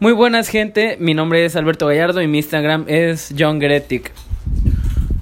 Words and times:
Muy 0.00 0.12
buenas 0.12 0.48
gente, 0.48 0.96
mi 1.00 1.12
nombre 1.12 1.44
es 1.44 1.56
Alberto 1.56 1.88
Gallardo 1.88 2.22
y 2.22 2.28
mi 2.28 2.38
Instagram 2.38 2.84
es 2.86 3.34
John 3.36 3.58
Gretic. 3.58 4.12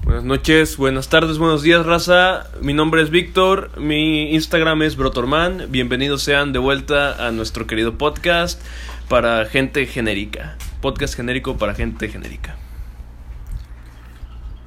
Buenas 0.03 0.23
noches, 0.23 0.77
buenas 0.77 1.09
tardes, 1.09 1.39
buenos 1.39 1.63
días, 1.63 1.83
raza. 1.83 2.45
Mi 2.61 2.75
nombre 2.75 3.01
es 3.01 3.09
Víctor, 3.09 3.71
mi 3.79 4.35
Instagram 4.35 4.83
es 4.83 4.95
Brotorman. 4.95 5.65
Bienvenidos 5.71 6.21
sean 6.21 6.53
de 6.53 6.59
vuelta 6.59 7.25
a 7.25 7.31
nuestro 7.31 7.65
querido 7.65 7.97
podcast 7.97 8.61
para 9.09 9.45
gente 9.45 9.87
genérica. 9.87 10.57
Podcast 10.79 11.15
genérico 11.15 11.57
para 11.57 11.73
gente 11.73 12.07
genérica. 12.07 12.55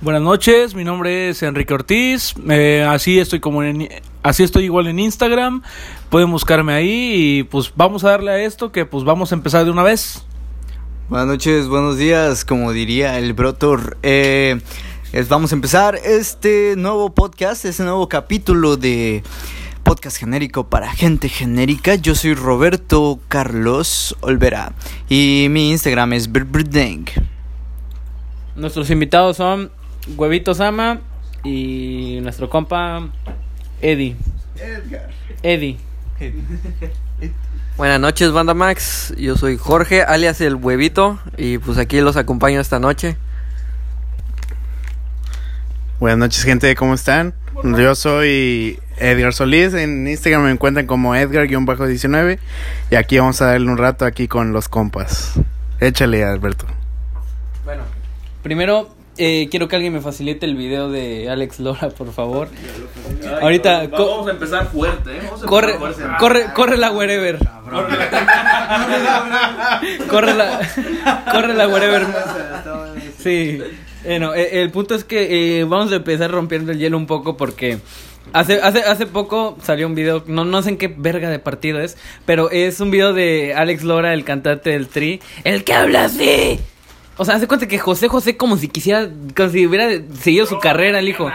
Buenas 0.03 0.23
noches, 0.23 0.75
mi 0.75 0.83
nombre 0.83 1.29
es 1.29 1.43
Enrique 1.43 1.75
Ortiz, 1.75 2.35
eh, 2.49 2.87
así 2.89 3.19
estoy 3.19 3.39
como 3.39 3.63
en, 3.63 3.87
así 4.23 4.43
estoy 4.43 4.65
igual 4.65 4.87
en 4.87 4.99
Instagram, 4.99 5.63
pueden 6.09 6.31
buscarme 6.31 6.73
ahí 6.73 7.13
y 7.39 7.43
pues 7.43 7.71
vamos 7.77 8.03
a 8.05 8.11
darle 8.11 8.31
a 8.31 8.39
esto 8.43 8.73
que 8.73 8.87
pues 8.87 9.05
vamos 9.05 9.31
a 9.33 9.35
empezar 9.35 9.67
de 9.67 9.71
una 9.71 9.83
vez. 9.83 10.25
Buenas 11.11 11.27
noches, 11.29 11.69
buenos 11.69 11.99
días, 11.99 12.47
como 12.47 12.73
diría 12.73 13.19
el 13.19 13.35
Brotor. 13.35 13.99
Eh, 14.03 14.61
es- 15.13 15.29
vamos 15.29 15.53
a 15.53 15.57
empezar 15.57 15.97
este 16.03 16.77
nuevo 16.79 17.11
podcast, 17.15 17.67
este 17.67 17.83
nuevo 17.83 18.09
capítulo 18.09 18.79
de 18.79 19.23
podcast 19.83 20.17
genérico 20.17 20.69
para 20.71 20.91
gente 20.93 21.29
genérica. 21.29 21.97
Yo 21.97 22.15
soy 22.15 22.33
Roberto 22.33 23.21
Carlos 23.29 24.17
Olvera 24.21 24.73
y 25.11 25.49
mi 25.51 25.71
Instagram 25.73 26.15
es 26.15 26.33
birdbirdang. 26.33 27.05
Nuestros 28.57 28.89
invitados 28.91 29.37
son 29.37 29.71
Huevito 30.17 30.55
Sama 30.55 31.01
y 31.45 32.19
nuestro 32.23 32.51
compa 32.51 33.09
Eddie. 33.81 34.17
Eddie. 35.43 35.79
Buenas 37.77 38.01
noches, 38.01 38.33
Banda 38.33 38.53
Max. 38.55 39.15
Yo 39.17 39.37
soy 39.37 39.57
Jorge, 39.57 40.03
alias 40.03 40.41
el 40.41 40.57
Huevito, 40.57 41.19
y 41.37 41.59
pues 41.59 41.79
aquí 41.79 42.01
los 42.01 42.17
acompaño 42.17 42.61
esta 42.61 42.79
noche. 42.79 43.17
Buenas 45.99 46.19
noches, 46.19 46.45
gente, 46.45 46.75
¿cómo 46.75 46.95
están? 46.95 47.35
Yo 47.63 47.95
soy 47.95 48.79
Edgar 48.97 49.33
Solís, 49.33 49.75
en 49.75 50.07
Instagram 50.07 50.45
me 50.45 50.51
encuentran 50.51 50.87
como 50.87 51.15
Edgar-19 51.15 52.39
y 52.91 52.95
aquí 52.95 53.19
vamos 53.19 53.41
a 53.43 53.47
darle 53.47 53.71
un 53.71 53.77
rato 53.77 54.05
aquí 54.05 54.29
con 54.29 54.53
los 54.53 54.69
compas. 54.69 55.35
Échale, 55.79 56.25
Alberto. 56.25 56.67
Bueno, 57.65 57.83
primero 58.43 58.89
eh, 59.21 59.49
quiero 59.51 59.69
que 59.69 59.77
alguien 59.77 59.93
me 59.93 60.01
facilite 60.01 60.47
el 60.47 60.57
video 60.57 60.91
de 60.91 61.29
Alex 61.29 61.61
Lora, 61.61 61.91
por 61.91 62.11
favor. 62.13 62.49
Ahorita 63.43 63.87
vamos 63.87 64.27
a 64.27 64.31
empezar 64.31 64.67
fuerte, 64.69 65.19
¿eh? 65.19 65.21
Vamos 65.25 65.43
a 65.43 65.47
corre, 65.47 65.75
empezar 65.75 65.93
fuerte. 65.95 66.17
corre, 66.19 66.45
corre 66.55 66.77
la 66.79 66.91
wherever. 66.91 67.39
corre 70.09 70.35
la, 70.35 70.61
corre 71.33 71.55
la 71.55 71.69
wherever. 71.69 72.07
Sí. 73.19 73.61
Bueno, 74.03 74.33
eh, 74.33 74.63
el 74.63 74.71
punto 74.71 74.95
es 74.95 75.05
que 75.05 75.61
eh, 75.61 75.65
vamos 75.65 75.93
a 75.93 75.97
empezar 75.97 76.31
rompiendo 76.31 76.73
el 76.73 76.79
hielo 76.79 76.97
un 76.97 77.07
poco 77.07 77.37
porque 77.37 77.79
hace, 78.33 78.63
hace, 78.63 78.79
hace 78.79 79.05
poco 79.07 79.59
salió 79.63 79.87
un 79.87 79.95
video, 79.95 80.25
no, 80.27 80.47
no 80.47 80.63
sé 80.63 80.71
en 80.71 80.79
qué 80.79 80.89
verga 80.89 81.29
de 81.29 81.39
partido 81.39 81.81
es, 81.81 81.99
pero 82.25 82.51
es 82.51 82.81
un 82.81 82.91
video 82.91 83.13
de 83.13 83.53
Alex 83.55 83.83
Lora, 83.83 84.15
el 84.15 84.25
cantante 84.25 84.71
del 84.71 84.89
Tri, 84.89 85.21
el 85.45 85.65
que 85.65 85.75
habla 85.75 86.05
así. 86.05 86.59
O 87.21 87.25
sea, 87.27 87.35
hace 87.35 87.47
cuenta 87.47 87.69
que 87.69 87.79
José 87.79 88.09
José 88.09 88.39
como 88.39 88.57
si 88.57 88.69
quisiera, 88.69 89.07
como 89.37 89.51
si 89.51 89.67
hubiera 89.67 89.91
seguido 90.23 90.47
su 90.47 90.59
carrera, 90.59 91.01
el 91.01 91.09
hijo. 91.11 91.31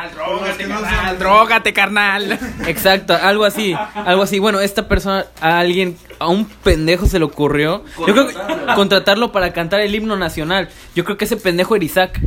Drogate, 1.19 1.73
carnal. 1.73 2.39
Exacto, 2.65 3.13
algo 3.13 3.45
así, 3.45 3.75
algo 3.93 4.23
así. 4.23 4.39
Bueno, 4.39 4.61
esta 4.61 4.87
persona, 4.87 5.27
a 5.41 5.59
alguien, 5.59 5.95
a 6.17 6.27
un 6.27 6.45
pendejo 6.45 7.05
se 7.05 7.19
le 7.19 7.25
ocurrió. 7.25 7.83
Yo 7.99 8.13
creo 8.15 8.27
que 8.27 8.33
contratarlo 8.73 9.31
para 9.31 9.53
cantar 9.53 9.79
el 9.81 9.93
himno 9.93 10.17
nacional. 10.17 10.69
Yo 10.95 11.03
creo 11.03 11.17
que 11.17 11.25
ese 11.25 11.37
pendejo 11.37 11.75
era 11.75 11.85
Isaac. 11.85 12.19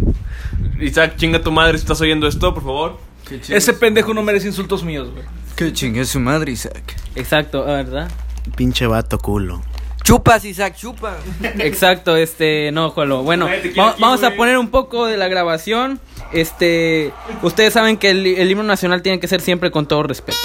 Isaac, 0.78 1.16
chinga 1.16 1.42
tu 1.42 1.50
madre 1.50 1.78
si 1.78 1.82
estás 1.82 2.00
oyendo 2.00 2.28
esto, 2.28 2.54
por 2.54 2.62
favor. 2.62 3.00
Ese 3.48 3.72
pendejo 3.72 4.14
no 4.14 4.22
merece 4.22 4.46
insultos 4.46 4.84
míos, 4.84 5.10
güey. 5.10 5.24
Que 5.56 5.72
chingue 5.72 6.04
su 6.04 6.20
madre, 6.20 6.52
Isaac. 6.52 6.94
Exacto, 7.16 7.64
ah, 7.66 7.72
¿verdad? 7.72 8.08
Pinche 8.54 8.86
vato 8.86 9.18
culo. 9.18 9.60
Chupas, 10.08 10.42
Isaac, 10.46 10.74
chupa. 10.74 11.16
Exacto, 11.58 12.16
este, 12.16 12.70
no, 12.72 12.88
Jolo. 12.92 13.22
Bueno, 13.24 13.44
va- 13.44 13.52
aquí, 13.52 13.72
vamos 13.76 14.22
a 14.24 14.30
poner 14.30 14.56
un 14.56 14.70
poco 14.70 15.04
de 15.04 15.18
la 15.18 15.28
grabación. 15.28 16.00
Este, 16.32 17.12
ustedes 17.42 17.74
saben 17.74 17.98
que 17.98 18.08
el, 18.12 18.26
el 18.26 18.50
himno 18.50 18.62
nacional 18.62 19.02
tiene 19.02 19.20
que 19.20 19.28
ser 19.28 19.42
siempre 19.42 19.70
con 19.70 19.86
todo 19.86 20.02
respeto. 20.04 20.38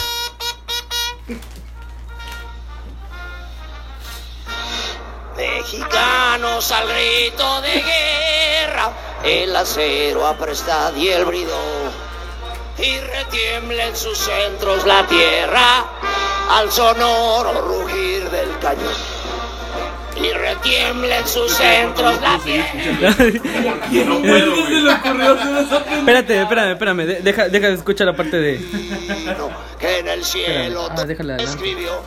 Mexicanos 5.36 6.72
al 6.72 6.88
grito 6.88 7.62
de 7.62 7.82
guerra, 7.82 8.92
el 9.24 9.56
acero 9.56 10.28
apresta 10.28 10.92
y 10.96 11.08
el 11.10 11.26
bridón, 11.26 11.92
y 12.78 13.00
retiembla 13.00 13.88
en 13.88 13.96
sus 13.96 14.18
centros 14.18 14.86
la 14.86 15.06
tierra 15.08 15.86
al 16.52 16.72
sonoro 16.72 17.54
rugir 17.62 18.30
del 18.30 18.58
cañón. 18.60 19.23
Y 20.16 20.30
retiembla 20.32 21.20
en 21.20 21.28
sus 21.28 21.52
centros 21.52 22.22
la 22.22 22.38
tierra. 22.40 23.16
No 24.06 24.20
puedo, 24.22 24.52
güey. 24.56 24.88
Espérate, 26.00 26.42
espérame, 26.42 26.72
espérame. 26.74 27.06
de- 27.06 27.22
deja, 27.22 27.48
deja 27.50 27.68
de 27.68 27.74
escuchar 27.74 28.08
la 28.08 28.16
parte 28.16 28.38
de. 28.38 28.60
que 29.80 30.00
en 30.00 30.08
el 30.08 30.24
cielo 30.24 30.88
Ah, 30.92 31.04
déjala 31.06 31.34
adelante. 31.36 31.44
escribió 31.64 32.02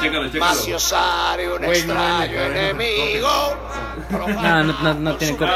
chécalo. 0.00 0.30
Macio 0.38 0.78
Sare, 0.78 1.52
un 1.52 1.64
extraño 1.64 2.40
enemigo. 2.40 3.56
No, 4.10 4.64
no, 4.64 4.72
no, 4.82 4.94
no 4.94 5.16
tiene 5.16 5.36
coro. 5.36 5.52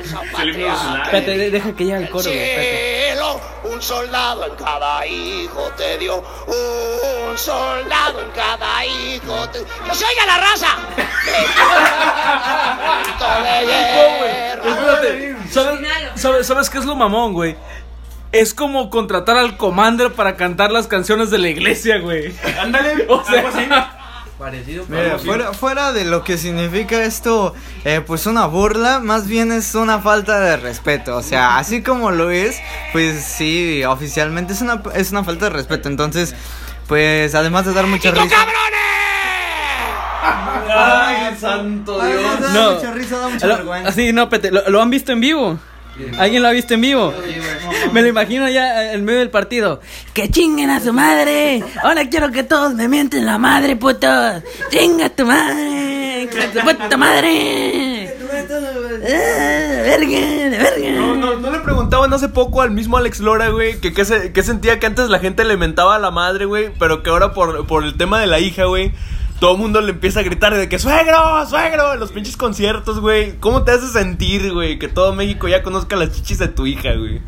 Espérate, 0.00 1.38
de- 1.38 1.50
deja 1.50 1.72
que 1.72 1.84
llegue 1.84 1.98
el 1.98 2.10
coro, 2.10 2.24
cielo, 2.24 3.40
un 3.64 3.82
soldado 3.82 4.46
en 4.46 4.54
cada 4.56 5.06
hijo 5.06 5.70
te 5.76 5.98
dio. 5.98 6.16
Un 6.46 7.36
soldado 7.38 8.20
en 8.22 8.30
cada 8.30 8.84
hijo 8.86 9.29
¡Que 9.52 9.94
se 9.94 10.04
oiga 10.04 10.26
la 10.26 10.38
raza! 10.38 10.76
¿sabes, 15.50 15.80
sabes, 16.16 16.46
sabes 16.46 16.70
qué 16.70 16.78
es 16.78 16.84
lo 16.84 16.96
mamón, 16.96 17.32
güey? 17.32 17.56
Es 18.32 18.54
como 18.54 18.90
contratar 18.90 19.36
al 19.36 19.56
Commander 19.56 20.12
para 20.12 20.36
cantar 20.36 20.70
las 20.70 20.86
canciones 20.86 21.30
de 21.30 21.38
la 21.38 21.48
iglesia, 21.48 21.98
güey. 21.98 22.32
Ándale, 22.60 23.06
O 23.08 23.24
sea, 23.24 23.40
algo 23.40 23.48
así. 23.48 23.68
Parecido, 24.38 24.84
Mira, 24.88 25.18
fuera, 25.18 25.52
fuera 25.52 25.92
de 25.92 26.06
lo 26.06 26.24
que 26.24 26.38
significa 26.38 27.02
esto, 27.02 27.54
eh, 27.84 28.00
pues 28.06 28.24
una 28.24 28.46
burla, 28.46 28.98
más 28.98 29.26
bien 29.26 29.52
es 29.52 29.74
una 29.74 29.98
falta 29.98 30.40
de 30.40 30.56
respeto. 30.56 31.16
O 31.16 31.22
sea, 31.22 31.58
así 31.58 31.82
como 31.82 32.10
lo 32.10 32.30
es, 32.30 32.58
pues 32.92 33.22
sí, 33.22 33.84
oficialmente 33.84 34.54
es 34.54 34.62
una, 34.62 34.80
es 34.94 35.10
una 35.10 35.24
falta 35.24 35.46
de 35.46 35.50
respeto. 35.50 35.90
Entonces, 35.90 36.34
pues 36.86 37.34
además 37.34 37.66
de 37.66 37.74
dar 37.74 37.86
mucha 37.86 38.08
¡Y 38.08 38.12
tú, 38.12 38.20
risa. 38.22 38.34
cabrones! 38.34 38.79
Ay, 40.22 41.36
santo 41.38 41.94
Dios. 42.04 42.40
De 42.40 42.48
No. 42.52 42.70
dar 42.70 42.74
mucha 42.76 42.92
risa, 42.92 43.18
da 43.18 43.28
mucha 43.28 43.46
Lo- 43.46 43.56
vergüenza. 43.56 43.88
así, 43.88 44.12
no, 44.12 44.22
espérate, 44.24 44.50
¿lo, 44.50 44.68
lo 44.68 44.82
han 44.82 44.90
visto 44.90 45.12
en 45.12 45.20
vivo? 45.20 45.58
¿Alguien 46.18 46.42
lo 46.42 46.48
ha 46.48 46.52
visto 46.52 46.72
en 46.74 46.80
vivo? 46.80 47.12
Me 47.92 48.00
lo 48.02 48.08
imagino 48.08 48.48
ya 48.48 48.92
en 48.92 49.04
medio 49.04 49.18
del 49.18 49.30
partido. 49.30 49.80
¡Que 50.14 50.30
chinguen 50.30 50.70
a 50.70 50.80
su 50.80 50.92
madre! 50.92 51.62
Ahora 51.82 52.08
quiero 52.08 52.30
que 52.30 52.42
todos 52.42 52.72
me 52.74 52.88
mienten 52.88 53.26
la 53.26 53.36
madre, 53.38 53.76
putos. 53.76 54.42
¡Chinga 54.70 55.06
a 55.06 55.10
tu 55.10 55.26
madre! 55.26 56.28
¡Que 56.30 56.48
tu 56.58 56.60
puta 56.60 56.96
madre! 56.96 58.14
¡Ah, 59.02 59.82
¡Verga, 59.82 60.18
verga! 60.50 60.90
No, 61.00 61.14
no, 61.16 61.36
no 61.36 61.50
le 61.50 61.58
preguntaban 61.58 62.12
hace 62.14 62.28
poco 62.28 62.62
al 62.62 62.70
mismo 62.70 62.96
Alex 62.96 63.20
Lora, 63.20 63.48
güey, 63.48 63.78
que 63.80 63.92
qué 63.92 64.04
se- 64.04 64.32
qué 64.32 64.42
sentía 64.42 64.78
que 64.78 64.86
antes 64.86 65.08
la 65.10 65.18
gente 65.18 65.44
le 65.44 65.56
mentaba 65.56 65.96
a 65.96 65.98
la 65.98 66.10
madre, 66.10 66.44
güey, 66.46 66.70
pero 66.78 67.02
que 67.02 67.10
ahora 67.10 67.32
por, 67.34 67.66
por 67.66 67.84
el 67.84 67.96
tema 67.96 68.20
de 68.20 68.26
la 68.26 68.38
hija, 68.38 68.64
güey, 68.64 68.92
todo 69.40 69.52
el 69.52 69.58
mundo 69.58 69.80
le 69.80 69.92
empieza 69.92 70.20
a 70.20 70.22
gritar 70.22 70.54
de 70.54 70.68
que 70.68 70.78
suegro, 70.78 71.46
suegro, 71.48 71.94
en 71.94 72.00
los 72.00 72.12
pinches 72.12 72.36
conciertos, 72.36 73.00
güey. 73.00 73.36
¿Cómo 73.38 73.64
te 73.64 73.72
hace 73.72 73.88
sentir, 73.88 74.52
güey, 74.52 74.78
que 74.78 74.86
todo 74.86 75.14
México 75.14 75.48
ya 75.48 75.62
conozca 75.62 75.96
las 75.96 76.12
chichis 76.12 76.38
de 76.38 76.48
tu 76.48 76.66
hija, 76.66 76.92
güey? 76.94 77.22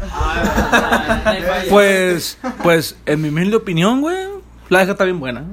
Pues, 1.70 2.38
pues, 2.62 2.96
en 3.06 3.22
mi 3.22 3.30
humilde 3.30 3.56
opinión, 3.56 4.02
güey, 4.02 4.26
la 4.68 4.82
hija 4.82 4.92
está 4.92 5.04
bien 5.04 5.20
buena. 5.20 5.44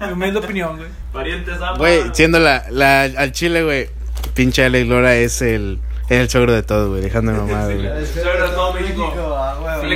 En 0.00 0.06
mi 0.08 0.12
humilde 0.14 0.38
opinión, 0.38 0.78
güey. 0.78 0.88
Parientes. 1.12 1.58
Güey, 1.76 2.02
siendo 2.14 2.38
la, 2.38 2.64
la, 2.70 3.02
al 3.02 3.32
chile, 3.32 3.62
güey, 3.62 3.90
pinche 4.34 4.64
Alex 4.64 4.88
Lora 4.88 5.16
es 5.16 5.42
el, 5.42 5.80
es 6.08 6.18
el 6.18 6.30
suegro 6.30 6.54
de 6.54 6.62
todo, 6.62 6.88
güey, 6.88 7.02
dejando 7.02 7.32
de 7.32 7.38
mamada, 7.38 7.66
güey. 7.66 8.06
Suegros, 8.06 8.52
no, 8.56 8.72
México. 8.72 9.12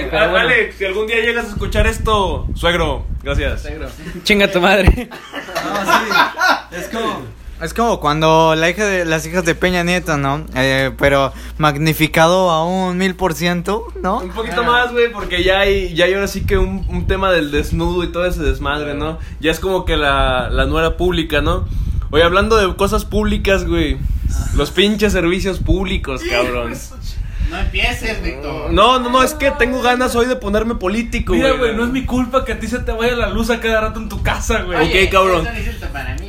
Ale- 0.03 0.09
pero 0.11 0.31
bueno. 0.31 0.49
Alex, 0.49 0.77
si 0.77 0.85
algún 0.85 1.07
día 1.07 1.17
llegas 1.21 1.47
a 1.47 1.49
escuchar 1.49 1.87
esto, 1.87 2.47
suegro, 2.55 3.07
gracias. 3.23 3.67
Chinga 4.25 4.47
a 4.47 4.51
tu 4.51 4.61
madre. 4.61 5.09
No, 5.11 5.93
sí, 6.71 6.77
es 6.77 6.89
como, 6.89 7.23
Es 7.61 7.73
como 7.75 8.01
cuando 8.01 8.55
la 8.55 8.69
hija 8.69 8.85
de 8.85 9.05
las 9.05 9.25
hijas 9.27 9.45
de 9.45 9.55
Peña 9.55 9.83
Nieto, 9.83 10.17
¿no? 10.19 10.45
Eh, 10.55 10.91
pero 10.99 11.33
magnificado 11.59 12.51
a 12.51 12.65
un 12.67 12.99
mil 12.99 13.15
por 13.15 13.33
ciento, 13.35 13.87
¿no? 14.03 14.19
Un 14.19 14.31
poquito 14.31 14.63
más, 14.65 14.93
güey, 14.93 15.11
porque 15.11 15.43
ya 15.43 15.61
hay, 15.61 15.95
ya 15.95 16.05
hay 16.05 16.15
ahora 16.15 16.29
sí 16.29 16.45
que 16.45 16.59
un, 16.59 16.85
un 16.89 17.07
tema 17.07 17.33
del 17.33 17.51
desnudo 17.51 18.05
y 18.05 18.09
todo 18.13 18.27
ese 18.27 18.43
desmadre, 18.43 18.95
¿no? 18.95 19.19
Ya 19.41 19.51
es 19.51 19.61
como 19.61 19.85
que 19.85 19.97
la, 19.97 20.51
la 20.51 20.67
nuera 20.67 20.97
pública, 20.97 21.41
¿no? 21.41 21.67
Oye, 22.11 22.23
hablando 22.23 22.57
de 22.57 22.77
cosas 22.77 23.05
públicas, 23.05 23.65
güey. 23.67 23.97
Los 24.55 24.71
pinches 24.71 25.13
servicios 25.13 25.59
públicos, 25.61 26.21
cabrón. 26.29 26.75
No 27.51 27.59
empieces, 27.59 28.23
Víctor. 28.23 28.73
No, 28.73 28.99
no, 28.99 29.09
no, 29.09 29.23
es 29.23 29.35
que 29.35 29.51
tengo 29.53 29.81
ganas 29.81 30.17
hoy 30.17 30.27
de 30.27 30.37
ponerme 30.37 30.75
político, 30.75 31.33
Mira, 31.33 31.53
güey, 31.53 31.77
no 31.77 31.85
es 31.85 31.91
mi 31.91 32.05
culpa 32.05 32.45
que 32.45 32.53
a 32.53 32.59
ti 32.59 32.67
se 32.67 32.81
te 32.81 32.93
vaya 32.93 33.15
la 33.15 33.29
luz 33.29 33.51
a 33.51 33.61
cada 33.61 33.81
rato 33.83 34.01
en 34.01 34.09
tu 34.09 34.23
casa, 34.23 34.63
güey. 34.63 35.05
Ok, 35.05 35.11
cabrón. 35.13 35.47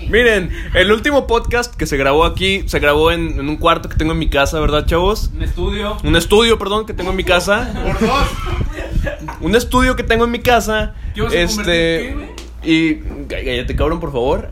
Miren, 0.09 0.51
el 0.75 0.91
último 0.91 1.25
podcast 1.25 1.75
que 1.75 1.85
se 1.85 1.97
grabó 1.97 2.23
aquí, 2.23 2.63
se 2.67 2.79
grabó 2.79 3.11
en, 3.11 3.39
en 3.39 3.49
un 3.49 3.57
cuarto 3.57 3.89
que 3.89 3.95
tengo 3.95 4.11
en 4.11 4.19
mi 4.19 4.29
casa, 4.29 4.59
¿verdad, 4.59 4.85
chavos? 4.85 5.31
Un 5.33 5.43
estudio. 5.43 5.97
Un 6.03 6.15
estudio, 6.15 6.59
perdón, 6.59 6.85
que 6.85 6.93
tengo 6.93 7.09
en 7.09 7.17
mi 7.17 7.23
casa. 7.23 7.73
Por 7.83 7.99
dos. 7.99 8.27
Un 9.41 9.55
estudio 9.55 9.95
que 9.95 10.03
tengo 10.03 10.25
en 10.25 10.31
mi 10.31 10.39
casa. 10.39 10.93
¿Qué 11.15 11.21
vas 11.21 11.33
a 11.33 11.37
este. 11.37 12.09
convertir, 12.11 12.47
y. 12.63 12.95
Cállate, 13.27 13.75
cabrón, 13.75 13.99
por 13.99 14.11
favor. 14.11 14.49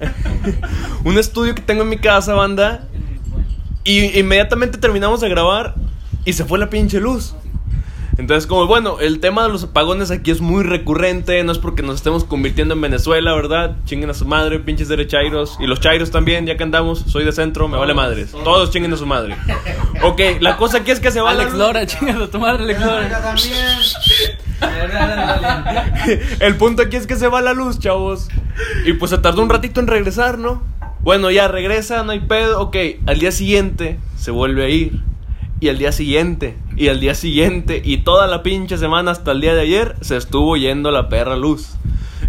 un 1.03 1.17
estudio 1.17 1.53
que 1.53 1.61
tengo 1.61 1.83
en 1.83 1.89
mi 1.89 1.97
casa, 1.97 2.33
banda. 2.33 2.87
Y 3.83 4.19
inmediatamente 4.19 4.79
terminamos 4.79 5.21
de 5.21 5.29
grabar 5.29 5.75
y 6.25 6.33
se 6.33 6.45
fue 6.45 6.59
la 6.59 6.69
pinche 6.69 6.99
luz. 6.99 7.35
Entonces, 8.17 8.47
como 8.47 8.65
bueno, 8.65 9.01
el 9.01 9.19
tema 9.19 9.43
de 9.43 9.49
los 9.49 9.65
apagones 9.65 10.09
aquí 10.09 10.31
es 10.31 10.39
muy 10.39 10.63
recurrente. 10.63 11.43
No 11.43 11.51
es 11.51 11.57
porque 11.57 11.83
nos 11.83 11.95
estemos 11.95 12.23
convirtiendo 12.23 12.73
en 12.73 12.79
Venezuela, 12.79 13.33
¿verdad? 13.33 13.75
Chinguen 13.83 14.09
a 14.09 14.13
su 14.13 14.25
madre, 14.25 14.59
pinches 14.59 14.87
derechairos. 14.87 15.57
Y 15.59 15.67
los 15.67 15.81
chairos 15.81 16.11
también, 16.11 16.45
ya 16.45 16.55
que 16.55 16.63
andamos. 16.63 16.99
Soy 17.07 17.25
de 17.25 17.33
centro, 17.33 17.67
me 17.67 17.77
vale 17.77 17.93
madres. 17.93 18.31
Todos 18.31 18.71
chinguen 18.71 18.93
a 18.93 18.97
su 18.97 19.05
madre. 19.05 19.35
Ok, 20.01 20.21
la 20.39 20.55
cosa 20.55 20.77
aquí 20.77 20.91
es 20.91 21.01
que 21.01 21.11
se 21.11 21.19
va 21.19 21.33
la 21.33 21.43
Alex. 21.43 21.57
Lora, 21.57 21.85
chingas 21.85 22.15
a 22.15 22.27
tu 22.27 22.39
madre, 22.39 22.63
Alex 22.63 22.79
Lora. 22.79 23.35
El 26.39 26.55
punto 26.55 26.83
aquí 26.83 26.95
es 26.95 27.07
que 27.07 27.17
se 27.17 27.27
va 27.27 27.41
la 27.41 27.53
luz, 27.53 27.79
chavos. 27.79 28.29
Y 28.85 28.93
pues 28.93 29.11
se 29.11 29.17
tardó 29.17 29.41
un 29.41 29.49
ratito 29.49 29.81
en 29.81 29.87
regresar, 29.87 30.37
¿no? 30.37 30.63
Bueno, 31.01 31.29
ya 31.31 31.49
regresa, 31.49 32.03
no 32.03 32.13
hay 32.13 32.21
pedo. 32.21 32.61
Ok, 32.61 32.77
al 33.07 33.19
día 33.19 33.33
siguiente 33.33 33.99
se 34.17 34.31
vuelve 34.31 34.63
a 34.63 34.69
ir. 34.69 35.03
Y 35.65 35.69
al 35.69 35.79
día 35.79 35.91
siguiente, 35.91 36.55
y 36.77 36.89
al 36.89 36.99
día 36.99 37.15
siguiente, 37.15 37.81
y 37.83 37.97
toda 37.97 38.27
la 38.27 38.43
pinche 38.43 38.77
semana 38.77 39.09
hasta 39.09 39.31
el 39.31 39.41
día 39.41 39.55
de 39.55 39.61
ayer 39.61 39.95
se 39.99 40.15
estuvo 40.15 40.57
yendo 40.57 40.91
la 40.91 41.09
perra 41.09 41.37
luz. 41.37 41.69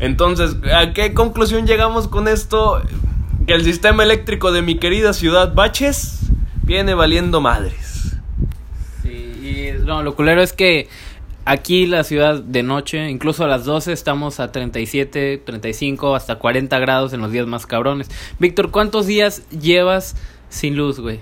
Entonces, 0.00 0.56
¿a 0.74 0.94
qué 0.94 1.12
conclusión 1.12 1.66
llegamos 1.66 2.08
con 2.08 2.28
esto? 2.28 2.80
Que 3.46 3.52
el 3.52 3.62
sistema 3.62 4.04
eléctrico 4.04 4.52
de 4.52 4.62
mi 4.62 4.78
querida 4.78 5.12
ciudad 5.12 5.52
Baches 5.52 6.30
viene 6.62 6.94
valiendo 6.94 7.42
madres. 7.42 8.16
Sí, 9.02 9.10
y 9.10 9.84
no, 9.84 10.02
lo 10.02 10.16
culero 10.16 10.40
es 10.40 10.54
que 10.54 10.88
aquí 11.44 11.84
la 11.84 12.04
ciudad 12.04 12.42
de 12.42 12.62
noche, 12.62 13.10
incluso 13.10 13.44
a 13.44 13.48
las 13.48 13.66
12 13.66 13.92
estamos 13.92 14.40
a 14.40 14.50
37, 14.50 15.42
35, 15.44 16.16
hasta 16.16 16.36
40 16.36 16.78
grados 16.78 17.12
en 17.12 17.20
los 17.20 17.32
días 17.32 17.46
más 17.46 17.66
cabrones. 17.66 18.10
Víctor, 18.38 18.70
¿cuántos 18.70 19.06
días 19.06 19.46
llevas 19.50 20.16
sin 20.48 20.74
luz, 20.74 21.00
güey? 21.00 21.20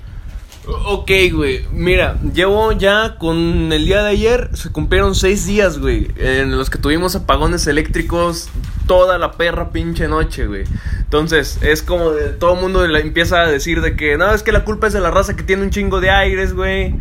Ok, 0.66 1.10
güey. 1.32 1.66
Mira, 1.72 2.18
llevo 2.32 2.72
ya 2.72 3.16
con 3.18 3.72
el 3.72 3.84
día 3.84 4.02
de 4.02 4.10
ayer, 4.10 4.50
se 4.54 4.72
cumplieron 4.72 5.14
seis 5.14 5.46
días, 5.46 5.78
güey, 5.78 6.08
en 6.16 6.56
los 6.56 6.70
que 6.70 6.78
tuvimos 6.78 7.14
apagones 7.14 7.66
eléctricos 7.66 8.48
toda 8.86 9.18
la 9.18 9.32
perra 9.32 9.70
pinche 9.70 10.08
noche, 10.08 10.46
güey. 10.46 10.64
Entonces, 11.00 11.58
es 11.62 11.82
como 11.82 12.10
de, 12.10 12.30
todo 12.30 12.54
el 12.54 12.60
mundo 12.60 12.86
le 12.86 13.00
empieza 13.00 13.42
a 13.42 13.50
decir 13.50 13.82
de 13.82 13.94
que, 13.94 14.16
no, 14.16 14.32
es 14.32 14.42
que 14.42 14.52
la 14.52 14.64
culpa 14.64 14.86
es 14.86 14.92
de 14.94 15.00
la 15.00 15.10
raza 15.10 15.36
que 15.36 15.42
tiene 15.42 15.62
un 15.62 15.70
chingo 15.70 16.00
de 16.00 16.10
aires, 16.10 16.54
güey. 16.54 16.94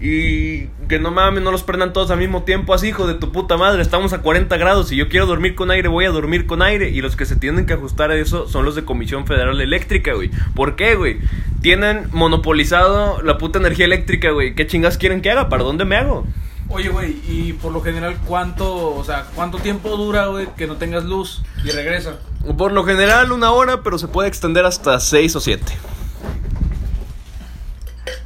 Y 0.00 0.68
que 0.88 0.98
no 0.98 1.10
mames, 1.10 1.42
no 1.42 1.50
los 1.50 1.62
prendan 1.62 1.92
todos 1.92 2.10
al 2.10 2.18
mismo 2.18 2.42
tiempo, 2.44 2.74
así, 2.74 2.88
hijo 2.88 3.06
de 3.06 3.14
tu 3.14 3.32
puta 3.32 3.56
madre. 3.56 3.82
Estamos 3.82 4.12
a 4.12 4.22
40 4.22 4.56
grados 4.56 4.92
y 4.92 4.96
yo 4.96 5.08
quiero 5.08 5.26
dormir 5.26 5.54
con 5.54 5.70
aire, 5.70 5.88
voy 5.88 6.04
a 6.04 6.10
dormir 6.10 6.46
con 6.46 6.62
aire. 6.62 6.90
Y 6.90 7.00
los 7.00 7.16
que 7.16 7.26
se 7.26 7.36
tienen 7.36 7.66
que 7.66 7.74
ajustar 7.74 8.10
a 8.10 8.16
eso 8.16 8.48
son 8.48 8.64
los 8.64 8.74
de 8.74 8.84
Comisión 8.84 9.26
Federal 9.26 9.60
Eléctrica, 9.60 10.14
güey. 10.14 10.30
¿Por 10.54 10.76
qué, 10.76 10.94
güey? 10.94 11.18
Tienen 11.60 12.08
monopolizado 12.12 13.22
la 13.22 13.38
puta 13.38 13.58
energía 13.58 13.86
eléctrica, 13.86 14.30
güey. 14.30 14.54
¿Qué 14.54 14.66
chingas 14.66 14.98
quieren 14.98 15.22
que 15.22 15.30
haga? 15.30 15.48
¿Para 15.48 15.64
dónde 15.64 15.84
me 15.84 15.96
hago? 15.96 16.26
Oye, 16.68 16.88
güey, 16.88 17.16
y 17.28 17.52
por 17.52 17.72
lo 17.72 17.80
general, 17.80 18.16
¿cuánto, 18.26 18.96
o 18.96 19.04
sea, 19.04 19.26
cuánto 19.34 19.58
tiempo 19.58 19.96
dura, 19.96 20.26
güey, 20.26 20.48
que 20.56 20.66
no 20.66 20.76
tengas 20.76 21.04
luz 21.04 21.42
y 21.64 21.70
regresa? 21.70 22.18
Por 22.58 22.72
lo 22.72 22.84
general, 22.84 23.30
una 23.30 23.52
hora, 23.52 23.82
pero 23.82 23.98
se 23.98 24.08
puede 24.08 24.28
extender 24.28 24.64
hasta 24.64 24.98
6 24.98 25.36
o 25.36 25.40
7. 25.40 25.64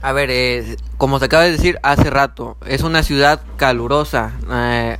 A 0.03 0.13
ver, 0.13 0.31
eh, 0.31 0.77
como 0.97 1.19
se 1.19 1.27
acaba 1.27 1.43
de 1.43 1.53
decir 1.53 1.79
hace 1.83 2.09
rato, 2.09 2.57
es 2.67 2.83
una 2.83 3.03
ciudad 3.03 3.41
calurosa. 3.57 4.33
Eh, 4.51 4.99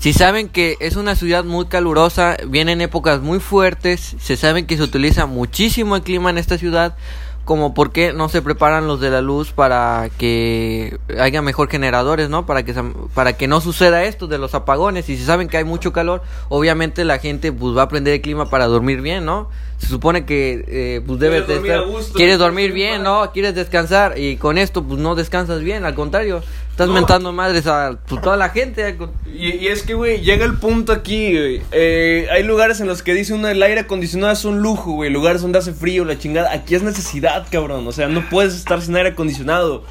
si 0.00 0.12
saben 0.12 0.48
que 0.48 0.76
es 0.80 0.96
una 0.96 1.14
ciudad 1.14 1.44
muy 1.44 1.66
calurosa, 1.66 2.36
vienen 2.48 2.80
épocas 2.80 3.20
muy 3.20 3.38
fuertes, 3.38 4.16
se 4.18 4.36
saben 4.36 4.66
que 4.66 4.76
se 4.76 4.82
utiliza 4.82 5.26
muchísimo 5.26 5.94
el 5.94 6.02
clima 6.02 6.30
en 6.30 6.38
esta 6.38 6.58
ciudad, 6.58 6.96
como 7.44 7.74
por 7.74 7.90
qué 7.90 8.12
no 8.12 8.28
se 8.28 8.42
preparan 8.42 8.86
los 8.86 9.00
de 9.00 9.10
la 9.10 9.22
luz 9.22 9.50
para 9.52 10.08
que 10.18 10.98
haya 11.18 11.42
mejor 11.42 11.68
generadores, 11.68 12.28
¿no? 12.28 12.46
Para 12.46 12.62
que 12.64 12.74
para 13.14 13.32
que 13.32 13.48
no 13.48 13.60
suceda 13.60 14.04
esto 14.04 14.26
de 14.28 14.38
los 14.38 14.54
apagones. 14.54 15.08
Y 15.08 15.16
si 15.16 15.24
saben 15.24 15.48
que 15.48 15.56
hay 15.56 15.64
mucho 15.64 15.92
calor, 15.92 16.22
obviamente 16.48 17.04
la 17.04 17.18
gente 17.18 17.52
pues 17.52 17.76
va 17.76 17.82
a 17.82 17.88
prender 17.88 18.14
el 18.14 18.20
clima 18.20 18.48
para 18.50 18.66
dormir 18.66 19.00
bien, 19.00 19.24
¿no? 19.24 19.48
Se 19.78 19.86
supone 19.88 20.26
que 20.26 20.64
eh, 20.68 21.00
pues 21.06 21.18
debes 21.18 21.44
Quieres 21.44 21.62
de 21.62 21.68
estar- 21.70 21.86
gusto, 21.88 22.12
quieres 22.14 22.38
dormir 22.38 22.72
bien 22.72 23.02
¿no? 23.02 23.30
Quieres 23.32 23.54
descansar 23.54 24.18
y 24.18 24.36
con 24.36 24.58
esto 24.58 24.84
pues 24.84 25.00
no 25.00 25.14
descansas 25.14 25.60
bien, 25.60 25.84
al 25.84 25.94
contrario, 25.94 26.42
estás 26.80 26.88
No. 26.88 26.94
mentando 26.94 27.32
madres 27.32 27.66
a 27.66 27.98
pues, 28.08 28.22
toda 28.22 28.36
la 28.36 28.48
gente. 28.48 28.96
Y, 29.34 29.56
y 29.56 29.66
es 29.68 29.82
que, 29.82 29.94
güey, 29.94 30.20
llega 30.22 30.44
el 30.46 30.54
punto 30.58 30.92
aquí, 30.92 31.32
güey. 31.32 31.62
Eh, 31.72 32.26
hay 32.30 32.42
lugares 32.42 32.80
en 32.80 32.86
los 32.86 33.02
que 33.02 33.12
dice 33.12 33.34
uno 33.34 33.48
el 33.48 33.62
aire 33.62 33.80
acondicionado 33.80 34.32
es 34.32 34.44
un 34.46 34.60
lujo, 34.60 34.92
güey. 34.92 35.10
Lugares 35.10 35.42
donde 35.42 35.58
hace 35.58 35.72
frío, 35.72 36.04
la 36.04 36.18
chingada. 36.18 36.52
Aquí 36.52 36.74
es 36.74 36.82
necesidad, 36.82 37.46
cabrón. 37.50 37.86
O 37.86 37.92
sea, 37.92 38.08
no 38.08 38.28
puedes 38.30 38.54
estar 38.54 38.80
sin 38.80 38.96
aire 38.96 39.10
acondicionado. 39.10 39.84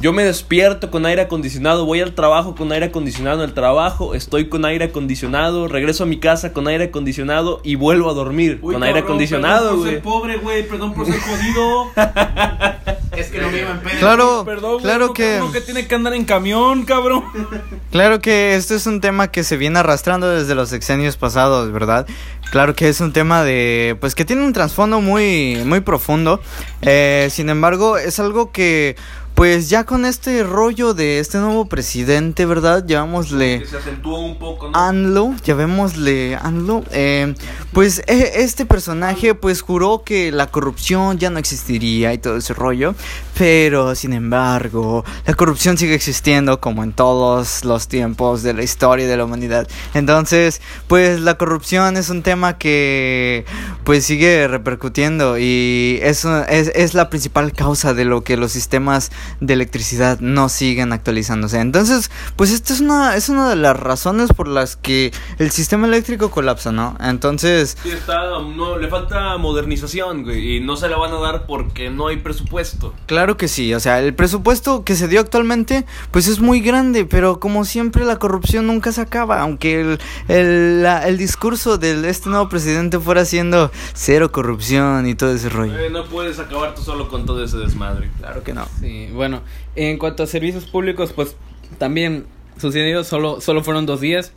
Yo 0.00 0.14
me 0.14 0.24
despierto 0.24 0.90
con 0.90 1.04
aire 1.04 1.20
acondicionado, 1.20 1.84
voy 1.84 2.00
al 2.00 2.14
trabajo 2.14 2.54
con 2.54 2.72
aire 2.72 2.86
acondicionado, 2.86 3.42
en 3.42 3.50
el 3.50 3.54
trabajo 3.54 4.14
estoy 4.14 4.48
con 4.48 4.64
aire 4.64 4.86
acondicionado, 4.86 5.68
regreso 5.68 6.04
a 6.04 6.06
mi 6.06 6.18
casa 6.18 6.54
con 6.54 6.68
aire 6.68 6.84
acondicionado 6.84 7.60
y 7.64 7.74
vuelvo 7.74 8.08
a 8.08 8.14
dormir 8.14 8.60
Uy, 8.62 8.72
con 8.72 8.82
aire 8.82 9.00
acondicionado, 9.00 9.58
Perdón 9.60 9.76
por 9.76 9.82
güey. 9.82 9.92
ser 9.92 10.02
pobre, 10.02 10.36
güey, 10.38 10.68
perdón 10.68 10.94
por 10.94 11.06
ser 11.06 11.20
jodido. 11.20 11.90
Es 13.16 13.26
que 13.26 13.38
no 13.40 13.48
vivo 13.48 13.68
en 13.68 13.80
pedo. 13.80 13.98
Claro, 13.98 14.42
Perdón, 14.46 14.80
claro 14.80 15.12
que... 15.12 15.40
uno 15.42 15.52
que 15.52 15.60
tiene 15.60 15.86
que 15.86 15.94
andar 15.96 16.14
en 16.14 16.24
camión, 16.24 16.84
cabrón. 16.84 17.24
Claro 17.90 18.20
que 18.20 18.54
este 18.54 18.76
es 18.76 18.86
un 18.86 19.00
tema 19.00 19.32
que 19.32 19.42
se 19.42 19.56
viene 19.56 19.80
arrastrando 19.80 20.28
desde 20.30 20.54
los 20.54 20.68
sexenios 20.68 21.16
pasados, 21.16 21.72
¿verdad? 21.72 22.06
Claro 22.52 22.76
que 22.76 22.88
es 22.88 23.00
un 23.00 23.12
tema 23.12 23.42
de, 23.42 23.96
pues 24.00 24.14
que 24.14 24.24
tiene 24.24 24.44
un 24.44 24.52
trasfondo 24.52 25.00
muy, 25.00 25.60
muy 25.66 25.80
profundo. 25.80 26.40
Eh, 26.82 27.28
sin 27.32 27.50
embargo, 27.50 27.98
es 27.98 28.20
algo 28.20 28.52
que, 28.52 28.94
pues 29.34 29.70
ya 29.70 29.84
con 29.84 30.04
este 30.04 30.42
rollo 30.42 30.92
de 30.92 31.18
este 31.18 31.38
nuevo 31.38 31.66
presidente, 31.66 32.44
¿verdad? 32.44 32.84
Llamémosle 32.86 33.60
Que 33.60 33.66
se 33.66 33.78
acentuó 33.78 34.18
un 34.18 34.38
poco, 34.38 34.68
¿no? 34.68 34.78
ANLO, 34.78 35.34
llamémosle 35.42 36.36
ANLO, 36.36 36.84
eh, 36.90 37.34
pues 37.72 38.02
e- 38.06 38.42
este 38.42 38.66
personaje 38.66 39.34
pues 39.34 39.62
juró 39.62 40.02
que 40.04 40.30
la 40.30 40.48
corrupción 40.48 41.18
ya 41.18 41.30
no 41.30 41.38
existiría 41.38 42.12
y 42.12 42.18
todo 42.18 42.36
ese 42.36 42.52
rollo, 42.52 42.94
pero 43.38 43.94
sin 43.94 44.12
embargo 44.12 45.04
la 45.24 45.34
corrupción 45.34 45.78
sigue 45.78 45.94
existiendo 45.94 46.60
como 46.60 46.84
en 46.84 46.92
todos 46.92 47.64
los 47.64 47.88
tiempos 47.88 48.42
de 48.42 48.52
la 48.52 48.62
historia 48.62 49.06
de 49.06 49.16
la 49.16 49.24
humanidad. 49.24 49.66
Entonces 49.94 50.60
pues 50.86 51.20
la 51.20 51.38
corrupción 51.38 51.96
es 51.96 52.10
un 52.10 52.22
tema 52.22 52.58
que 52.58 53.46
pues 53.84 54.04
sigue 54.04 54.46
repercutiendo 54.48 55.38
y 55.38 55.98
eso 56.02 56.44
es, 56.44 56.70
es 56.74 56.94
la 56.94 57.08
principal 57.08 57.52
causa 57.52 57.94
de 57.94 58.04
lo 58.04 58.22
que 58.22 58.36
los 58.36 58.52
sistemas 58.52 59.10
de 59.40 59.54
electricidad 59.54 60.18
no 60.20 60.48
siguen 60.48 60.92
actualizándose. 60.92 61.60
Entonces 61.60 62.10
pues 62.36 62.50
esta 62.50 62.72
es 62.72 62.80
una, 62.80 63.16
es 63.16 63.28
una 63.28 63.48
de 63.50 63.56
las 63.56 63.78
razones 63.78 64.32
por 64.32 64.48
las 64.48 64.76
que 64.76 65.12
el 65.38 65.50
sistema 65.50 65.86
eléctrico 65.86 66.30
colapsa, 66.30 66.72
¿no? 66.72 66.96
Entonces, 67.00 67.76
Sí, 67.82 67.90
está, 67.90 68.16
no, 68.40 68.78
le 68.78 68.88
falta 68.88 69.36
modernización, 69.38 70.22
güey, 70.24 70.56
y 70.56 70.60
no 70.60 70.76
se 70.76 70.88
la 70.88 70.96
van 70.96 71.12
a 71.12 71.18
dar 71.20 71.46
porque 71.46 71.90
no 71.90 72.08
hay 72.08 72.16
presupuesto. 72.18 72.94
claro 73.06 73.36
que 73.36 73.48
sí, 73.48 73.74
o 73.74 73.80
sea, 73.80 74.00
el 74.00 74.14
presupuesto 74.14 74.84
que 74.84 74.94
se 74.96 75.08
dio 75.08 75.20
actualmente, 75.20 75.84
pues 76.10 76.26
es 76.28 76.40
muy 76.40 76.60
grande, 76.60 77.04
pero 77.04 77.40
como 77.40 77.64
siempre 77.64 78.04
la 78.04 78.16
corrupción 78.18 78.66
nunca 78.66 78.92
se 78.92 79.00
acaba, 79.00 79.40
aunque 79.40 79.80
el, 79.80 79.98
el, 80.28 80.82
la- 80.82 81.06
el 81.06 81.18
discurso 81.18 81.76
de 81.78 82.08
este 82.08 82.28
nuevo 82.30 82.48
presidente 82.48 82.98
fuera 82.98 83.24
siendo 83.24 83.70
cero 83.94 84.32
corrupción 84.32 85.06
y 85.06 85.14
todo 85.14 85.32
ese 85.32 85.48
rollo. 85.48 85.78
Eh, 85.78 85.90
no 85.90 86.04
puedes 86.04 86.38
acabar 86.38 86.74
tú 86.74 86.82
solo 86.82 87.08
con 87.08 87.26
todo 87.26 87.44
ese 87.44 87.56
desmadre. 87.58 88.10
Claro 88.18 88.42
que 88.42 88.52
no. 88.54 88.66
Sí, 88.80 89.08
bueno, 89.10 89.42
en 89.76 89.98
cuanto 89.98 90.22
a 90.22 90.26
servicios 90.26 90.64
públicos, 90.66 91.12
pues 91.14 91.36
también 91.78 92.26
sucedió, 92.58 93.04
solo, 93.04 93.40
solo 93.40 93.62
fueron 93.62 93.86
dos 93.86 94.00
días. 94.00 94.32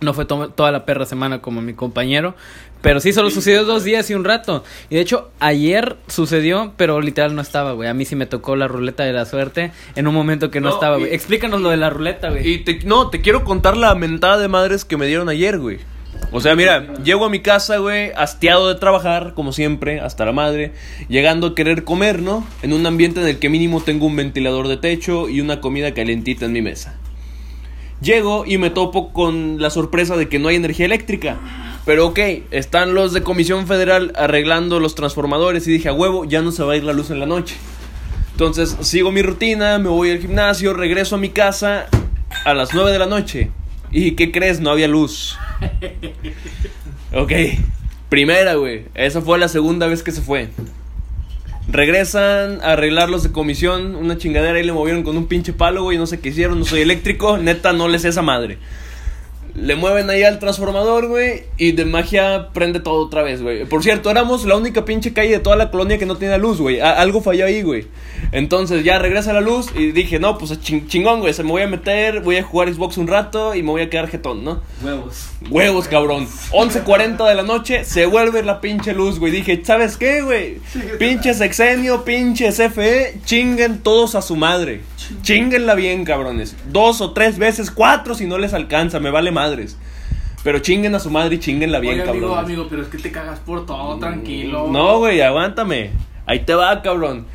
No 0.00 0.14
fue 0.14 0.24
to- 0.24 0.48
toda 0.48 0.72
la 0.72 0.84
perra 0.84 1.06
semana 1.06 1.40
como 1.40 1.60
mi 1.62 1.74
compañero. 1.74 2.34
Pero 2.80 2.98
sí, 2.98 3.12
solo 3.12 3.30
sucedió 3.30 3.64
dos 3.64 3.84
días 3.84 4.10
y 4.10 4.14
un 4.14 4.24
rato. 4.24 4.64
Y 4.90 4.96
de 4.96 5.00
hecho, 5.02 5.30
ayer 5.38 5.96
sucedió, 6.08 6.72
pero 6.76 7.00
literal 7.00 7.36
no 7.36 7.40
estaba, 7.40 7.70
güey. 7.72 7.88
A 7.88 7.94
mí 7.94 8.04
sí 8.04 8.16
me 8.16 8.26
tocó 8.26 8.56
la 8.56 8.66
ruleta 8.66 9.04
de 9.04 9.12
la 9.12 9.24
suerte 9.24 9.70
en 9.94 10.08
un 10.08 10.14
momento 10.14 10.50
que 10.50 10.60
no, 10.60 10.70
No, 10.70 10.74
estaba, 10.74 10.96
güey. 10.96 11.14
Explícanos 11.14 11.60
lo 11.60 11.68
de 11.70 11.76
la 11.76 11.90
ruleta, 11.90 12.30
güey. 12.30 12.48
Y 12.48 12.58
te, 12.64 12.80
no, 12.84 13.08
te 13.10 13.20
quiero 13.20 13.44
contar 13.44 13.76
la 13.76 13.94
mentada 13.94 14.38
de 14.38 14.48
madres 14.48 14.84
que 14.84 14.96
me 14.96 15.06
dieron 15.06 15.28
ayer, 15.28 15.60
güey. 15.60 15.78
O 16.30 16.40
sea, 16.40 16.56
mira, 16.56 16.94
llego 17.02 17.26
a 17.26 17.30
mi 17.30 17.40
casa, 17.40 17.78
güey, 17.78 18.12
hastiado 18.16 18.68
de 18.68 18.78
trabajar, 18.78 19.34
como 19.34 19.52
siempre, 19.52 20.00
hasta 20.00 20.24
la 20.24 20.32
madre, 20.32 20.72
llegando 21.08 21.48
a 21.48 21.54
querer 21.54 21.84
comer, 21.84 22.22
¿no? 22.22 22.46
En 22.62 22.72
un 22.72 22.86
ambiente 22.86 23.20
en 23.20 23.26
el 23.26 23.38
que 23.38 23.48
mínimo 23.48 23.82
tengo 23.82 24.06
un 24.06 24.16
ventilador 24.16 24.68
de 24.68 24.76
techo 24.76 25.28
y 25.28 25.40
una 25.40 25.60
comida 25.60 25.92
calentita 25.92 26.46
en 26.46 26.52
mi 26.52 26.62
mesa. 26.62 26.98
Llego 28.00 28.44
y 28.46 28.58
me 28.58 28.70
topo 28.70 29.12
con 29.12 29.60
la 29.60 29.70
sorpresa 29.70 30.16
de 30.16 30.28
que 30.28 30.38
no 30.38 30.48
hay 30.48 30.56
energía 30.56 30.86
eléctrica. 30.86 31.38
Pero 31.84 32.08
ok, 32.08 32.18
están 32.50 32.94
los 32.94 33.12
de 33.12 33.22
Comisión 33.22 33.66
Federal 33.66 34.12
arreglando 34.16 34.80
los 34.80 34.94
transformadores 34.94 35.66
y 35.66 35.72
dije, 35.72 35.88
a 35.88 35.92
huevo, 35.92 36.24
ya 36.24 36.42
no 36.42 36.52
se 36.52 36.62
va 36.62 36.72
a 36.72 36.76
ir 36.76 36.84
la 36.84 36.92
luz 36.92 37.10
en 37.10 37.20
la 37.20 37.26
noche. 37.26 37.56
Entonces 38.32 38.76
sigo 38.80 39.12
mi 39.12 39.22
rutina, 39.22 39.78
me 39.78 39.88
voy 39.88 40.10
al 40.10 40.18
gimnasio, 40.18 40.72
regreso 40.72 41.16
a 41.16 41.18
mi 41.18 41.28
casa 41.28 41.86
a 42.44 42.54
las 42.54 42.72
9 42.74 42.90
de 42.90 42.98
la 42.98 43.06
noche. 43.06 43.50
¿Y 43.90 44.12
qué 44.12 44.32
crees? 44.32 44.60
No 44.60 44.70
había 44.70 44.88
luz. 44.88 45.36
Ok, 47.14 47.32
primera, 48.08 48.54
güey. 48.54 48.86
Esa 48.94 49.20
fue 49.20 49.38
la 49.38 49.48
segunda 49.48 49.86
vez 49.86 50.02
que 50.02 50.12
se 50.12 50.22
fue. 50.22 50.48
Regresan 51.68 52.60
a 52.62 52.72
arreglar 52.72 53.10
los 53.10 53.22
de 53.22 53.32
comisión, 53.32 53.94
una 53.96 54.16
chingadera 54.16 54.58
y 54.58 54.64
le 54.64 54.72
movieron 54.72 55.02
con 55.02 55.16
un 55.16 55.26
pinche 55.26 55.52
palo, 55.52 55.82
güey. 55.82 55.98
No 55.98 56.06
sé 56.06 56.20
qué 56.20 56.30
hicieron, 56.30 56.58
no 56.58 56.64
soy 56.64 56.80
eléctrico, 56.80 57.36
neta, 57.36 57.72
no 57.72 57.88
les 57.88 58.04
esa 58.04 58.22
madre. 58.22 58.58
Le 59.54 59.76
mueven 59.76 60.08
ahí 60.08 60.22
al 60.22 60.38
transformador, 60.38 61.08
güey, 61.08 61.42
y 61.58 61.72
de 61.72 61.84
magia 61.84 62.48
prende 62.54 62.80
todo 62.80 63.04
otra 63.04 63.22
vez, 63.22 63.42
güey. 63.42 63.66
Por 63.66 63.82
cierto, 63.82 64.10
éramos 64.10 64.46
la 64.46 64.56
única 64.56 64.84
pinche 64.86 65.12
calle 65.12 65.30
de 65.30 65.38
toda 65.40 65.56
la 65.56 65.70
colonia 65.70 65.98
que 65.98 66.06
no 66.06 66.16
tenía 66.16 66.38
luz, 66.38 66.58
güey. 66.58 66.80
Algo 66.80 67.20
falló 67.20 67.44
ahí, 67.44 67.60
güey. 67.62 67.86
Entonces 68.32 68.82
ya 68.82 68.98
regresa 68.98 69.32
la 69.34 69.42
luz 69.42 69.66
y 69.76 69.92
dije, 69.92 70.18
no, 70.18 70.38
pues 70.38 70.52
ching- 70.62 70.86
chingón, 70.86 71.20
güey. 71.20 71.34
Se 71.34 71.42
me 71.42 71.50
voy 71.50 71.62
a 71.62 71.66
meter, 71.66 72.20
voy 72.20 72.36
a 72.36 72.42
jugar 72.42 72.72
Xbox 72.72 72.96
un 72.96 73.08
rato 73.08 73.54
y 73.54 73.62
me 73.62 73.70
voy 73.70 73.82
a 73.82 73.90
quedar 73.90 74.08
jetón, 74.08 74.42
¿no? 74.42 74.62
Huevos. 74.82 75.26
Huevos, 75.50 75.86
cabrón. 75.88 76.26
11.40 76.52 77.28
de 77.28 77.34
la 77.34 77.42
noche, 77.42 77.84
se 77.84 78.06
vuelve 78.06 78.42
la 78.42 78.60
pinche 78.62 78.94
luz, 78.94 79.18
güey. 79.18 79.32
Dije, 79.32 79.60
¿sabes 79.64 79.98
qué, 79.98 80.22
güey? 80.22 80.58
Pinche 80.98 81.34
sexenio, 81.34 82.04
pinche 82.04 82.50
CFE, 82.52 83.18
chinguen 83.26 83.80
todos 83.82 84.14
a 84.14 84.22
su 84.22 84.34
madre. 84.36 84.80
Chinguenla 85.22 85.74
bien, 85.74 86.04
cabrones. 86.04 86.56
Dos 86.70 87.00
o 87.00 87.12
tres 87.12 87.36
veces, 87.36 87.70
cuatro 87.70 88.14
si 88.14 88.24
no 88.26 88.38
les 88.38 88.54
alcanza, 88.54 88.98
me 89.00 89.10
vale 89.10 89.30
madres. 89.42 89.76
Pero 90.44 90.58
chinguen 90.58 90.94
a 90.94 90.98
su 90.98 91.10
madre 91.10 91.36
y 91.36 91.38
chinguenla 91.38 91.78
bien, 91.78 92.00
Oye, 92.00 92.02
amigo, 92.10 92.28
cabrones. 92.28 92.44
amigo, 92.44 92.66
pero 92.68 92.82
es 92.82 92.88
que 92.88 92.98
te 92.98 93.12
cagas 93.12 93.38
por 93.40 93.64
todo, 93.66 93.98
tranquilo. 93.98 94.68
No, 94.70 94.98
güey, 94.98 95.20
aguántame. 95.20 95.90
Ahí 96.26 96.40
te 96.40 96.54
va, 96.54 96.82
cabrón. 96.82 97.26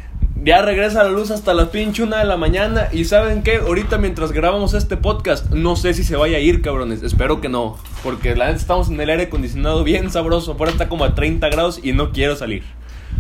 Ya 0.44 0.62
regresa 0.62 1.04
la 1.04 1.10
luz 1.10 1.32
hasta 1.32 1.54
las 1.54 1.70
pinche 1.70 2.04
una 2.04 2.18
de 2.20 2.26
la 2.26 2.38
mañana. 2.38 2.90
Y 2.92 3.06
saben 3.06 3.44
qué, 3.44 3.58
ahorita 3.58 3.98
mientras 3.98 4.32
grabamos 4.34 4.74
este 4.74 4.96
podcast, 4.98 5.50
no 5.52 5.76
sé 5.76 5.94
si 5.94 6.04
se 6.04 6.16
vaya 6.18 6.38
a 6.38 6.40
ir, 6.42 6.62
cabrones. 6.62 7.02
Espero 7.02 7.40
que 7.42 7.50
no. 7.50 7.78
Porque 8.04 8.36
la 8.36 8.46
neta 8.48 8.58
estamos 8.60 8.90
en 8.90 9.00
el 9.00 9.10
aire 9.10 9.24
acondicionado 9.24 9.84
bien 9.86 10.12
sabroso. 10.12 10.52
Afuera 10.54 10.72
está 10.74 10.88
como 10.90 11.06
a 11.06 11.16
30 11.16 11.48
grados 11.50 11.80
y 11.82 11.94
no 11.94 12.12
quiero 12.12 12.36
salir. 12.36 12.64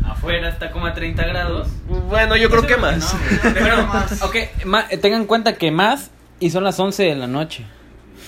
Afuera 0.05 0.49
está 0.49 0.71
como 0.71 0.85
a 0.85 0.93
30 0.93 1.25
grados. 1.25 1.69
Bueno, 2.09 2.35
yo 2.35 2.49
creo 2.49 2.67
que 2.67 2.77
más. 2.77 3.15
Pero, 3.41 3.77
ok, 4.27 4.35
ma- 4.65 4.87
tengan 5.01 5.21
en 5.21 5.27
cuenta 5.27 5.55
que 5.55 5.71
más 5.71 6.11
y 6.39 6.49
son 6.51 6.63
las 6.65 6.77
11 6.79 7.03
de 7.03 7.15
la 7.15 7.27
noche. 7.27 7.65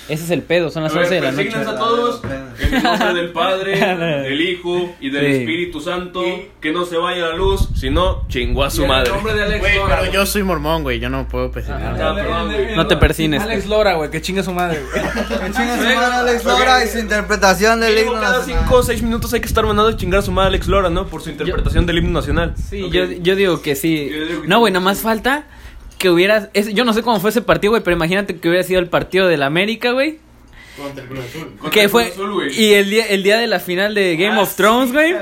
Ese 0.10 0.24
es 0.24 0.32
el 0.32 0.42
pedo, 0.42 0.70
son 0.72 0.84
las 0.84 0.94
11 0.96 1.13
de 1.16 1.22
la 1.22 1.32
noche. 1.32 1.51
a 1.56 1.75
todos. 1.75 2.22
En 2.60 2.74
el 2.75 2.84
nombre 2.84 3.13
del 3.13 3.30
Padre, 3.32 3.80
del 4.24 4.42
Hijo 4.42 4.96
y 5.00 5.10
del 5.12 5.25
Sí. 5.25 5.32
Espíritu 5.42 5.80
Santo. 5.82 6.22
Que 6.60 6.72
no 6.72 6.86
se 6.86 6.98
vaya 6.98 7.28
la 7.28 7.36
luz, 7.36 7.70
si 7.75 7.89
no, 7.89 8.28
chingó 8.28 8.63
a 8.63 8.70
su 8.70 8.86
madre. 8.86 9.12
de 9.12 9.44
Alex 9.44 9.60
Güey, 9.60 9.75
Lora. 9.75 10.00
pero 10.01 10.12
yo 10.12 10.25
soy 10.25 10.44
mormón, 10.44 10.84
güey. 10.84 11.00
Yo 11.00 11.10
no 11.10 11.28
puedo. 11.28 11.46
Ah, 11.70 12.13
perdón. 12.16 12.75
No 12.75 12.88
te 12.88 12.98
persines. 12.98 13.42
Alex 13.42 13.66
Lora, 13.68 13.94
güey, 13.96 14.10
que 14.10 14.22
chingue 14.22 14.44
su 14.44 14.51
madre, 14.51 14.80
güey. 14.82 15.04
Que 15.04 15.51
chinga 15.54 15.78
su 15.78 15.84
madre 15.84 15.96
Alex 16.16 16.44
Lora 16.46 16.84
y 16.84 16.88
su 16.88 17.00
interpretación 17.00 17.80
del 17.80 17.94
Mínimo 17.94 18.12
himno 18.13 18.22
cada 18.24 18.38
nacional. 18.39 18.63
5 18.66 18.75
o 18.75 18.84
6 18.84 19.04
minutos 19.04 19.34
hay 19.34 19.39
que 19.42 19.48
estar 19.48 19.63
mandando 19.66 19.92
a 19.92 19.96
chingar 19.96 20.20
a 20.20 20.24
su 20.24 20.32
madre 20.32 20.48
Alex 20.50 20.68
Lora, 20.68 20.89
¿no? 20.89 21.06
Por 21.08 21.22
su 21.22 21.30
interpretación 21.30 21.86
del 21.86 22.00
himno 22.00 22.20
nacional. 22.20 22.56
Sí, 22.70 22.89
yo, 22.92 23.06
yo 23.06 23.36
digo 23.36 23.62
que 23.62 23.75
sí. 23.75 24.10
Yo 24.12 24.25
digo 24.25 24.42
que 24.42 24.48
No, 24.48 24.56
sí. 24.56 24.60
güey, 24.62 24.74
nada 24.74 24.84
más 24.84 25.00
falta 25.01 25.44
que 26.00 26.10
hubiera... 26.10 26.50
yo 26.53 26.84
no 26.86 26.94
sé 26.94 27.03
cómo 27.03 27.20
fue 27.20 27.29
ese 27.29 27.41
partido, 27.44 27.72
güey, 27.72 27.84
pero 27.84 27.96
imagínate 27.96 28.38
que 28.39 28.50
hubiera 28.50 28.63
sido 28.63 28.79
el 28.79 28.88
partido 28.88 29.27
del 29.27 29.44
América, 29.44 29.91
güey. 29.91 30.18
Contra 30.77 31.03
el 31.03 31.10
Cruz 31.10 31.25
Azul. 31.25 31.48
Contra 31.60 31.70
Que 31.72 31.84
el 31.84 31.89
fue... 31.89 32.03
Cruz 32.06 32.13
Azul, 32.15 32.34
güey. 32.34 32.60
Y 32.60 32.74
el 32.74 32.89
día, 32.89 33.06
el 33.08 33.22
día 33.22 33.38
de 33.38 33.46
la 33.48 33.60
final 33.60 33.94
de 33.94 34.15
Game 34.18 34.36
Ah, 34.39 34.41
of 34.41 34.56
Thrones, 34.56 34.88
sí, 34.89 34.94
güey. 34.94 35.15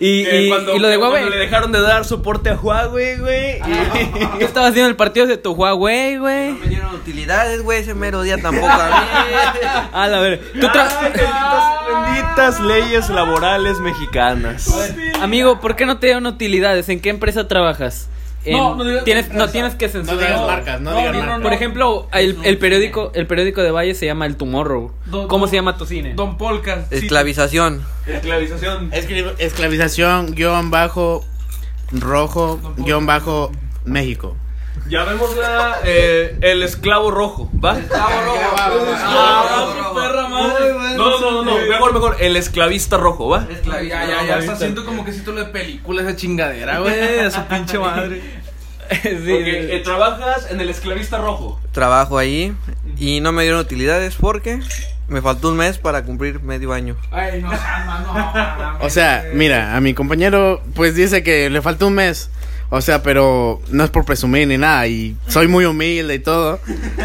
Y, 0.00 0.48
cuando, 0.48 0.76
y 0.76 0.78
lo 0.78 0.86
de 0.86 0.94
que 0.94 1.00
cuando 1.00 1.16
le 1.18 1.24
Huawei. 1.24 1.38
dejaron 1.38 1.72
de 1.72 1.80
dar 1.80 2.04
soporte 2.04 2.48
a 2.48 2.54
Huawei, 2.54 3.18
güey. 3.18 3.56
y- 3.58 4.38
Yo 4.40 4.46
estaba 4.46 4.68
haciendo 4.68 4.88
el 4.88 4.94
partido 4.96 5.26
de 5.26 5.36
tu 5.36 5.50
Huawei, 5.52 6.16
güey. 6.16 6.52
No 6.52 6.58
me 6.58 6.68
dieron 6.68 6.94
utilidades, 6.94 7.60
güey, 7.62 7.80
ese 7.80 7.92
mero 7.92 8.22
día 8.22 8.38
tampoco 8.40 8.68
a 8.68 8.86
mí. 8.86 9.66
A 9.92 10.06
la 10.08 10.20
ver. 10.20 10.40
Tú 10.52 10.66
tra- 10.68 10.88
Ay, 11.00 11.04
benditas, 11.12 11.74
benditas 11.88 12.60
leyes 12.60 13.08
laborales 13.10 13.80
mexicanas. 13.80 14.72
Amigo, 15.20 15.60
¿por 15.60 15.74
qué 15.74 15.86
no 15.86 15.98
te 15.98 16.06
dieron 16.06 16.26
utilidades? 16.26 16.88
¿En 16.88 17.00
qué 17.00 17.10
empresa 17.10 17.48
trabajas? 17.48 18.08
En- 18.46 18.56
No, 18.58 18.74
no 18.74 18.84
digas 18.84 19.04
tienes, 19.04 19.32
no 19.32 19.48
tienes 19.48 19.74
que 19.74 19.86
No 19.86 19.92
censurar. 19.92 20.18
digas 20.18 20.40
marcas, 20.46 20.80
no, 20.80 20.90
No, 20.90 20.96
digas 20.98 21.12
no, 21.14 21.20
no, 21.20 21.26
marcas. 21.26 21.42
Por 21.42 21.52
ejemplo, 21.54 22.08
el, 22.12 22.36
el 22.44 22.58
periódico 22.58 23.10
el 23.14 23.26
periódico 23.26 23.62
de 23.62 23.70
Valle 23.70 23.94
se 23.94 24.06
llama 24.06 24.26
El 24.26 24.36
Tomorrow. 24.36 24.92
Do- 25.06 25.28
¿Cómo 25.28 25.46
se 25.46 25.56
llama 25.56 25.76
tu 25.78 25.86
cine? 25.86 26.14
Don 26.14 26.36
Polka. 26.36 26.84
Esclavización. 26.90 27.82
Esclavización. 28.06 28.90
Esclavización, 29.38 30.34
guion 30.34 30.70
bajo, 30.70 31.24
rojo, 31.92 32.60
guion 32.78 33.06
bajo, 33.06 33.50
México. 33.84 34.36
Llamémosla 34.86 35.78
eh, 35.84 36.36
el 36.42 36.62
esclavo 36.62 37.10
rojo, 37.10 37.50
¿va? 37.62 37.78
Ah, 37.94 39.92
perra 39.94 40.28
madre. 40.28 40.96
No, 40.96 41.20
no, 41.20 41.30
no, 41.30 41.44
no, 41.44 41.66
mejor, 41.66 41.94
mejor, 41.94 42.16
el 42.20 42.36
esclavista 42.36 42.96
rojo, 42.96 43.28
¿va? 43.28 43.46
Ya, 43.64 43.82
ya, 43.82 44.26
ya, 44.26 44.38
está 44.38 44.52
haciendo 44.52 44.84
como 44.84 45.04
que 45.04 45.12
si 45.12 45.24
lo 45.24 45.32
de 45.32 45.46
película 45.46 46.02
esa 46.02 46.16
chingadera, 46.16 46.80
güey, 46.80 47.20
a 47.20 47.30
su 47.30 47.42
pinche 47.44 47.78
madre. 47.78 48.22
Sí. 49.02 49.08
eh, 49.08 49.80
trabajas 49.82 50.50
en 50.50 50.60
el 50.60 50.68
esclavista 50.68 51.16
rojo. 51.16 51.58
Trabajo 51.72 52.18
ahí 52.18 52.54
y 52.98 53.20
no 53.20 53.32
me 53.32 53.42
dieron 53.42 53.58
utilidades 53.60 54.14
porque 54.14 54.60
me 55.08 55.22
faltó 55.22 55.48
un 55.50 55.56
mes 55.56 55.78
para 55.78 56.04
cumplir 56.04 56.40
medio 56.40 56.72
año. 56.74 56.94
Ay, 57.10 57.40
no, 57.40 57.50
no, 57.50 58.12
no. 58.14 58.78
O 58.84 58.90
sea, 58.90 59.24
mira, 59.32 59.74
a 59.74 59.80
mi 59.80 59.94
compañero 59.94 60.62
pues 60.74 60.94
dice 60.94 61.22
que 61.22 61.48
le 61.48 61.62
falta 61.62 61.86
un 61.86 61.94
mes. 61.94 62.30
O 62.76 62.80
sea, 62.80 63.02
pero 63.04 63.60
no 63.70 63.84
es 63.84 63.90
por 63.90 64.04
presumir 64.04 64.48
ni 64.48 64.58
nada. 64.58 64.86
Y 64.88 65.16
soy 65.28 65.46
muy 65.46 65.64
humilde 65.64 66.14
y 66.14 66.18
todo. 66.18 66.58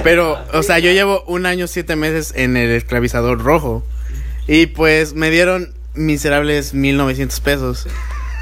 Pero, 0.04 0.38
o 0.54 0.64
sea, 0.64 0.80
yo 0.80 0.92
llevo 0.92 1.24
un 1.28 1.46
año, 1.46 1.68
siete 1.68 1.96
meses 1.96 2.34
en 2.36 2.58
el 2.58 2.72
esclavizador 2.72 3.40
rojo. 3.44 3.86
Y 4.48 4.66
pues 4.66 5.14
me 5.14 5.30
dieron 5.30 5.74
miserables 5.94 6.74
1900 6.74 7.40
pesos. 7.42 7.88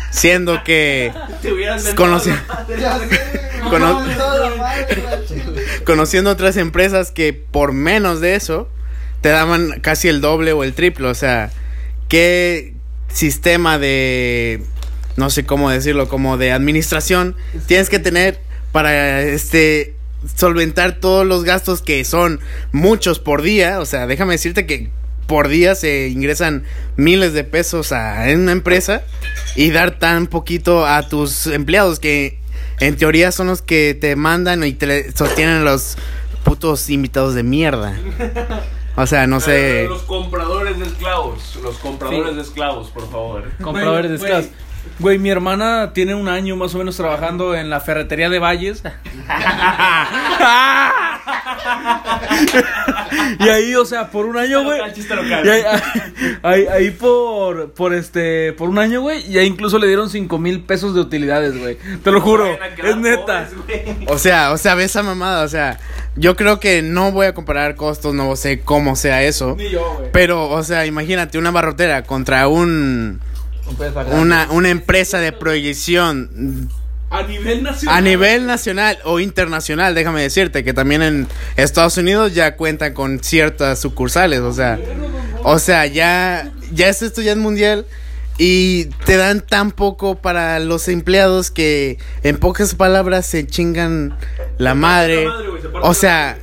Siendo 0.09 0.63
que 0.63 1.11
Te 1.41 1.51
hubieran 1.51 1.79
conoci- 1.95 2.33
cono- 3.69 4.01
conociendo 5.85 6.29
otras 6.31 6.57
empresas 6.57 7.11
que 7.11 7.33
por 7.33 7.73
menos 7.73 8.21
de 8.21 8.35
eso 8.35 8.69
te 9.21 9.29
daban 9.29 9.79
casi 9.81 10.07
el 10.07 10.21
doble 10.21 10.53
o 10.53 10.63
el 10.63 10.73
triple. 10.73 11.07
O 11.07 11.13
sea, 11.15 11.51
¿qué 12.07 12.73
sistema 13.11 13.77
de, 13.77 14.61
no 15.17 15.29
sé 15.29 15.45
cómo 15.45 15.69
decirlo, 15.69 16.07
como 16.07 16.37
de 16.37 16.51
administración 16.51 17.35
tienes 17.65 17.89
que 17.89 17.99
tener 17.99 18.39
para 18.71 19.21
este 19.21 19.95
solventar 20.35 20.99
todos 20.99 21.25
los 21.25 21.43
gastos 21.43 21.81
que 21.81 22.03
son 22.05 22.39
muchos 22.71 23.19
por 23.19 23.41
día? 23.41 23.79
O 23.79 23.85
sea, 23.85 24.07
déjame 24.07 24.33
decirte 24.33 24.65
que 24.65 24.89
por 25.27 25.49
día 25.49 25.75
se 25.75 26.07
ingresan 26.07 26.63
miles 26.95 27.33
de 27.33 27.43
pesos 27.43 27.91
a 27.91 28.29
en 28.29 28.41
una 28.41 28.53
empresa 28.53 29.03
y 29.55 29.71
dar 29.71 29.99
tan 29.99 30.27
poquito 30.27 30.85
a 30.85 31.09
tus 31.09 31.47
empleados 31.47 31.99
que 31.99 32.39
en 32.79 32.95
teoría 32.95 33.31
son 33.31 33.47
los 33.47 33.61
que 33.61 33.97
te 33.99 34.15
mandan 34.15 34.63
y 34.63 34.73
te 34.73 35.11
sostienen 35.11 35.65
los 35.65 35.97
putos 36.43 36.89
invitados 36.89 37.33
de 37.35 37.43
mierda. 37.43 37.97
O 38.95 39.05
sea, 39.05 39.27
no 39.27 39.39
sé. 39.39 39.83
Eh, 39.83 39.87
Los 39.87 40.03
compradores 40.03 40.79
de 40.79 40.85
esclavos. 40.85 41.59
Los 41.61 41.77
compradores 41.77 42.35
de 42.35 42.41
esclavos, 42.41 42.89
por 42.89 43.11
favor. 43.11 43.43
Compradores 43.61 44.09
de 44.09 44.17
esclavos. 44.17 44.47
Güey, 44.99 45.19
mi 45.19 45.29
hermana 45.29 45.91
tiene 45.93 46.15
un 46.15 46.27
año 46.27 46.55
más 46.55 46.73
o 46.75 46.79
menos 46.79 46.97
trabajando 46.97 47.55
en 47.55 47.69
la 47.69 47.79
ferretería 47.79 48.29
de 48.29 48.39
Valles. 48.39 48.83
y 53.39 53.49
ahí, 53.49 53.75
o 53.75 53.85
sea, 53.85 54.09
por 54.09 54.25
un 54.25 54.37
año, 54.37 54.63
güey. 54.63 54.79
ahí, 54.81 55.63
ahí, 56.43 56.65
ahí 56.67 56.91
por, 56.91 57.71
por 57.73 57.93
este, 57.93 58.53
por 58.53 58.69
un 58.69 58.79
año, 58.79 59.01
güey. 59.01 59.29
Y 59.29 59.37
ahí 59.37 59.47
incluso 59.47 59.79
le 59.79 59.87
dieron 59.87 60.09
cinco 60.09 60.37
mil 60.37 60.61
pesos 60.61 60.95
de 60.95 61.01
utilidades, 61.01 61.57
güey. 61.57 61.77
Te 62.03 62.11
lo 62.11 62.21
juro, 62.21 62.47
es 62.47 62.97
neta. 62.97 63.49
O 64.07 64.17
sea, 64.17 64.51
o 64.51 64.57
sea, 64.57 64.75
ve 64.75 64.85
esa 64.85 65.03
mamada, 65.03 65.43
o 65.43 65.49
sea, 65.49 65.79
yo 66.15 66.35
creo 66.35 66.59
que 66.59 66.81
no 66.81 67.11
voy 67.11 67.27
a 67.27 67.33
comparar 67.33 67.75
costos, 67.75 68.13
no 68.13 68.35
sé 68.35 68.61
cómo 68.61 68.95
sea 68.95 69.23
eso. 69.23 69.55
Ni 69.57 69.69
yo, 69.69 69.95
güey. 69.97 70.09
Pero, 70.11 70.49
o 70.49 70.63
sea, 70.63 70.85
imagínate 70.85 71.37
una 71.37 71.51
barrotera 71.51 72.03
contra 72.03 72.47
un 72.47 73.19
una, 74.11 74.47
una 74.51 74.69
empresa 74.69 75.19
de 75.19 75.31
proyección 75.31 76.69
A 77.09 77.23
nivel 77.23 77.63
nacional. 77.63 77.97
a 77.97 78.01
nivel 78.01 78.45
nacional 78.47 78.97
o 79.03 79.19
internacional, 79.19 79.95
déjame 79.95 80.21
decirte 80.21 80.63
que 80.63 80.73
también 80.73 81.01
en 81.01 81.27
Estados 81.55 81.97
Unidos 81.97 82.33
ya 82.33 82.55
cuentan 82.55 82.93
con 82.93 83.23
ciertas 83.23 83.79
sucursales, 83.79 84.39
o 84.39 84.53
sea, 84.53 84.79
o 85.43 85.59
sea, 85.59 85.85
ya 85.85 86.51
ya 86.73 86.89
es 86.89 87.01
esto 87.01 87.21
ya 87.21 87.31
es 87.31 87.37
mundial 87.37 87.85
y 88.37 88.85
te 89.05 89.17
dan 89.17 89.41
tan 89.41 89.71
poco 89.71 90.15
para 90.15 90.59
los 90.59 90.87
empleados 90.87 91.49
que 91.49 91.97
en 92.23 92.37
pocas 92.37 92.75
palabras 92.75 93.25
se 93.25 93.47
chingan 93.47 94.15
la 94.57 94.75
madre. 94.75 95.27
O 95.81 95.93
sea, 95.93 96.37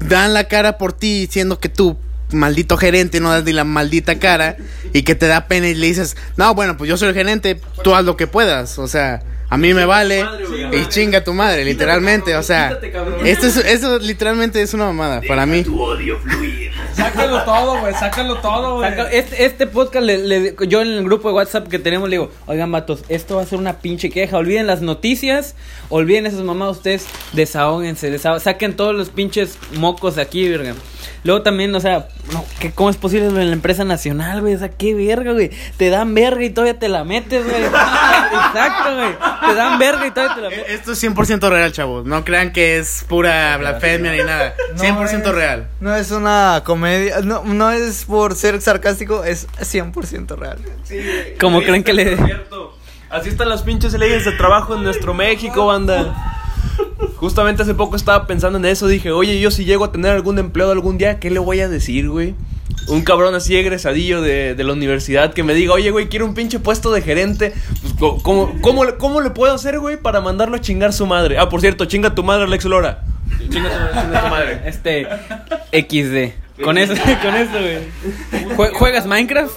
dan 0.00 0.34
la 0.34 0.48
cara 0.48 0.78
por 0.78 0.92
ti 0.92 1.20
diciendo 1.20 1.60
que 1.60 1.68
tú 1.68 1.96
maldito 2.30 2.76
gerente 2.76 3.20
no 3.20 3.30
das 3.30 3.44
ni 3.44 3.52
la 3.52 3.64
maldita 3.64 4.18
cara 4.18 4.56
y 4.92 5.02
que 5.02 5.14
te 5.14 5.26
da 5.26 5.46
pena 5.46 5.68
y 5.68 5.74
le 5.74 5.86
dices, 5.86 6.16
"No, 6.36 6.54
bueno, 6.54 6.76
pues 6.76 6.88
yo 6.88 6.96
soy 6.96 7.08
el 7.08 7.14
gerente, 7.14 7.60
tú 7.82 7.94
haz 7.94 8.04
lo 8.04 8.16
que 8.16 8.26
puedas." 8.26 8.78
O 8.78 8.88
sea, 8.88 9.22
a 9.50 9.56
mí 9.56 9.72
me 9.72 9.84
vale 9.86 10.24
y 10.72 10.86
chinga 10.88 11.24
tu 11.24 11.32
madre, 11.32 11.64
literalmente, 11.64 12.36
o 12.36 12.42
sea, 12.42 12.78
esto 13.24 13.46
es, 13.46 13.56
eso 13.56 13.98
literalmente 13.98 14.60
es 14.60 14.74
una 14.74 14.84
mamada 14.84 15.22
para 15.26 15.46
mí. 15.46 15.64
Sácalo 16.94 17.42
todo, 17.44 17.80
güey. 17.80 17.94
Sácalo 17.94 18.36
todo, 18.36 18.76
güey. 18.76 18.92
Este, 19.12 19.44
este 19.44 19.66
podcast, 19.66 20.04
le, 20.04 20.18
le- 20.18 20.54
yo 20.68 20.80
en 20.82 20.88
el 20.88 21.04
grupo 21.04 21.28
de 21.28 21.34
WhatsApp 21.34 21.68
que 21.68 21.78
tenemos 21.78 22.08
le 22.08 22.16
digo, 22.16 22.30
oigan 22.46 22.70
vatos, 22.72 23.04
esto 23.08 23.36
va 23.36 23.42
a 23.42 23.46
ser 23.46 23.58
una 23.58 23.74
pinche 23.78 24.10
queja, 24.10 24.36
olviden 24.36 24.66
las 24.66 24.80
noticias, 24.82 25.54
olviden 25.90 26.26
esas 26.26 26.40
mamadas, 26.40 26.76
ustedes 26.78 27.06
desahóguense, 27.32 28.10
desahó- 28.10 28.40
saquen 28.40 28.74
todos 28.76 28.94
los 28.94 29.10
pinches 29.10 29.58
mocos 29.74 30.16
de 30.16 30.22
aquí, 30.22 30.48
verga. 30.48 30.74
Luego 31.24 31.42
también, 31.42 31.74
o 31.74 31.80
sea, 31.80 32.08
no, 32.32 32.44
¿qué, 32.60 32.70
¿cómo 32.72 32.90
es 32.90 32.96
posible 32.96 33.26
en 33.26 33.34
la 33.34 33.52
empresa 33.52 33.84
nacional, 33.84 34.40
güey? 34.40 34.54
O 34.54 34.58
sea, 34.58 34.68
qué 34.70 34.94
verga, 34.94 35.32
güey. 35.32 35.50
Te 35.76 35.90
dan 35.90 36.14
verga 36.14 36.44
y 36.44 36.50
todavía 36.50 36.78
te 36.78 36.88
la 36.88 37.02
metes, 37.04 37.44
güey. 37.44 37.62
Exacto, 37.64 38.94
güey. 38.94 39.16
Te 39.48 39.54
dan 39.54 39.78
verga 39.78 40.06
y 40.06 40.10
todavía 40.10 40.34
te 40.36 40.40
la 40.42 40.50
metes. 40.50 40.68
Esto 40.70 40.92
es 40.92 41.02
100% 41.02 41.48
real, 41.50 41.72
chavos. 41.72 42.06
No 42.06 42.24
crean 42.24 42.52
que 42.52 42.78
es 42.78 43.04
pura 43.08 43.56
blasfemia 43.56 44.12
ni 44.12 44.18
nada. 44.18 44.54
100% 44.76 45.32
real. 45.32 45.68
No 45.80 45.94
es 45.96 46.10
una 46.12 46.62
comedia, 46.64 46.87
no, 47.24 47.44
no 47.44 47.70
es 47.70 48.04
por 48.04 48.34
ser 48.34 48.60
sarcástico, 48.60 49.24
es 49.24 49.46
100% 49.60 50.36
real. 50.36 50.58
Como 51.40 51.62
creen 51.62 51.84
que 51.84 51.92
le... 51.92 52.16
Así 53.10 53.30
están 53.30 53.48
las 53.48 53.62
pinches 53.62 53.94
leyes 53.94 54.24
de 54.26 54.32
trabajo 54.32 54.74
en 54.76 54.82
nuestro 54.82 55.14
México, 55.14 55.66
banda. 55.66 56.34
Justamente 57.16 57.62
hace 57.62 57.74
poco 57.74 57.96
estaba 57.96 58.26
pensando 58.26 58.58
en 58.58 58.64
eso. 58.66 58.86
Dije, 58.86 59.10
oye, 59.12 59.40
yo 59.40 59.50
si 59.50 59.64
llego 59.64 59.84
a 59.84 59.92
tener 59.92 60.12
algún 60.12 60.38
empleado 60.38 60.72
algún 60.72 60.98
día, 60.98 61.18
¿qué 61.18 61.30
le 61.30 61.38
voy 61.38 61.60
a 61.60 61.68
decir, 61.68 62.08
güey? 62.08 62.34
Un 62.86 63.02
cabrón 63.02 63.34
así 63.34 63.56
egresadillo 63.56 64.20
de, 64.20 64.54
de 64.54 64.64
la 64.64 64.72
universidad 64.74 65.32
que 65.32 65.42
me 65.42 65.54
diga, 65.54 65.72
oye, 65.72 65.90
güey, 65.90 66.08
quiero 66.08 66.26
un 66.26 66.34
pinche 66.34 66.58
puesto 66.58 66.92
de 66.92 67.00
gerente. 67.02 67.52
Pues, 67.98 68.22
¿cómo, 68.22 68.52
cómo, 68.60 68.84
le- 68.84 68.94
cómo 68.96 69.20
le 69.22 69.30
puedo 69.30 69.54
hacer, 69.54 69.78
güey, 69.78 69.96
para 69.96 70.20
mandarlo 70.20 70.56
a 70.56 70.60
chingar 70.60 70.92
su 70.92 71.06
madre? 71.06 71.38
Ah, 71.38 71.48
por 71.48 71.60
cierto, 71.62 71.86
chinga 71.86 72.14
tu 72.14 72.22
madre, 72.22 72.44
Alex 72.44 72.64
Lora. 72.66 73.04
Chinga 73.50 73.68
tu, 73.70 74.00
chinga 74.00 74.20
tu 74.22 74.28
madre. 74.28 74.62
Este, 74.66 75.06
XD. 75.72 76.47
Con 76.62 76.76
eso, 76.78 76.92
con 77.22 77.34
eso, 77.34 77.52
güey. 77.52 78.56
Jue- 78.56 78.72
¿Juegas 78.72 79.06
Minecraft? 79.06 79.52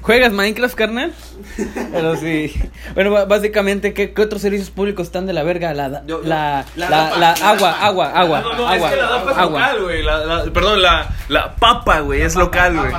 ¿Juegas 0.00 0.32
Minecraft, 0.32 0.74
carnal? 0.74 1.12
Pero 1.92 2.16
sí. 2.16 2.52
Bueno, 2.94 3.26
básicamente, 3.26 3.92
¿qué, 3.92 4.12
qué 4.12 4.22
otros 4.22 4.40
servicios 4.42 4.70
públicos 4.70 5.06
están 5.06 5.26
de 5.26 5.32
la 5.32 5.42
verga? 5.42 5.74
La, 5.74 5.88
la, 5.88 6.02
la, 6.24 6.64
la, 6.76 7.32
agua, 7.32 7.72
agua, 7.80 8.10
agua, 8.14 8.40
No, 8.40 8.54
no, 8.54 8.68
agua, 8.68 8.88
es 8.88 8.94
que 8.94 9.00
la 9.00 9.08
DAPA 9.10 9.30
es 9.32 9.38
agua. 9.38 9.60
local, 9.60 9.82
güey. 9.82 10.02
La, 10.02 10.24
la- 10.24 10.44
perdón, 10.52 10.82
la, 10.82 11.08
la 11.28 11.54
papa, 11.56 12.00
güey, 12.00 12.22
es 12.22 12.34
local, 12.36 12.76
güey. 12.76 12.92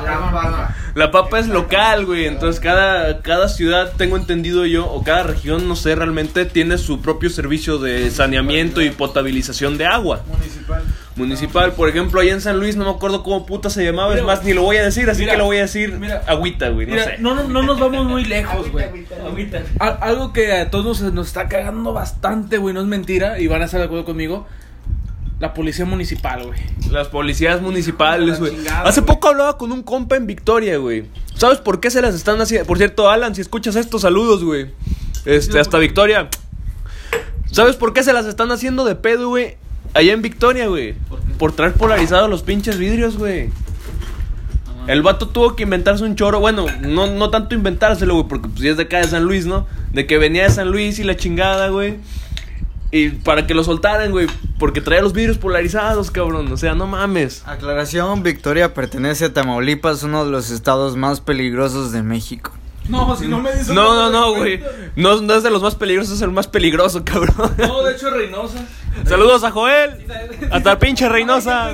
La 0.95 1.11
papa 1.11 1.39
es 1.39 1.47
local, 1.47 2.05
güey. 2.05 2.25
Entonces, 2.25 2.59
cada, 2.59 3.21
cada 3.21 3.47
ciudad, 3.47 3.93
tengo 3.97 4.17
entendido 4.17 4.65
yo, 4.65 4.87
o 4.87 5.03
cada 5.03 5.23
región, 5.23 5.67
no 5.67 5.75
sé, 5.75 5.95
realmente 5.95 6.45
tiene 6.45 6.77
su 6.77 7.01
propio 7.01 7.29
servicio 7.29 7.77
de 7.77 8.09
saneamiento 8.11 8.81
y 8.81 8.89
potabilización 8.89 9.77
de 9.77 9.85
agua. 9.85 10.21
Municipal. 10.27 10.83
Municipal, 11.19 11.73
por 11.73 11.87
ejemplo, 11.89 12.19
allá 12.21 12.31
en 12.33 12.41
San 12.41 12.59
Luis, 12.59 12.75
no 12.75 12.85
me 12.85 12.91
acuerdo 12.91 13.21
cómo 13.21 13.45
puta 13.45 13.69
se 13.69 13.83
llamaba. 13.85 14.15
Es 14.15 14.23
más, 14.23 14.43
ni 14.43 14.53
lo 14.53 14.63
voy 14.63 14.77
a 14.77 14.83
decir, 14.83 15.09
así 15.09 15.19
Mira, 15.21 15.33
que 15.33 15.37
lo 15.37 15.45
voy 15.45 15.57
a 15.57 15.61
decir 15.61 15.93
mira, 15.99 16.23
agüita, 16.25 16.69
güey. 16.69 16.87
No 16.87 16.93
Mira, 16.93 17.05
sé. 17.05 17.15
no, 17.19 17.35
no, 17.35 17.43
no 17.47 17.61
nos 17.61 17.79
vamos 17.79 18.05
muy 18.07 18.25
lejos, 18.25 18.71
güey. 18.71 18.85
Al- 19.79 19.97
Algo 20.01 20.33
que 20.33 20.51
a 20.53 20.71
todos 20.71 21.01
nos, 21.01 21.13
nos 21.13 21.27
está 21.27 21.47
cagando 21.47 21.93
bastante, 21.93 22.57
güey, 22.57 22.73
no 22.73 22.81
es 22.81 22.87
mentira, 22.87 23.39
y 23.39 23.47
van 23.47 23.61
a 23.61 23.65
estar 23.65 23.79
de 23.79 23.85
acuerdo 23.85 24.05
conmigo. 24.05 24.47
La 25.39 25.53
policía 25.53 25.85
municipal, 25.85 26.47
güey. 26.47 26.59
Las 26.91 27.07
policías 27.07 27.61
municipales, 27.61 28.39
güey. 28.39 28.53
Hace 28.83 29.01
poco 29.01 29.29
hablaba 29.29 29.57
con 29.57 29.71
un 29.71 29.83
compa 29.83 30.15
en 30.17 30.27
Victoria, 30.27 30.77
güey. 30.77 31.05
¿Sabes 31.35 31.59
por 31.59 31.79
qué 31.79 31.89
se 31.91 32.01
las 32.01 32.13
están 32.15 32.41
haciendo? 32.41 32.67
Por 32.67 32.77
cierto, 32.77 33.09
Alan, 33.09 33.33
si 33.35 33.41
escuchas 33.41 33.75
estos 33.77 34.01
saludos, 34.01 34.43
güey. 34.43 34.71
Este, 35.25 35.59
hasta 35.59 35.77
Victoria. 35.77 36.27
¿Sabes 37.51 37.75
por 37.77 37.93
qué 37.93 38.03
se 38.03 38.13
las 38.13 38.25
están 38.25 38.51
haciendo 38.51 38.83
de 38.85 38.95
pedo, 38.95 39.29
güey? 39.29 39.55
Allá 39.93 40.13
en 40.13 40.21
Victoria, 40.21 40.67
güey. 40.67 40.95
Por 41.37 41.51
traer 41.53 41.73
polarizados 41.73 42.29
los 42.29 42.43
pinches 42.43 42.77
vidrios, 42.77 43.17
güey. 43.17 43.49
El 44.87 45.03
vato 45.03 45.27
tuvo 45.27 45.55
que 45.55 45.63
inventarse 45.63 46.03
un 46.03 46.15
choro. 46.15 46.39
Bueno, 46.39 46.65
no, 46.81 47.07
no 47.07 47.29
tanto 47.29 47.53
inventárselo, 47.53 48.15
güey, 48.15 48.27
porque 48.27 48.49
pues 48.49 48.61
ya 48.61 48.71
es 48.71 48.77
de 48.77 48.83
acá 48.83 48.97
de 48.97 49.07
San 49.07 49.23
Luis, 49.23 49.45
¿no? 49.45 49.67
De 49.91 50.07
que 50.07 50.17
venía 50.17 50.43
de 50.43 50.49
San 50.49 50.71
Luis 50.71 50.97
y 50.99 51.03
la 51.03 51.15
chingada, 51.15 51.69
güey. 51.69 51.97
Y 52.91 53.09
para 53.09 53.45
que 53.45 53.53
lo 53.53 53.63
soltaran, 53.63 54.11
güey. 54.11 54.27
Porque 54.57 54.81
traía 54.81 55.01
los 55.01 55.13
vidrios 55.13 55.37
polarizados, 55.37 56.09
cabrón. 56.09 56.51
O 56.51 56.57
sea, 56.57 56.73
no 56.73 56.87
mames. 56.87 57.43
Aclaración, 57.45 58.23
Victoria 58.23 58.73
pertenece 58.73 59.25
a 59.25 59.33
Tamaulipas, 59.33 60.01
uno 60.01 60.25
de 60.25 60.31
los 60.31 60.49
estados 60.49 60.95
más 60.97 61.21
peligrosos 61.21 61.91
de 61.91 62.01
México. 62.01 62.51
No, 62.87 63.15
si 63.15 63.27
no 63.27 63.39
me 63.39 63.51
dices. 63.51 63.69
No, 63.69 63.93
no, 63.93 64.09
no, 64.09 64.35
güey. 64.35 64.59
No, 64.95 65.21
no 65.21 65.35
es 65.35 65.43
de 65.43 65.51
los 65.51 65.61
más 65.61 65.75
peligrosos, 65.75 66.15
es 66.15 66.21
el 66.23 66.31
más 66.31 66.47
peligroso, 66.47 67.03
cabrón. 67.05 67.53
No, 67.59 67.83
de 67.83 67.93
hecho, 67.93 68.07
es 68.07 68.13
Reynosa. 68.13 68.65
Saludos 69.05 69.43
a 69.43 69.51
Joel. 69.51 69.91
Hasta 70.51 70.71
el 70.73 70.77
pinche 70.77 71.07
Reynosa. 71.09 71.73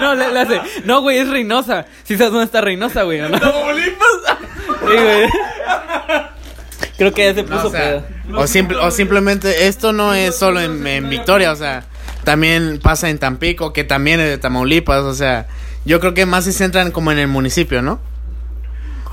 No, 0.00 0.14
le, 0.14 0.32
le 0.32 0.40
hace. 0.40 0.60
No, 0.84 1.00
güey, 1.02 1.18
es 1.18 1.28
Reynosa. 1.28 1.86
¿Sí 2.04 2.16
sabes 2.16 2.32
dónde 2.32 2.46
está 2.46 2.60
Reynosa, 2.60 3.02
güey? 3.02 3.20
¿o 3.20 3.28
¿no? 3.28 3.38
Sí, 3.38 3.44
güey. 4.86 5.28
Creo 6.96 7.12
que 7.14 7.24
ya 7.26 7.34
se 7.34 7.44
puso 7.44 7.68
o, 7.68 7.70
sea, 7.70 7.80
pedo. 7.80 8.38
o, 8.40 8.46
simple- 8.46 8.76
o 8.78 8.90
simplemente 8.90 9.68
esto 9.68 9.92
no 9.92 10.14
es 10.14 10.36
solo 10.36 10.60
en, 10.60 10.84
en 10.86 11.08
Victoria, 11.08 11.52
o 11.52 11.56
sea, 11.56 11.84
también 12.24 12.80
pasa 12.82 13.08
en 13.08 13.18
Tampico, 13.18 13.72
que 13.72 13.84
también 13.84 14.18
es 14.18 14.26
de 14.28 14.38
Tamaulipas, 14.38 15.02
o 15.02 15.14
sea, 15.14 15.46
yo 15.84 16.00
creo 16.00 16.14
que 16.14 16.26
más 16.26 16.44
se 16.44 16.52
centran 16.52 16.90
como 16.90 17.12
en 17.12 17.18
el 17.20 17.28
municipio, 17.28 17.82
¿no? 17.82 18.00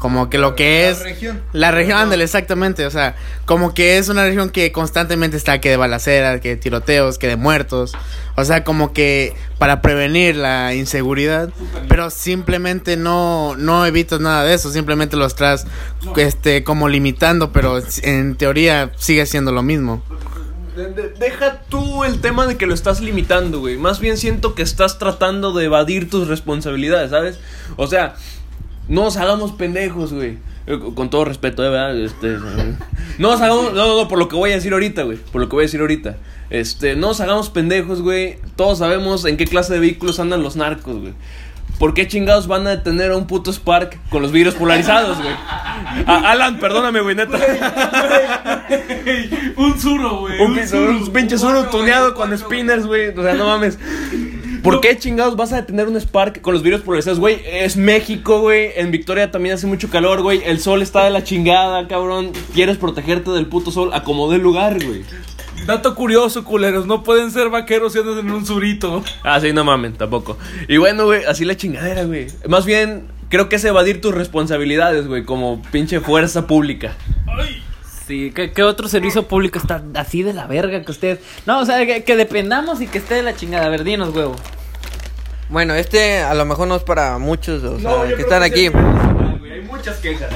Como 0.06 0.30
que 0.30 0.38
lo 0.38 0.56
que 0.56 0.88
es 0.90 1.00
región. 1.02 1.42
la 1.52 1.72
región, 1.72 1.98
ándale, 1.98 2.24
exactamente, 2.24 2.86
o 2.86 2.92
sea, 2.92 3.16
como 3.46 3.74
que 3.74 3.98
es 3.98 4.08
una 4.08 4.24
región 4.24 4.52
que 4.52 4.72
constantemente 4.72 5.36
está 5.36 5.60
que 5.60 5.72
de 5.72 5.78
balaceras, 5.78 6.42
que 6.42 6.50
de 6.50 6.58
tiroteos, 6.58 7.18
que 7.18 7.28
de 7.28 7.38
muertos, 7.38 7.94
o 8.36 8.46
sea, 8.46 8.64
como 8.64 8.94
que 8.94 9.34
para 9.58 9.82
prevenir 9.82 10.36
la 10.36 10.76
inseguridad, 10.76 11.50
pero 11.90 12.12
simplemente 12.12 12.98
no 12.98 13.56
no 13.58 13.84
evitas 13.88 14.20
nada 14.20 14.44
de 14.44 14.54
eso, 14.54 14.72
simplemente 14.72 15.18
lo 15.18 15.26
estás 15.26 15.66
este 16.18 16.64
como 16.64 16.88
limitando, 16.88 17.52
pero 17.52 17.82
en 18.04 18.36
teoría 18.36 18.92
sigue 18.98 19.26
siendo 19.26 19.52
lo 19.52 19.64
mismo. 19.64 20.04
De- 20.76 20.90
de- 20.92 21.10
Deja 21.18 21.62
tú 21.70 22.04
el 22.04 22.20
tema 22.22 22.46
de 22.46 22.58
que 22.58 22.66
lo 22.68 22.74
estás 22.76 23.00
limitando, 23.02 23.60
güey. 23.62 23.78
Más 23.78 24.00
bien 24.02 24.18
siento 24.18 24.54
que 24.56 24.62
estás 24.62 25.00
tratando 25.00 25.54
de 25.54 25.66
evadir 25.66 26.10
tus 26.10 26.28
responsabilidades, 26.28 27.10
¿sabes? 27.12 27.40
O 27.78 27.88
sea, 27.88 28.16
no 28.88 29.04
nos 29.04 29.18
hagamos 29.18 29.52
pendejos, 29.54 30.14
güey. 30.14 30.38
Eh, 30.68 30.80
con- 30.96 31.10
todo 31.12 31.26
respeto, 31.26 31.64
¿eh? 31.64 31.70
¿verdad? 31.70 31.98
Este, 32.00 32.38
no 33.20 33.30
nos 33.32 33.42
hagamos, 33.42 33.74
no, 33.74 33.88
no, 33.88 34.02
no, 34.02 34.08
por 34.08 34.18
lo 34.20 34.28
que 34.28 34.36
voy 34.36 34.52
a 34.52 34.56
decir 34.56 34.74
ahorita, 34.74 35.04
güey. 35.04 35.18
Por 35.18 35.42
lo 35.42 35.50
que 35.50 35.56
voy 35.56 35.64
a 35.64 35.68
decir 35.68 35.80
ahorita. 35.82 36.18
Este, 36.50 36.96
no 36.96 37.08
nos 37.08 37.22
hagamos 37.22 37.50
pendejos, 37.50 38.02
güey. 38.02 38.38
Todos 38.56 38.80
sabemos 38.80 39.26
en 39.26 39.38
qué 39.38 39.46
clase 39.46 39.74
de 39.74 39.80
vehículos 39.80 40.20
andan 40.20 40.42
los 40.44 40.56
narcos, 40.56 41.00
güey. 41.02 41.14
¿Por 41.80 41.94
qué 41.94 42.08
chingados 42.08 42.48
van 42.48 42.66
a 42.68 42.70
detener 42.70 43.12
a 43.12 43.18
un 43.18 43.28
puto 43.28 43.52
Spark 43.52 44.00
con 44.10 44.22
los 44.22 44.32
vidrios 44.32 44.56
polarizados, 44.56 45.18
güey? 45.18 45.34
A- 46.08 46.22
Alan, 46.32 46.58
perdóname, 46.60 47.02
güey, 47.02 47.16
neta. 47.16 47.38
Un 49.58 49.80
zurro, 49.80 50.20
güey. 50.22 50.40
Un, 50.42 50.56
pin- 50.56 50.74
un 50.74 51.14
pinche 51.14 51.38
suro 51.38 51.66
tuneado 51.66 52.14
con 52.14 52.36
spinners, 52.38 52.86
güey. 52.86 53.10
O 53.10 53.22
sea, 53.22 53.34
no 53.34 53.46
mames. 53.48 53.78
¿Por 54.66 54.82
qué 54.82 54.98
chingados 54.98 55.36
vas 55.36 55.54
a 55.54 55.58
detener 55.58 55.88
un 55.88 55.96
Spark 55.96 56.42
con 56.42 56.56
los 56.56 56.64
vidrios 56.64 56.82
polarizados, 56.82 57.20
güey? 57.20 57.40
Es 57.46 57.78
México, 57.78 58.42
güey. 58.42 58.72
En 58.76 58.90
Victoria 58.90 59.30
también 59.30 59.54
hace 59.54 59.68
mucho 59.68 59.92
calor, 59.92 60.24
güey. 60.24 60.42
El 60.44 60.60
sol 60.60 60.82
está 60.82 61.04
de 61.04 61.12
la 61.12 61.24
chingada, 61.24 61.88
cabrón. 61.88 62.32
Quieres 62.56 62.78
protegerte 62.78 63.30
del 63.30 63.46
puto 63.46 63.70
sol. 63.70 63.92
Acomodé 63.94 64.38
el 64.38 64.42
lugar, 64.42 64.84
güey. 64.84 65.04
Dato 65.68 65.94
curioso, 65.94 66.44
culeros. 66.44 66.88
No 66.88 67.04
pueden 67.04 67.30
ser 67.30 67.50
vaqueros 67.50 67.94
si 67.94 68.00
andan 68.00 68.18
en 68.18 68.32
un 68.32 68.44
zurito. 68.44 69.04
Ah, 69.24 69.40
sí, 69.40 69.54
no 69.54 69.64
mamen, 69.64 69.94
tampoco. 69.94 70.36
Y 70.68 70.78
bueno, 70.78 71.06
güey, 71.06 71.26
así 71.26 71.46
la 71.46 71.56
chingadera, 71.56 72.06
güey. 72.06 72.26
Más 72.48 72.66
bien, 72.66 73.06
creo 73.30 73.50
que 73.50 73.58
es 73.58 73.66
evadir 73.66 74.02
tus 74.02 74.16
responsabilidades, 74.16 75.08
güey, 75.08 75.26
como 75.26 75.62
pinche 75.72 76.00
fuerza 76.00 76.48
pública. 76.48 76.96
Sí, 78.08 78.32
¿qué, 78.36 78.52
qué 78.52 78.64
otro 78.64 78.88
servicio 78.88 79.28
público 79.28 79.58
está 79.58 79.82
así 79.96 80.22
de 80.22 80.34
la 80.34 80.46
verga 80.48 80.84
que 80.84 80.92
ustedes? 80.92 81.20
No, 81.46 81.60
o 81.60 81.66
sea, 81.66 81.86
que, 81.86 82.04
que 82.04 82.16
dependamos 82.16 82.80
y 82.82 82.88
que 82.88 83.00
esté 83.00 83.16
de 83.16 83.24
la 83.24 83.36
chingada. 83.36 83.66
A 83.66 83.70
ver, 83.70 83.84
dinos, 83.84 84.14
huevo. 84.16 84.36
Bueno, 85.50 85.74
este 85.76 86.20
a 86.22 86.34
lo 86.34 86.46
mejor 86.46 86.68
no 86.68 86.76
es 86.76 86.84
para 86.84 87.18
muchos 87.20 87.64
o 87.64 87.80
sea, 87.80 87.90
No, 87.90 88.04
que 88.16 88.22
están 88.22 88.40
que 88.42 88.46
aquí. 88.48 88.66
es 88.66 88.72
güey, 89.40 89.52
Hay 89.54 89.62
muchas 89.62 89.98
quejas. 89.98 90.30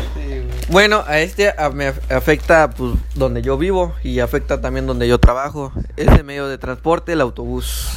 Bueno, 0.69 1.03
a 1.07 1.19
este 1.19 1.49
a- 1.57 1.69
me 1.71 1.89
af- 1.93 2.11
afecta 2.15 2.69
pues 2.69 2.93
donde 3.15 3.41
yo 3.41 3.57
vivo 3.57 3.95
y 4.03 4.19
afecta 4.19 4.61
también 4.61 4.85
donde 4.85 5.07
yo 5.07 5.19
trabajo. 5.19 5.71
Ese 5.97 6.21
medio 6.23 6.47
de 6.47 6.57
transporte, 6.59 7.13
el 7.13 7.21
autobús. 7.21 7.87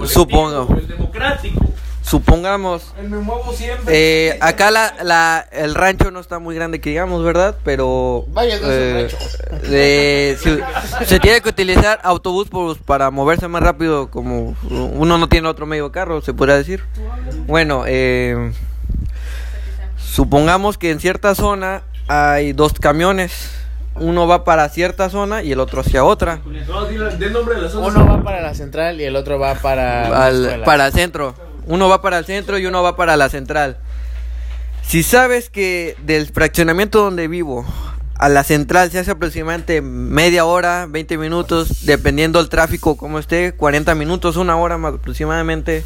El 0.00 0.08
Supongo. 0.08 0.74
El 0.78 0.86
democrático. 0.86 1.64
Supongamos, 2.02 2.92
El 2.98 3.08
me 3.10 3.18
muevo 3.18 3.52
siempre. 3.52 4.28
eh, 4.30 4.38
acá 4.40 4.70
la, 4.70 4.94
la- 5.04 5.46
el 5.52 5.74
rancho 5.74 6.10
no 6.10 6.18
está 6.18 6.38
muy 6.40 6.54
grande 6.56 6.80
que 6.80 6.90
digamos, 6.90 7.22
¿verdad? 7.22 7.56
Pero 7.62 8.24
Vaya, 8.28 8.58
no 8.60 8.68
es 8.70 9.12
un 9.12 9.20
eh, 9.62 10.32
eh, 10.32 10.36
se, 10.42 11.06
se 11.06 11.20
tiene 11.20 11.40
que 11.40 11.50
utilizar 11.50 12.00
autobús 12.02 12.48
pues, 12.50 12.78
para 12.78 13.10
moverse 13.12 13.46
más 13.48 13.62
rápido, 13.62 14.10
como 14.10 14.56
uno 14.68 15.18
no 15.18 15.28
tiene 15.28 15.46
otro 15.48 15.66
medio 15.66 15.84
de 15.84 15.90
carro, 15.92 16.20
se 16.20 16.32
podría 16.34 16.56
decir. 16.56 16.82
Bueno, 17.46 17.84
eh, 17.86 18.52
supongamos 19.98 20.78
que 20.78 20.90
en 20.90 21.00
cierta 21.00 21.34
zona 21.34 21.82
hay 22.08 22.52
dos 22.52 22.72
camiones. 22.72 23.50
Uno 23.96 24.26
va 24.26 24.44
para 24.44 24.68
cierta 24.70 25.10
zona 25.10 25.42
y 25.42 25.52
el 25.52 25.60
otro 25.60 25.82
hacia 25.82 26.04
otra. 26.04 26.40
Uno 27.74 28.06
va 28.06 28.22
para 28.22 28.40
la 28.40 28.54
central 28.54 29.00
y 29.00 29.04
el 29.04 29.14
otro 29.16 29.38
va 29.38 29.54
para 29.56 30.26
al- 30.26 30.62
para 30.64 30.86
el 30.86 30.92
centro. 30.92 31.34
Uno 31.70 31.88
va 31.88 32.02
para 32.02 32.18
el 32.18 32.24
centro 32.24 32.58
y 32.58 32.66
uno 32.66 32.82
va 32.82 32.96
para 32.96 33.16
la 33.16 33.28
central. 33.28 33.78
Si 34.82 35.04
sabes 35.04 35.50
que 35.50 35.94
del 36.02 36.26
fraccionamiento 36.26 37.00
donde 37.00 37.28
vivo 37.28 37.64
a 38.16 38.28
la 38.28 38.42
central 38.42 38.90
se 38.90 38.98
hace 38.98 39.12
aproximadamente 39.12 39.80
media 39.80 40.44
hora, 40.44 40.86
20 40.90 41.16
minutos, 41.16 41.86
dependiendo 41.86 42.40
del 42.40 42.48
tráfico 42.48 42.96
como 42.96 43.20
esté, 43.20 43.52
40 43.52 43.94
minutos, 43.94 44.36
una 44.36 44.56
hora 44.56 44.78
más 44.78 44.94
aproximadamente. 44.94 45.84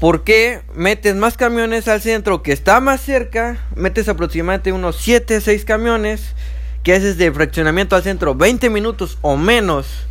¿Por 0.00 0.24
qué 0.24 0.62
metes 0.74 1.14
más 1.14 1.36
camiones 1.36 1.86
al 1.86 2.00
centro 2.00 2.42
que 2.42 2.50
está 2.50 2.80
más 2.80 3.00
cerca? 3.00 3.58
Metes 3.76 4.08
aproximadamente 4.08 4.72
unos 4.72 4.96
7, 4.96 5.40
6 5.40 5.64
camiones 5.64 6.34
que 6.82 6.92
haces 6.92 7.18
de 7.18 7.30
fraccionamiento 7.30 7.94
al 7.94 8.02
centro 8.02 8.34
20 8.34 8.68
minutos 8.68 9.16
o 9.20 9.36
menos. 9.36 10.08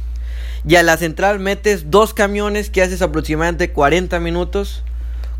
Y 0.67 0.75
a 0.75 0.83
la 0.83 0.97
central 0.97 1.39
metes 1.39 1.89
dos 1.89 2.13
camiones 2.13 2.69
que 2.69 2.81
haces 2.81 3.01
aproximadamente 3.01 3.71
40 3.71 4.19
minutos. 4.19 4.83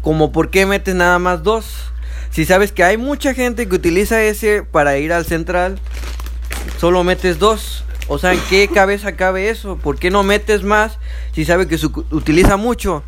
Como 0.01 0.31
por 0.31 0.49
qué 0.49 0.65
metes 0.65 0.95
nada 0.95 1.19
más 1.19 1.43
dos. 1.43 1.91
Si 2.31 2.45
sabes 2.45 2.71
que 2.71 2.83
hay 2.83 2.97
mucha 2.97 3.33
gente 3.33 3.67
que 3.67 3.75
utiliza 3.75 4.21
ese 4.23 4.63
para 4.63 4.97
ir 4.97 5.13
al 5.13 5.25
central, 5.25 5.79
solo 6.79 7.03
metes 7.03 7.39
dos. 7.39 7.83
O 8.07 8.17
sea, 8.17 8.33
¿en 8.33 8.39
qué 8.49 8.67
cabeza 8.67 9.15
cabe 9.15 9.49
eso? 9.49 9.77
¿Por 9.77 9.99
qué 9.99 10.09
no 10.09 10.23
metes 10.23 10.63
más 10.63 10.97
si 11.33 11.45
sabes 11.45 11.67
que 11.67 11.77
se 11.77 11.87
utiliza 11.87 12.57
mucho? 12.57 13.03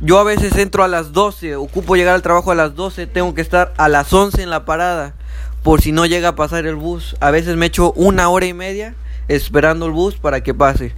Yo 0.00 0.18
a 0.18 0.24
veces 0.24 0.56
entro 0.56 0.82
a 0.82 0.88
las 0.88 1.12
12, 1.12 1.54
ocupo 1.54 1.94
llegar 1.94 2.14
al 2.14 2.22
trabajo 2.22 2.50
a 2.50 2.56
las 2.56 2.74
12, 2.74 3.06
tengo 3.06 3.34
que 3.34 3.40
estar 3.40 3.72
a 3.76 3.88
las 3.88 4.12
11 4.12 4.42
en 4.42 4.50
la 4.50 4.64
parada 4.64 5.14
por 5.62 5.80
si 5.80 5.92
no 5.92 6.06
llega 6.06 6.28
a 6.28 6.34
pasar 6.34 6.66
el 6.66 6.74
bus. 6.74 7.14
A 7.20 7.30
veces 7.30 7.56
me 7.56 7.66
echo 7.66 7.92
una 7.92 8.28
hora 8.28 8.46
y 8.46 8.52
media 8.52 8.94
esperando 9.28 9.86
el 9.86 9.92
bus 9.92 10.16
para 10.16 10.42
que 10.42 10.54
pase. 10.54 10.92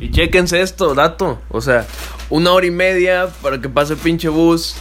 Y 0.00 0.10
chéquense 0.10 0.62
esto, 0.62 0.94
dato. 0.94 1.38
O 1.50 1.60
sea, 1.60 1.86
una 2.30 2.52
hora 2.52 2.66
y 2.66 2.70
media 2.70 3.28
para 3.42 3.60
que 3.60 3.68
pase 3.68 3.92
el 3.92 3.98
pinche 3.98 4.28
bus. 4.30 4.74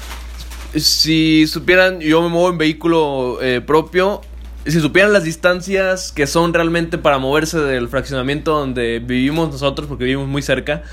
Si 0.75 1.45
supieran, 1.47 1.99
yo 1.99 2.21
me 2.21 2.29
muevo 2.29 2.49
en 2.49 2.57
vehículo 2.57 3.37
eh, 3.41 3.59
propio. 3.59 4.21
Si 4.65 4.79
supieran 4.79 5.11
las 5.11 5.23
distancias 5.23 6.11
que 6.11 6.25
son 6.25 6.53
realmente 6.53 6.97
para 6.97 7.17
moverse 7.17 7.59
del 7.59 7.89
fraccionamiento 7.89 8.57
donde 8.57 8.99
vivimos 8.99 9.51
nosotros, 9.51 9.87
porque 9.87 10.05
vivimos 10.05 10.27
muy 10.27 10.41
cerca, 10.41 10.83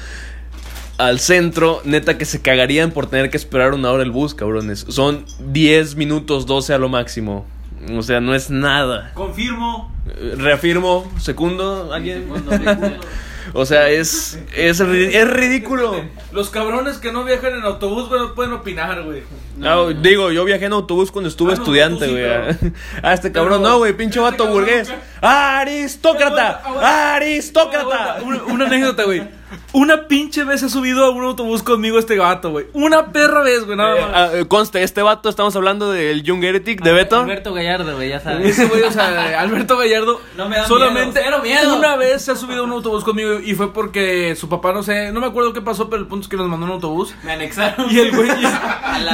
al 0.99 1.21
centro, 1.21 1.83
neta 1.85 2.19
que 2.19 2.25
se 2.25 2.41
cagarían 2.41 2.91
por 2.91 3.07
tener 3.07 3.31
que 3.31 3.37
esperar 3.37 3.75
una 3.75 3.91
hora 3.91 4.03
el 4.03 4.11
bus, 4.11 4.35
cabrones. 4.35 4.87
Son 4.89 5.25
10 5.41 5.95
minutos, 5.97 6.47
12 6.47 6.75
a 6.75 6.79
lo 6.79 6.89
máximo. 6.89 7.47
O 7.95 8.03
sea, 8.03 8.21
no 8.21 8.35
es 8.35 8.51
nada. 8.51 9.13
Confirmo. 9.15 9.93
Reafirmo, 10.39 11.13
segundo, 11.19 11.93
alguien. 11.93 12.27
o 13.53 13.65
sea, 13.67 13.89
es, 13.89 14.39
es, 14.55 14.81
es 14.81 15.29
ridículo. 15.29 16.03
Los 16.33 16.51
cabrones 16.51 16.99
que 16.99 17.13
no 17.13 17.25
viajan 17.25 17.55
en 17.55 17.63
autobús, 17.63 18.09
güey, 18.09 18.21
no 18.21 18.35
pueden 18.35 18.53
opinar, 18.53 19.03
güey. 19.03 19.23
Ah, 19.63 19.87
digo, 20.01 20.31
yo 20.33 20.45
viajé 20.45 20.67
en 20.67 20.73
autobús 20.73 21.11
cuando 21.11 21.29
estuve 21.29 21.53
Ah, 21.53 21.57
no, 21.57 21.63
estudiante, 21.63 22.07
tú 22.07 22.07
sí, 22.07 22.13
güey. 22.13 22.73
Ah, 23.03 23.15
este 23.15 23.33
cabrón, 23.33 23.63
no, 23.63 23.79
güey, 23.79 23.97
pinche 23.97 24.19
este 24.19 24.31
vato 24.31 24.45
cabrón 24.45 24.61
burgués. 24.61 24.93
¡Aristócrata! 25.21 26.63
Aguanta. 26.65 27.15
¡Aristócrata! 27.15 28.19
Una 28.49 28.67
anécdota, 28.67 29.05
güey. 29.05 29.23
Una 29.73 30.07
pinche 30.09 30.45
vez 30.45 30.61
se 30.61 30.67
ha 30.67 30.69
subido 30.69 31.05
a 31.05 31.11
un 31.11 31.25
autobús 31.25 31.63
conmigo 31.63 31.99
este 31.99 32.17
gato, 32.17 32.51
güey. 32.51 32.67
Una 32.73 33.13
perra 33.13 33.43
vez, 33.43 33.65
güey, 33.65 33.77
nada 33.77 33.97
Eh, 33.97 34.01
más. 34.01 34.11
ah, 34.15 34.31
eh, 34.35 34.45
conste, 34.49 34.83
este 34.83 35.03
vato, 35.03 35.29
estamos 35.29 35.55
hablando 35.57 35.91
del 35.91 36.23
Young 36.23 36.43
Heretic 36.45 36.83
de 36.83 36.93
Beto. 36.93 37.21
Alberto 37.21 37.53
Gallardo, 37.55 37.95
güey, 37.97 38.09
ya 38.11 38.21
sabes. 38.21 38.47
Ese 38.47 38.67
güey, 38.67 38.83
o 38.83 38.91
sea, 38.93 39.41
Alberto 39.41 39.77
Gallardo 39.77 40.21
No 40.37 40.49
me 40.49 40.57
da 40.57 40.67
solamente 40.67 41.21
miedo, 41.21 41.41
cero 41.41 41.41
miedo. 41.43 41.77
una 41.79 41.97
vez 41.97 42.23
se 42.23 42.33
ha 42.33 42.37
subido 42.37 42.61
a 42.61 42.65
un 42.65 42.73
autobús 42.73 43.05
conmigo 43.05 43.41
y 43.41 43.55
fue 43.55 43.73
porque 43.73 44.35
su 44.37 44.49
papá, 44.49 44.73
no 44.73 44.83
sé, 44.83 45.13
no 45.13 45.21
me 45.21 45.27
acuerdo 45.27 45.53
qué 45.53 45.61
pasó, 45.63 45.89
pero 45.91 46.03
el 46.03 46.09
punto 46.09 46.25
es 46.25 46.29
que 46.29 46.37
nos 46.37 46.49
mandó 46.49 46.67
un 46.67 46.73
autobús. 46.73 47.15
Me 47.25 47.33
anexaron. 47.33 47.91
Y 47.91 47.99
el 47.99 48.15
güey, 48.15 48.29
y, 48.31 48.43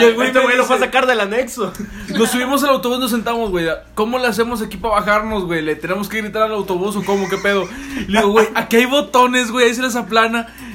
y 0.00 0.04
el 0.04 0.14
güey, 0.14 0.28
Este 0.28 0.40
güey 0.40 0.56
lo 0.56 0.64
fue 0.64 0.76
a 0.76 0.78
sacar 0.78 1.06
del 1.06 1.20
anexo. 1.20 1.72
Nos 2.16 2.30
subimos 2.30 2.62
al 2.64 2.70
autobús, 2.70 2.98
nos 2.98 3.10
sentamos, 3.10 3.50
güey. 3.50 3.66
¿Cómo 3.94 4.18
le 4.18 4.26
hacemos 4.26 4.62
aquí 4.62 4.76
para 4.76 4.94
bajarnos, 4.94 5.44
güey? 5.44 5.62
¿Le 5.62 5.76
tenemos 5.76 6.08
que 6.08 6.20
gritar 6.20 6.42
al 6.42 6.52
autobús 6.52 6.96
o 6.96 7.04
cómo? 7.04 7.28
¿Qué 7.28 7.38
pedo? 7.38 7.68
Le 8.08 8.18
digo, 8.18 8.30
güey, 8.32 8.48
aquí 8.54 8.76
hay 8.76 8.86
botones, 8.86 9.50
güey, 9.50 9.66
ahí 9.68 9.74
se 9.74 9.82
les 9.82 9.96
aplana. 9.96 10.31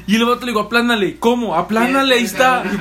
Y 0.07 0.15
el 0.15 0.25
vato 0.25 0.41
le 0.41 0.47
digo, 0.47 0.61
aplánale. 0.61 1.17
¿Cómo? 1.17 1.55
Aplánale, 1.55 2.15
ahí 2.15 2.23
está. 2.23 2.63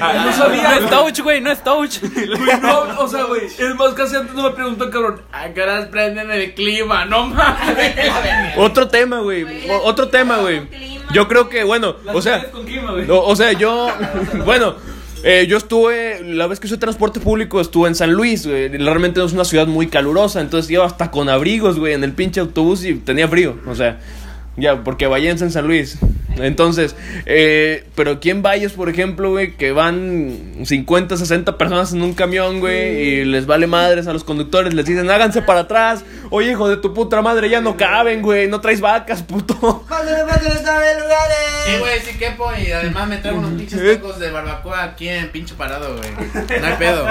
Ah, 0.00 0.24
no 0.26 0.32
sabía. 0.32 0.62
No 0.62 0.74
es 0.74 0.90
touch, 0.90 1.20
güey, 1.20 1.40
no 1.40 1.50
es 1.50 1.62
touch. 1.62 1.98
Güey, 2.02 2.60
no, 2.60 3.00
o 3.00 3.08
sea, 3.08 3.24
güey, 3.24 3.46
es 3.46 3.74
más, 3.76 3.94
casi 3.94 4.16
antes 4.16 4.34
no 4.34 4.42
me 4.42 4.50
preguntó 4.50 4.90
cabrón. 4.90 5.22
¿A 5.32 5.48
qué 5.48 5.62
horas 5.62 5.86
prenden 5.86 6.30
el 6.30 6.54
clima? 6.54 7.04
No 7.04 7.26
mames. 7.28 7.94
Otro 8.56 8.88
tema, 8.88 9.20
güey. 9.20 9.46
Otro 9.84 10.08
tema, 10.08 10.38
güey. 10.38 10.62
Yo 11.12 11.28
creo 11.28 11.48
que, 11.48 11.64
bueno, 11.64 11.96
o 12.12 12.20
sea. 12.20 12.46
o 13.08 13.36
sea, 13.36 13.52
yo. 13.52 13.88
Bueno, 14.44 14.74
eh, 15.22 15.46
yo 15.48 15.56
estuve. 15.56 16.22
La 16.24 16.46
vez 16.46 16.60
que 16.60 16.66
usé 16.66 16.76
transporte 16.76 17.20
público 17.20 17.60
estuve 17.60 17.88
en 17.88 17.94
San 17.94 18.12
Luis, 18.12 18.46
güey. 18.46 18.68
Realmente 18.68 19.20
no 19.20 19.26
es 19.26 19.32
una 19.32 19.44
ciudad 19.44 19.66
muy 19.66 19.86
calurosa. 19.86 20.40
Entonces 20.40 20.70
iba 20.70 20.84
hasta 20.84 21.10
con 21.10 21.28
abrigos, 21.28 21.78
güey, 21.78 21.94
en 21.94 22.04
el 22.04 22.12
pinche 22.12 22.40
autobús 22.40 22.84
y 22.84 22.94
tenía 22.94 23.28
frío. 23.28 23.56
O 23.66 23.74
sea, 23.74 24.00
ya, 24.56 24.82
porque 24.84 25.06
Vallense 25.06 25.44
en 25.44 25.50
San 25.50 25.66
Luis. 25.66 25.98
Entonces, 26.36 26.96
eh, 27.26 27.84
pero 27.94 28.12
aquí 28.12 28.30
en 28.30 28.42
Valles, 28.42 28.72
por 28.72 28.88
ejemplo, 28.88 29.30
güey, 29.30 29.56
que 29.56 29.72
van 29.72 30.64
50, 30.64 31.16
60 31.16 31.56
personas 31.56 31.92
en 31.92 32.02
un 32.02 32.14
camión, 32.14 32.60
güey, 32.60 32.98
y 32.98 33.24
les 33.24 33.46
vale 33.46 33.66
madres 33.66 34.06
a 34.06 34.12
los 34.12 34.24
conductores, 34.24 34.74
les 34.74 34.86
dicen, 34.86 35.08
háganse 35.10 35.42
para 35.42 35.60
atrás. 35.60 36.04
Oye, 36.30 36.52
hijo 36.52 36.68
de 36.68 36.76
tu 36.76 36.92
puta 36.92 37.22
madre, 37.22 37.48
ya 37.48 37.60
no 37.60 37.76
caben, 37.76 38.22
güey, 38.22 38.48
no 38.48 38.60
traes 38.60 38.80
vacas, 38.80 39.22
puto. 39.22 39.84
Sí, 41.66 41.78
güey, 41.78 42.00
sí 42.00 42.18
quepo 42.18 42.50
y 42.56 42.72
además 42.72 43.08
me 43.08 43.18
traigo 43.18 43.38
unos 43.38 43.52
pinches 43.52 43.94
tacos 43.94 44.18
de 44.18 44.30
barbacoa 44.30 44.82
aquí 44.82 45.08
en 45.08 45.30
pinche 45.30 45.54
parado, 45.54 45.96
güey. 45.96 46.10
No 46.60 46.66
hay 46.66 46.74
pedo. 46.78 47.06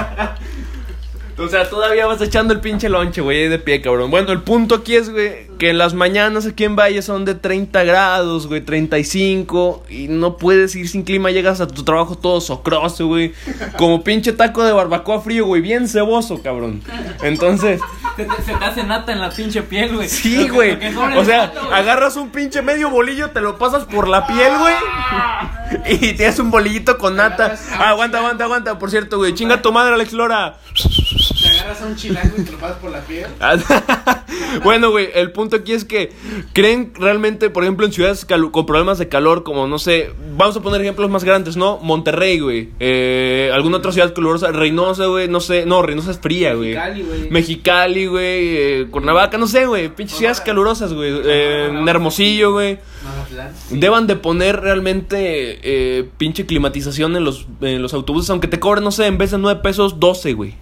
O 1.37 1.47
sea, 1.47 1.69
todavía 1.69 2.05
vas 2.05 2.21
echando 2.21 2.53
el 2.53 2.59
pinche 2.59 2.89
lonche, 2.89 3.21
güey, 3.21 3.43
ahí 3.43 3.47
de 3.49 3.59
pie, 3.59 3.81
cabrón. 3.81 4.11
Bueno, 4.11 4.31
el 4.31 4.41
punto 4.41 4.75
aquí 4.75 4.95
es, 4.95 5.09
güey, 5.09 5.47
que 5.57 5.69
en 5.71 5.77
las 5.77 5.93
mañanas 5.93 6.45
aquí 6.45 6.63
en 6.63 6.75
Valle 6.75 7.01
son 7.01 7.25
de 7.25 7.33
30 7.35 7.83
grados, 7.83 8.47
güey, 8.47 8.61
35. 8.61 9.83
Y 9.89 10.07
no 10.09 10.37
puedes 10.37 10.75
ir 10.75 10.87
sin 10.87 11.03
clima, 11.03 11.31
llegas 11.31 11.59
a 11.61 11.67
tu 11.67 11.83
trabajo 11.83 12.15
todo 12.15 12.39
socroso, 12.39 13.07
güey. 13.07 13.33
Como 13.77 14.03
pinche 14.03 14.31
taco 14.33 14.63
de 14.63 14.73
barbacoa 14.73 15.21
frío, 15.21 15.45
güey, 15.45 15.61
bien 15.61 15.87
ceboso, 15.87 16.41
cabrón. 16.43 16.81
Entonces, 17.23 17.81
Se 18.15 18.25
te, 18.25 18.43
se 18.43 18.53
te 18.55 18.65
hace 18.65 18.83
nata 18.83 19.11
en 19.11 19.19
la 19.19 19.31
pinche 19.31 19.63
piel, 19.63 19.95
güey. 19.95 20.07
sí, 20.09 20.49
güey. 20.49 20.77
O 21.17 21.25
sea, 21.25 21.47
güey. 21.47 21.73
agarras 21.73 22.15
un 22.15 22.29
pinche 22.29 22.61
medio 22.61 22.89
bolillo, 22.91 23.31
te 23.31 23.41
lo 23.41 23.57
pasas 23.57 23.85
por 23.85 24.07
la 24.07 24.27
piel, 24.27 24.53
güey. 24.59 24.75
Y 25.89 26.13
tienes 26.13 26.37
un 26.37 26.51
bolillito 26.51 26.99
con 26.99 27.15
nata. 27.15 27.55
Ah, 27.71 27.89
aguanta, 27.89 28.19
aguanta, 28.19 28.43
aguanta. 28.43 28.77
Por 28.77 28.91
cierto, 28.91 29.17
güey, 29.17 29.33
chinga 29.33 29.61
tu 29.61 29.71
madre, 29.71 29.95
Alex 29.95 30.13
Lora. 30.13 30.57
Agarras 31.63 31.81
a 31.81 31.85
un 31.85 31.95
chilango 31.95 32.35
y 32.37 32.41
te 32.41 32.51
lo 32.51 32.57
pasas 32.57 32.77
por 32.77 32.91
la 32.91 32.99
piel. 33.01 33.25
bueno, 34.65 34.91
güey, 34.91 35.07
el 35.13 35.31
punto 35.31 35.55
aquí 35.55 35.71
es 35.71 35.85
que 35.85 36.11
creen 36.51 36.91
realmente, 36.93 37.49
por 37.49 37.63
ejemplo, 37.63 37.85
en 37.85 37.93
ciudades 37.93 38.27
con 38.51 38.65
problemas 38.65 38.97
de 38.97 39.07
calor, 39.07 39.43
como 39.43 39.65
no 39.65 39.79
sé, 39.79 40.11
vamos 40.35 40.57
a 40.57 40.61
poner 40.61 40.81
ejemplos 40.81 41.09
más 41.09 41.23
grandes, 41.23 41.55
¿no? 41.55 41.77
Monterrey, 41.77 42.39
güey. 42.39 42.71
Eh, 42.81 43.49
alguna 43.53 43.77
otra 43.77 43.93
ciudad 43.93 44.13
calurosa, 44.13 44.51
Reynosa, 44.51 45.05
güey, 45.05 45.29
no 45.29 45.39
sé, 45.39 45.65
no, 45.65 45.81
Reynosa 45.81 46.11
es 46.11 46.19
fría, 46.19 46.53
güey. 46.53 46.73
Mexicali, 46.73 47.01
güey. 47.03 47.29
Mexicali, 47.29 48.05
güey, 48.07 48.57
eh, 48.57 48.87
Cuernavaca, 48.91 49.37
no 49.37 49.47
sé, 49.47 49.65
güey, 49.65 49.87
pinches 49.87 50.17
ciudades 50.17 50.41
calurosas, 50.41 50.91
güey. 50.91 51.13
Eh, 51.23 51.67
en 51.71 51.87
Hermosillo, 51.87 52.51
güey. 52.51 52.77
Deban 53.69 54.05
de 54.07 54.17
poner 54.17 54.59
realmente 54.59 55.59
eh, 55.63 56.09
pinche 56.17 56.45
climatización 56.45 57.15
en 57.15 57.23
los, 57.23 57.47
en 57.61 57.81
los 57.81 57.93
autobuses, 57.93 58.29
aunque 58.29 58.49
te 58.49 58.59
cobren, 58.59 58.83
no 58.83 58.91
sé, 58.91 59.05
en 59.05 59.17
vez 59.17 59.31
de 59.31 59.37
9 59.37 59.61
pesos, 59.63 59.99
12, 60.01 60.33
güey. 60.33 60.55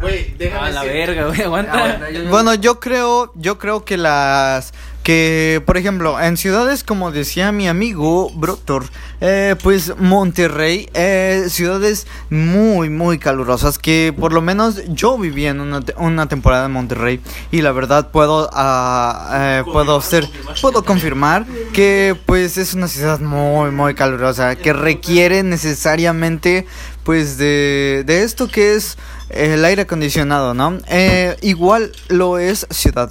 Güey, 0.00 0.34
déjame 0.38 0.66
A 0.68 0.70
la 0.70 0.82
decir- 0.84 0.92
verga, 0.92 1.26
güey, 1.26 1.42
aguanta. 1.42 2.00
Bueno, 2.30 2.54
yo 2.54 2.80
creo, 2.80 3.32
yo 3.34 3.58
creo 3.58 3.84
que 3.84 3.96
las 3.96 4.72
que, 5.02 5.62
por 5.64 5.76
ejemplo, 5.76 6.20
en 6.20 6.36
ciudades 6.36 6.82
como 6.82 7.12
decía 7.12 7.52
mi 7.52 7.68
amigo 7.68 8.28
Broctor, 8.34 8.86
eh, 9.20 9.54
pues 9.62 9.96
Monterrey, 9.98 10.88
eh, 10.94 11.44
ciudades 11.48 12.08
muy, 12.28 12.90
muy 12.90 13.20
calurosas 13.20 13.78
que 13.78 14.12
por 14.18 14.32
lo 14.32 14.42
menos 14.42 14.82
yo 14.88 15.16
viví 15.16 15.46
en 15.46 15.60
una, 15.60 15.80
te- 15.80 15.94
una 15.96 16.26
temporada 16.28 16.66
en 16.66 16.72
Monterrey 16.72 17.20
y 17.52 17.62
la 17.62 17.70
verdad 17.70 18.10
puedo, 18.10 18.50
ah, 18.52 19.60
eh, 19.60 19.70
puedo 19.72 20.00
ser, 20.00 20.28
puedo 20.60 20.84
confirmar 20.84 21.46
que 21.72 22.16
pues 22.26 22.58
es 22.58 22.74
una 22.74 22.88
ciudad 22.88 23.20
muy, 23.20 23.70
muy 23.70 23.94
calurosa 23.94 24.56
que 24.56 24.72
requiere 24.72 25.44
necesariamente 25.44 26.66
pues 27.04 27.38
de, 27.38 28.02
de 28.04 28.24
esto 28.24 28.48
que 28.48 28.74
es 28.74 28.98
el 29.30 29.64
aire 29.64 29.82
acondicionado, 29.82 30.54
¿no? 30.54 30.78
Eh, 30.88 31.36
igual 31.42 31.92
lo 32.08 32.38
es 32.38 32.66
Ciudad 32.70 33.10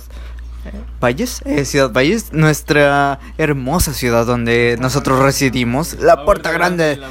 Valles, 0.99 1.41
eh, 1.45 1.65
Ciudad 1.65 1.91
Valles, 1.91 2.33
nuestra 2.33 3.19
hermosa 3.37 3.93
ciudad 3.93 4.25
donde 4.25 4.77
nosotros 4.79 5.19
residimos, 5.19 5.93
la 5.99 6.25
Puerta 6.25 6.51
Grande, 6.51 6.97
La 6.97 7.09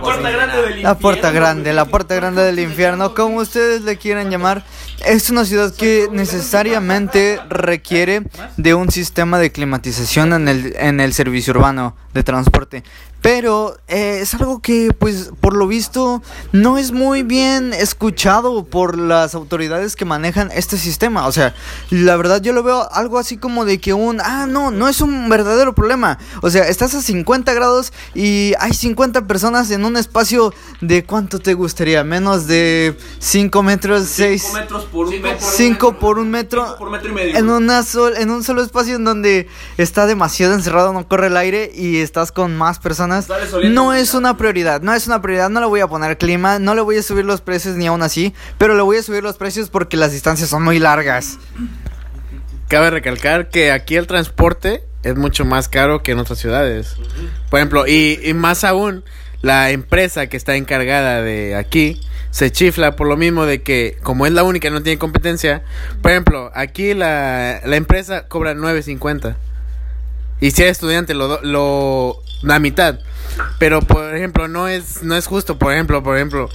puerta 0.00 0.30
grande 0.30 0.62
del 0.62 0.82
la 0.82 0.94
Puerta 0.98 1.28
infierno, 1.28 1.40
Grande, 1.40 1.72
la 1.72 1.84
Puerta 1.86 2.14
Grande 2.14 2.42
del 2.42 2.58
infierno, 2.60 3.14
como 3.14 3.38
ustedes 3.38 3.82
le 3.82 3.96
quieran 3.96 4.30
llamar, 4.30 4.64
es 5.06 5.30
una 5.30 5.44
ciudad 5.44 5.74
que 5.74 6.08
necesariamente 6.12 7.40
requiere 7.48 8.22
de 8.56 8.74
un 8.74 8.90
sistema 8.90 9.38
de 9.38 9.50
climatización 9.50 10.32
en 10.32 10.48
el, 10.48 10.76
en 10.78 11.00
el 11.00 11.12
servicio 11.12 11.52
urbano 11.52 11.96
de 12.12 12.22
transporte. 12.22 12.84
Pero 13.24 13.78
eh, 13.88 14.18
es 14.20 14.34
algo 14.34 14.60
que, 14.60 14.90
pues, 14.98 15.30
por 15.40 15.56
lo 15.56 15.66
visto, 15.66 16.22
no 16.52 16.76
es 16.76 16.92
muy 16.92 17.22
bien 17.22 17.72
escuchado 17.72 18.66
por 18.66 18.98
las 18.98 19.34
autoridades 19.34 19.96
que 19.96 20.04
manejan 20.04 20.50
este 20.54 20.76
sistema. 20.76 21.26
O 21.26 21.32
sea, 21.32 21.54
la 21.88 22.18
verdad 22.18 22.42
yo 22.42 22.52
lo 22.52 22.62
veo 22.62 22.86
algo 22.92 23.18
así 23.18 23.38
como 23.38 23.64
de 23.64 23.80
que 23.80 23.94
un, 23.94 24.20
ah, 24.20 24.46
no, 24.46 24.70
no 24.70 24.90
es 24.90 25.00
un 25.00 25.30
verdadero 25.30 25.74
problema. 25.74 26.18
O 26.42 26.50
sea, 26.50 26.68
estás 26.68 26.94
a 26.94 27.00
50 27.00 27.54
grados 27.54 27.94
y 28.14 28.52
hay 28.60 28.74
50 28.74 29.26
personas 29.26 29.70
en 29.70 29.86
un 29.86 29.96
espacio 29.96 30.52
de 30.82 31.06
cuánto 31.06 31.38
te 31.38 31.54
gustaría, 31.54 32.04
menos 32.04 32.46
de 32.46 32.94
5 33.20 33.62
metros, 33.62 34.06
6, 34.06 34.42
Cinco 34.42 34.58
metros 34.58 34.84
por 34.84 35.06
un 35.06 35.22
metro. 35.22 35.38
5 35.40 35.98
por 35.98 36.18
un 36.18 36.30
metro. 36.30 36.64
Cinco 36.66 36.78
por 36.78 36.90
metro 36.90 37.08
y 37.08 37.14
medio. 37.14 37.38
En, 37.38 37.48
una 37.48 37.84
sol, 37.84 38.12
en 38.18 38.30
un 38.30 38.44
solo 38.44 38.62
espacio 38.62 38.96
en 38.96 39.04
donde 39.04 39.48
está 39.78 40.04
demasiado 40.04 40.52
encerrado, 40.52 40.92
no 40.92 41.08
corre 41.08 41.28
el 41.28 41.38
aire 41.38 41.72
y 41.74 42.00
estás 42.00 42.32
con 42.32 42.54
más 42.54 42.78
personas, 42.78 43.13
No 43.70 43.92
es 43.92 44.14
una 44.14 44.36
prioridad, 44.36 44.80
no 44.82 44.94
es 44.94 45.06
una 45.06 45.22
prioridad, 45.22 45.50
no 45.50 45.60
le 45.60 45.66
voy 45.66 45.80
a 45.80 45.88
poner 45.88 46.18
clima, 46.18 46.58
no 46.58 46.74
le 46.74 46.80
voy 46.80 46.98
a 46.98 47.02
subir 47.02 47.24
los 47.24 47.40
precios 47.40 47.76
ni 47.76 47.86
aún 47.86 48.02
así, 48.02 48.34
pero 48.58 48.74
le 48.74 48.82
voy 48.82 48.98
a 48.98 49.02
subir 49.02 49.22
los 49.22 49.36
precios 49.36 49.70
porque 49.70 49.96
las 49.96 50.12
distancias 50.12 50.48
son 50.48 50.62
muy 50.62 50.78
largas. 50.78 51.38
Cabe 52.68 52.90
recalcar 52.90 53.50
que 53.50 53.72
aquí 53.72 53.96
el 53.96 54.06
transporte 54.06 54.84
es 55.02 55.16
mucho 55.16 55.44
más 55.44 55.68
caro 55.68 56.02
que 56.02 56.12
en 56.12 56.18
otras 56.18 56.38
ciudades. 56.38 56.96
Por 57.50 57.60
ejemplo, 57.60 57.86
y, 57.86 58.18
y 58.22 58.34
más 58.34 58.64
aún, 58.64 59.04
la 59.42 59.70
empresa 59.70 60.26
que 60.26 60.36
está 60.36 60.56
encargada 60.56 61.20
de 61.20 61.54
aquí 61.54 62.00
se 62.30 62.50
chifla 62.50 62.96
por 62.96 63.06
lo 63.06 63.16
mismo 63.16 63.46
de 63.46 63.62
que, 63.62 63.96
como 64.02 64.26
es 64.26 64.32
la 64.32 64.42
única 64.42 64.68
que 64.68 64.74
no 64.74 64.82
tiene 64.82 64.98
competencia, 64.98 65.62
por 66.02 66.10
ejemplo, 66.10 66.50
aquí 66.54 66.94
la, 66.94 67.60
la 67.64 67.76
empresa 67.76 68.26
cobra 68.26 68.54
9.50. 68.54 69.36
Y 70.40 70.50
si 70.50 70.62
eres 70.62 70.72
estudiante, 70.72 71.14
lo, 71.14 71.40
lo 71.42 72.20
la 72.42 72.58
mitad. 72.58 72.98
Pero, 73.58 73.80
por 73.80 74.14
ejemplo, 74.14 74.48
no 74.48 74.68
es, 74.68 75.02
no 75.02 75.16
es 75.16 75.26
justo. 75.26 75.58
Por 75.58 75.72
ejemplo, 75.72 76.02
por 76.02 76.16
ejemplo, 76.16 76.48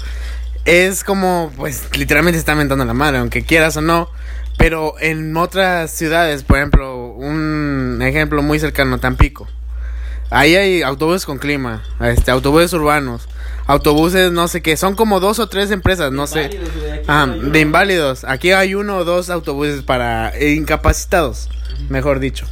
es 0.65 1.03
como, 1.03 1.51
pues, 1.57 1.83
literalmente 1.97 2.37
está 2.37 2.55
mentando 2.55 2.85
la 2.85 2.93
madre, 2.93 3.17
aunque 3.19 3.43
quieras 3.43 3.77
o 3.77 3.81
no. 3.81 4.09
Pero 4.57 4.95
en 4.99 5.35
otras 5.37 5.91
ciudades, 5.91 6.43
por 6.43 6.57
ejemplo, 6.57 7.07
un 7.07 7.99
ejemplo 8.01 8.43
muy 8.43 8.59
cercano, 8.59 8.99
Tampico. 8.99 9.47
Ahí 10.31 10.55
hay 10.55 10.81
autobuses 10.83 11.25
con 11.25 11.39
clima, 11.39 11.81
este, 12.01 12.29
autobuses 12.29 12.71
urbanos, 12.73 13.27
autobuses 13.65 14.31
no 14.31 14.47
sé 14.47 14.61
qué, 14.61 14.77
son 14.77 14.93
como 14.93 15.19
dos 15.19 15.39
o 15.39 15.47
tres 15.47 15.71
empresas, 15.71 16.11
no 16.11 16.27
sé. 16.27 16.51
Ah, 17.07 17.25
de 17.25 17.59
inválidos. 17.61 18.23
Aquí 18.25 18.51
hay 18.51 18.75
uno 18.75 18.97
o 18.97 19.05
dos 19.05 19.31
autobuses 19.31 19.81
para 19.81 20.33
incapacitados, 20.39 21.49
mejor 21.89 22.19
dicho. 22.19 22.45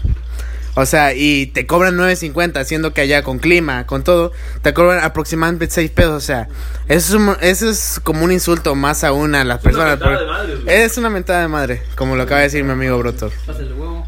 O 0.79 0.85
sea, 0.85 1.15
y 1.15 1.47
te 1.47 1.65
cobran 1.65 1.95
9.50, 1.97 2.63
siendo 2.63 2.93
que 2.93 3.01
allá 3.01 3.23
con 3.23 3.39
clima, 3.39 3.87
con 3.87 4.03
todo, 4.03 4.31
te 4.61 4.73
cobran 4.75 5.03
aproximadamente 5.03 5.67
6 5.69 5.89
pesos. 5.89 6.13
O 6.13 6.19
sea, 6.19 6.47
eso 6.87 7.07
es, 7.07 7.13
un- 7.15 7.35
eso 7.41 7.67
es 7.67 7.99
como 8.03 8.23
un 8.23 8.31
insulto 8.31 8.75
más 8.75 9.03
aún 9.03 9.33
a 9.33 9.43
las 9.43 9.57
personas. 9.59 9.99
mentada 9.99 10.11
porque- 10.11 10.23
de 10.25 10.31
madre, 10.31 10.55
güey. 10.63 10.75
es 10.83 10.97
una 10.99 11.09
mentada 11.09 11.41
de 11.41 11.47
madre, 11.47 11.81
como 11.95 12.15
lo 12.15 12.21
acaba 12.23 12.41
de 12.41 12.45
decir 12.45 12.63
mi 12.63 12.71
amigo 12.73 12.97
Brotor. 12.99 13.31
Huevo. 13.47 14.05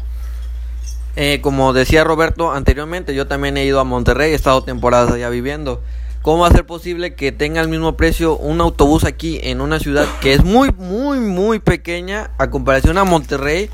Eh, 1.16 1.40
como 1.42 1.72
decía 1.72 2.04
Roberto 2.04 2.52
anteriormente, 2.52 3.14
yo 3.16 3.26
también 3.26 3.56
he 3.56 3.64
ido 3.64 3.80
a 3.80 3.84
Monterrey, 3.84 4.30
he 4.30 4.34
estado 4.36 4.62
temporadas 4.62 5.10
allá 5.12 5.28
viviendo. 5.28 5.82
¿Cómo 6.22 6.42
va 6.42 6.48
a 6.48 6.52
ser 6.52 6.66
posible 6.66 7.14
que 7.14 7.32
tenga 7.32 7.60
el 7.62 7.68
mismo 7.68 7.96
precio 7.96 8.36
un 8.36 8.60
autobús 8.60 9.04
aquí 9.04 9.40
en 9.42 9.60
una 9.60 9.80
ciudad 9.80 10.06
que 10.20 10.34
es 10.34 10.44
muy, 10.44 10.70
muy, 10.70 11.18
muy 11.18 11.58
pequeña 11.58 12.30
a 12.38 12.48
comparación 12.50 12.96
a 12.98 13.04
Monterrey? 13.04 13.70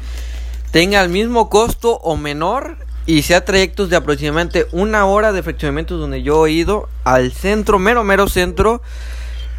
Tenga 0.70 1.02
el 1.02 1.08
mismo 1.10 1.48
costo 1.50 1.96
o 1.98 2.16
menor 2.16 2.76
y 3.06 3.22
sea 3.22 3.44
trayectos 3.44 3.88
de 3.88 3.96
aproximadamente 3.96 4.66
una 4.72 5.06
hora 5.06 5.32
de 5.32 5.42
fraccionamientos 5.42 6.00
donde 6.00 6.22
yo 6.22 6.46
he 6.46 6.52
ido 6.52 6.88
al 7.04 7.32
centro, 7.32 7.78
mero, 7.78 8.02
mero 8.02 8.28
centro 8.28 8.82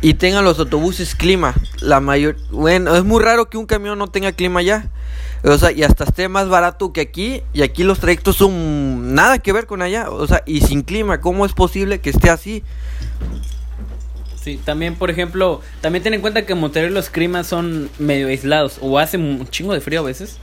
y 0.01 0.15
tengan 0.15 0.43
los 0.43 0.59
autobuses 0.59 1.15
clima. 1.15 1.55
La 1.81 1.99
mayor, 1.99 2.35
bueno, 2.51 2.95
es 2.95 3.03
muy 3.03 3.23
raro 3.23 3.49
que 3.49 3.57
un 3.57 3.65
camión 3.65 3.97
no 3.97 4.07
tenga 4.07 4.31
clima 4.31 4.61
ya. 4.61 4.89
O 5.43 5.57
sea, 5.57 5.71
y 5.71 5.83
hasta 5.83 6.03
esté 6.03 6.27
más 6.27 6.49
barato 6.49 6.91
que 6.93 7.01
aquí. 7.01 7.41
Y 7.53 7.61
aquí 7.61 7.83
los 7.83 7.99
trayectos 7.99 8.35
son 8.35 9.15
nada 9.15 9.39
que 9.39 9.53
ver 9.53 9.65
con 9.65 9.81
allá. 9.81 10.09
O 10.09 10.27
sea, 10.27 10.43
y 10.45 10.61
sin 10.61 10.81
clima, 10.81 11.21
¿cómo 11.21 11.45
es 11.45 11.53
posible 11.53 11.99
que 11.99 12.09
esté 12.09 12.29
así? 12.29 12.63
Sí, 14.47 14.57
también, 14.63 14.95
por 14.95 15.09
ejemplo, 15.09 15.59
también 15.81 16.03
ten 16.03 16.13
en 16.13 16.21
cuenta 16.21 16.45
que 16.45 16.53
en 16.53 16.59
Monterrey 16.59 16.89
los 16.89 17.09
climas 17.09 17.47
son 17.47 17.89
medio 17.99 18.29
aislados. 18.29 18.77
O 18.79 18.97
hace 18.97 19.17
un 19.17 19.45
chingo 19.49 19.73
de 19.73 19.81
frío 19.81 19.99
a 19.99 20.03
veces, 20.03 20.39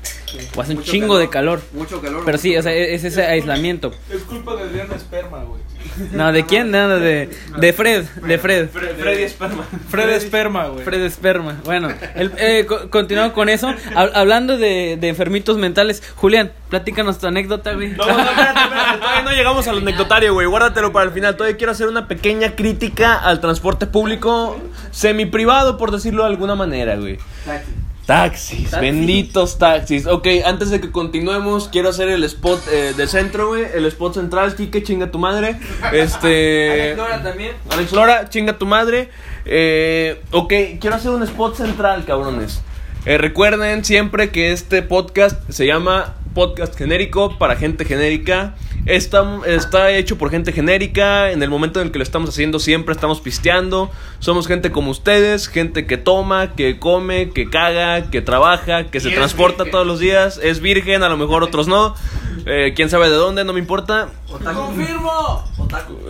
o 0.54 0.60
hace 0.60 0.74
un 0.74 0.82
chingo 0.82 1.16
de 1.16 1.30
calor. 1.30 1.62
Mucho 1.72 2.02
calor. 2.02 2.22
Pero 2.26 2.36
sí, 2.36 2.54
o 2.54 2.62
sea, 2.62 2.74
e-, 2.74 2.94
es 2.94 3.04
ese 3.04 3.24
aislamiento. 3.24 3.94
Es 4.10 4.20
culpa 4.24 4.56
de 4.56 4.64
Adrián 4.64 4.92
Esperma, 4.92 5.42
güey. 5.44 5.62
No, 6.12 6.32
¿de 6.32 6.44
quién? 6.46 6.70
Nada, 6.70 6.98
de, 6.98 7.30
de 7.58 7.72
Fred, 7.72 8.04
de 8.26 8.38
Fred. 8.38 8.68
Freddy 8.70 9.22
Esperma. 9.22 9.64
Fred 9.88 10.08
Esperma, 10.10 10.66
güey. 10.68 10.84
Fred 10.84 11.02
Esperma. 11.02 11.60
Bueno, 11.64 11.88
el, 12.14 12.32
eh, 12.38 12.64
co- 12.66 12.90
continuando 12.90 13.32
con 13.34 13.48
eso, 13.48 13.68
hab- 13.94 14.10
hablando 14.14 14.58
de, 14.58 14.96
de 15.00 15.08
enfermitos 15.08 15.56
mentales, 15.58 16.02
Julián, 16.16 16.52
platícanos 16.70 17.18
tu 17.18 17.26
anécdota, 17.26 17.72
güey. 17.74 17.90
No, 17.92 18.04
no, 18.06 18.18
espérate, 18.18 18.60
espérate, 18.60 18.98
todavía 18.98 19.22
no 19.22 19.30
llegamos 19.30 19.68
al 19.68 19.78
anecdotario, 19.78 20.34
güey. 20.34 20.46
Guárdatelo 20.46 20.92
para 20.92 21.06
el 21.06 21.12
final. 21.12 21.36
Todavía 21.36 21.56
quiero 21.56 21.72
hacer 21.72 21.88
una 21.88 22.08
pequeña 22.08 22.54
crítica 22.56 23.16
al 23.16 23.40
transporte 23.40 23.86
público 23.86 24.58
semi-privado, 24.90 25.76
por 25.76 25.90
decirlo 25.90 26.24
de 26.24 26.30
alguna 26.30 26.54
manera, 26.54 26.96
güey. 26.96 27.18
Taxis, 28.06 28.70
benditos 28.78 29.56
taxis. 29.58 30.06
Ok, 30.06 30.26
antes 30.44 30.68
de 30.68 30.80
que 30.80 30.90
continuemos, 30.90 31.68
quiero 31.68 31.88
hacer 31.88 32.10
el 32.10 32.22
spot 32.24 32.60
eh, 32.70 32.92
de 32.94 33.06
centro, 33.06 33.48
güey. 33.48 33.64
El 33.74 33.86
spot 33.86 34.14
central, 34.14 34.54
Kike, 34.54 34.82
chinga 34.82 35.10
tu 35.10 35.18
madre. 35.18 35.58
Este. 35.92 36.96
también. 37.22 37.52
Alex 37.70 37.92
Lora, 37.92 38.28
chinga 38.28 38.58
tu 38.58 38.66
madre. 38.66 39.08
Eh, 39.46 40.20
ok, 40.32 40.52
quiero 40.80 40.96
hacer 40.96 41.12
un 41.12 41.22
spot 41.22 41.56
central, 41.56 42.04
cabrones. 42.04 42.60
Eh, 43.06 43.18
recuerden 43.18 43.84
siempre 43.84 44.30
que 44.30 44.52
este 44.52 44.80
podcast 44.82 45.38
se 45.50 45.66
llama 45.66 46.14
Podcast 46.32 46.74
Genérico 46.74 47.36
para 47.36 47.54
gente 47.56 47.84
genérica. 47.84 48.54
Está, 48.86 49.40
está 49.46 49.90
hecho 49.92 50.16
por 50.16 50.30
gente 50.30 50.52
genérica. 50.52 51.30
En 51.30 51.42
el 51.42 51.50
momento 51.50 51.80
en 51.80 51.86
el 51.86 51.92
que 51.92 51.98
lo 51.98 52.02
estamos 52.02 52.30
haciendo, 52.30 52.58
siempre 52.58 52.94
estamos 52.94 53.20
pisteando. 53.20 53.90
Somos 54.20 54.46
gente 54.46 54.72
como 54.72 54.90
ustedes, 54.90 55.48
gente 55.48 55.86
que 55.86 55.98
toma, 55.98 56.54
que 56.54 56.78
come, 56.78 57.28
que 57.28 57.50
caga, 57.50 58.10
que 58.10 58.22
trabaja, 58.22 58.84
que 58.84 59.00
se 59.00 59.10
transporta 59.10 59.66
todos 59.70 59.86
los 59.86 60.00
días. 60.00 60.40
Es 60.42 60.60
virgen, 60.60 61.02
a 61.02 61.10
lo 61.10 61.18
mejor 61.18 61.42
otros 61.42 61.68
no. 61.68 61.94
Eh, 62.46 62.72
Quién 62.74 62.88
sabe 62.88 63.10
de 63.10 63.16
dónde, 63.16 63.44
no 63.44 63.52
me 63.52 63.60
importa. 63.60 64.08
¡Confirmo! 64.28 65.44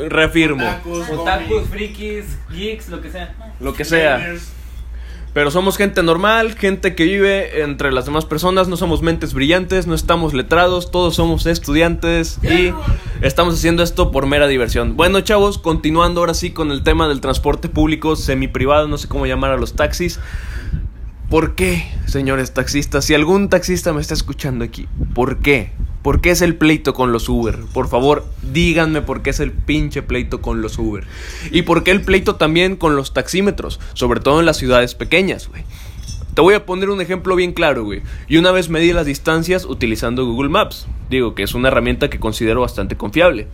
Refirmo. 0.09 0.65
Otakus, 1.11 1.69
frikis, 1.69 2.39
geeks, 2.51 2.89
lo 2.89 3.01
que 3.01 3.11
sea. 3.11 3.35
lo 3.59 3.75
que 3.75 3.85
sea. 3.85 4.37
Pero 5.35 5.51
somos 5.51 5.77
gente 5.77 6.05
normal, 6.05 6.55
gente 6.55 6.95
que 6.95 7.03
vive 7.03 7.63
entre 7.63 7.91
las 7.91 8.05
demás 8.05 8.25
personas, 8.25 8.69
no 8.69 8.77
somos 8.77 9.03
mentes 9.03 9.35
brillantes, 9.35 9.89
no 9.89 9.97
estamos 9.97 10.33
letrados, 10.33 10.93
todos 10.93 11.17
somos 11.17 11.45
estudiantes 11.47 12.39
y 12.45 12.73
estamos 13.21 13.55
haciendo 13.55 13.83
esto 13.83 14.13
por 14.13 14.27
mera 14.27 14.47
diversión. 14.47 14.97
Bueno, 14.97 15.21
chavos, 15.23 15.59
continuando 15.59 16.21
ahora 16.21 16.35
sí 16.35 16.51
con 16.51 16.71
el 16.71 16.85
tema 16.85 17.09
del 17.09 17.21
transporte 17.21 17.69
público 17.69 18.15
semiprivado, 18.15 18.87
no 18.87 18.97
sé 18.97 19.09
cómo 19.09 19.27
llamar 19.27 19.51
a 19.51 19.57
los 19.57 19.75
taxis. 19.75 20.21
¿Por 21.29 21.57
qué, 21.57 21.85
señores 22.07 22.55
taxistas? 22.55 23.05
Si 23.05 23.13
algún 23.13 23.49
taxista 23.49 23.93
me 23.93 24.01
está 24.01 24.15
escuchando 24.15 24.65
aquí, 24.65 24.87
¿por 25.15 25.39
qué? 25.39 25.73
¿Por 26.05 26.21
qué 26.21 26.33
es 26.33 26.43
el 26.43 26.57
pleito 26.57 26.93
con 26.93 27.13
los 27.13 27.31
Uber? 27.31 27.61
Por 27.73 27.89
favor, 27.89 28.27
díganme 28.43 29.01
por 29.01 29.23
qué 29.23 29.31
es 29.31 29.41
el 29.41 29.53
pinche 29.53 30.03
pleito 30.03 30.43
con 30.43 30.61
los 30.61 30.79
Uber. 30.79 31.05
Y 31.51 31.63
por 31.63 31.83
qué 31.83 31.93
el 31.93 32.03
pleito 32.03 32.37
también 32.37 32.77
con 32.77 32.95
los 32.95 33.15
taxímetros, 33.15 33.81
sobre 33.95 34.21
todo 34.21 34.39
en 34.39 34.45
las 34.45 34.59
ciudades 34.59 34.95
pequeñas, 34.95 35.49
güey. 35.49 35.65
Te 36.35 36.43
voy 36.43 36.53
a 36.53 36.67
poner 36.67 36.91
un 36.91 37.01
ejemplo 37.01 37.37
bien 37.37 37.55
claro, 37.55 37.85
güey. 37.85 38.03
Y 38.29 38.37
una 38.37 38.53
vez 38.53 38.69
medí 38.69 38.93
las 38.93 39.07
distancias 39.07 39.65
utilizando 39.65 40.27
Google 40.27 40.51
Maps. 40.51 40.87
Digo 41.09 41.35
que 41.35 41.43
es 41.43 41.55
una 41.55 41.69
herramienta 41.69 42.11
que 42.11 42.21
considero 42.21 42.61
bastante 42.61 42.99
confiable. 42.99 43.49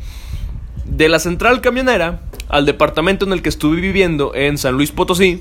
De 0.87 1.09
la 1.09 1.21
central 1.21 1.61
camionera 1.61 2.23
al 2.49 2.67
departamento 2.67 3.25
en 3.27 3.33
el 3.33 3.43
que 3.43 3.49
estuve 3.49 3.81
viviendo 3.81 4.35
en 4.35 4.59
San 4.59 4.75
Luis 4.75 4.91
Potosí, 4.91 5.41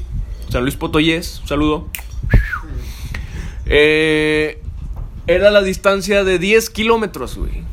San 0.50 0.62
Luis 0.62 0.76
Potoyés, 0.76 1.39
un 1.41 1.48
saludo. 1.48 1.88
Eh, 3.65 4.62
era 5.30 5.52
la 5.52 5.62
distancia 5.62 6.24
de 6.24 6.39
10 6.39 6.72
kilómetros, 6.72 7.38
güey. 7.38 7.63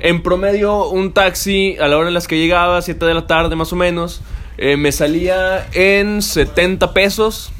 En 0.00 0.22
promedio, 0.22 0.90
un 0.90 1.14
taxi 1.14 1.78
a 1.80 1.88
la 1.88 1.96
hora 1.96 2.08
en 2.08 2.14
las 2.14 2.28
que 2.28 2.36
llegaba, 2.36 2.82
7 2.82 3.06
de 3.06 3.14
la 3.14 3.26
tarde 3.26 3.56
más 3.56 3.72
o 3.72 3.76
menos, 3.76 4.20
eh, 4.58 4.76
me 4.76 4.92
salía 4.92 5.66
en 5.72 6.20
70 6.20 6.92
pesos, 6.92 7.52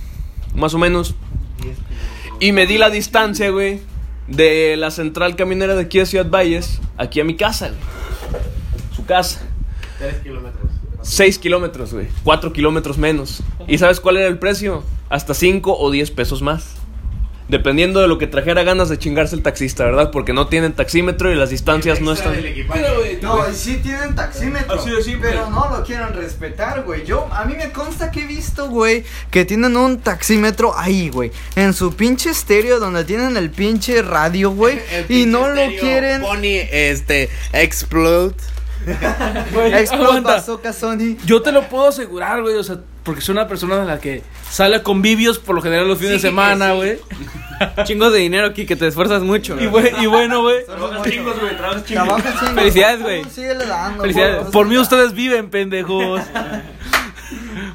más 0.54 0.74
o 0.74 0.78
menos. 0.78 1.14
Y 2.38 2.52
me 2.52 2.66
di 2.66 2.76
la 2.76 2.90
distancia, 2.90 3.48
güey, 3.48 3.80
de 4.26 4.76
la 4.76 4.90
central 4.90 5.36
caminera 5.36 5.74
de 5.74 5.82
aquí 5.82 5.98
a 5.98 6.04
Ciudad 6.04 6.28
Valles, 6.28 6.78
aquí 6.98 7.18
a 7.20 7.24
mi 7.24 7.34
casa, 7.34 7.68
güey. 7.68 7.80
Su 8.94 9.06
casa. 9.06 9.40
6 11.00 11.38
kilómetros, 11.38 11.94
güey. 11.94 12.08
4 12.24 12.52
kilómetros 12.52 12.98
menos. 12.98 13.42
¿Y 13.66 13.78
sabes 13.78 14.00
cuál 14.00 14.18
era 14.18 14.28
el 14.28 14.38
precio? 14.38 14.84
Hasta 15.08 15.32
5 15.32 15.78
o 15.78 15.90
10 15.90 16.10
pesos 16.10 16.42
más. 16.42 16.81
Dependiendo 17.52 18.00
de 18.00 18.08
lo 18.08 18.16
que 18.16 18.26
trajera 18.26 18.62
ganas 18.62 18.88
de 18.88 18.98
chingarse 18.98 19.36
el 19.36 19.42
taxista, 19.42 19.84
¿verdad? 19.84 20.10
Porque 20.10 20.32
no 20.32 20.46
tienen 20.46 20.72
taxímetro 20.72 21.30
y 21.30 21.34
las 21.34 21.50
distancias 21.50 22.00
no 22.00 22.14
están. 22.14 22.34
No, 23.20 23.44
sí 23.52 23.76
tienen 23.82 24.14
taxímetro. 24.14 24.80
Así 24.80 24.88
de 24.88 25.02
simple. 25.02 25.32
Pero 25.32 25.50
no 25.50 25.68
lo 25.68 25.84
quieren 25.84 26.14
respetar, 26.14 26.82
güey. 26.82 27.04
Yo, 27.04 27.28
a 27.30 27.44
mí 27.44 27.54
me 27.54 27.70
consta 27.70 28.10
que 28.10 28.22
he 28.22 28.26
visto, 28.26 28.70
güey, 28.70 29.04
que 29.30 29.44
tienen 29.44 29.76
un 29.76 30.00
taxímetro 30.00 30.72
ahí, 30.74 31.10
güey. 31.10 31.30
En 31.54 31.74
su 31.74 31.94
pinche 31.94 32.30
estéreo 32.30 32.80
donde 32.80 33.04
tienen 33.04 33.36
el 33.36 33.50
pinche 33.50 34.00
radio, 34.00 34.52
güey. 34.52 34.80
y 35.10 35.26
no 35.26 35.50
lo 35.50 35.66
quieren. 35.78 36.22
Pony, 36.22 36.56
este, 36.72 37.28
explode. 37.52 38.34
Güey, 39.52 39.74
Explode. 39.74 40.22
Bazooka 40.22 40.72
Sony. 40.72 41.16
Yo 41.24 41.42
te 41.42 41.52
lo 41.52 41.68
puedo 41.68 41.88
asegurar, 41.88 42.42
güey, 42.42 42.56
o 42.56 42.64
sea, 42.64 42.78
porque 43.04 43.20
soy 43.20 43.34
una 43.34 43.46
persona 43.46 43.76
de 43.76 43.84
la 43.84 44.00
que 44.00 44.22
sale 44.52 44.76
a 44.76 44.82
convivios 44.82 45.38
por 45.38 45.54
lo 45.54 45.62
general 45.62 45.88
los 45.88 45.98
fines 45.98 46.14
de 46.14 46.18
semana, 46.18 46.72
güey. 46.74 46.98
Chingo 47.84 48.10
de 48.10 48.18
dinero 48.18 48.48
aquí 48.48 48.66
que 48.66 48.76
te 48.76 48.86
esfuerzas 48.86 49.22
mucho. 49.22 49.56
Y, 49.58 49.66
güey, 49.66 49.92
y 50.00 50.06
bueno, 50.06 50.42
güey, 50.42 50.66
Trabaja 50.66 51.02
chingo. 51.84 52.18
Felicidades, 52.54 53.00
güey. 53.00 53.24
Síguele 53.24 53.66
dando, 53.66 54.02
Felicidades. 54.02 54.40
güey. 54.40 54.52
por 54.52 54.66
mí 54.66 54.76
ustedes 54.76 55.14
viven, 55.14 55.50
pendejos. 55.50 56.20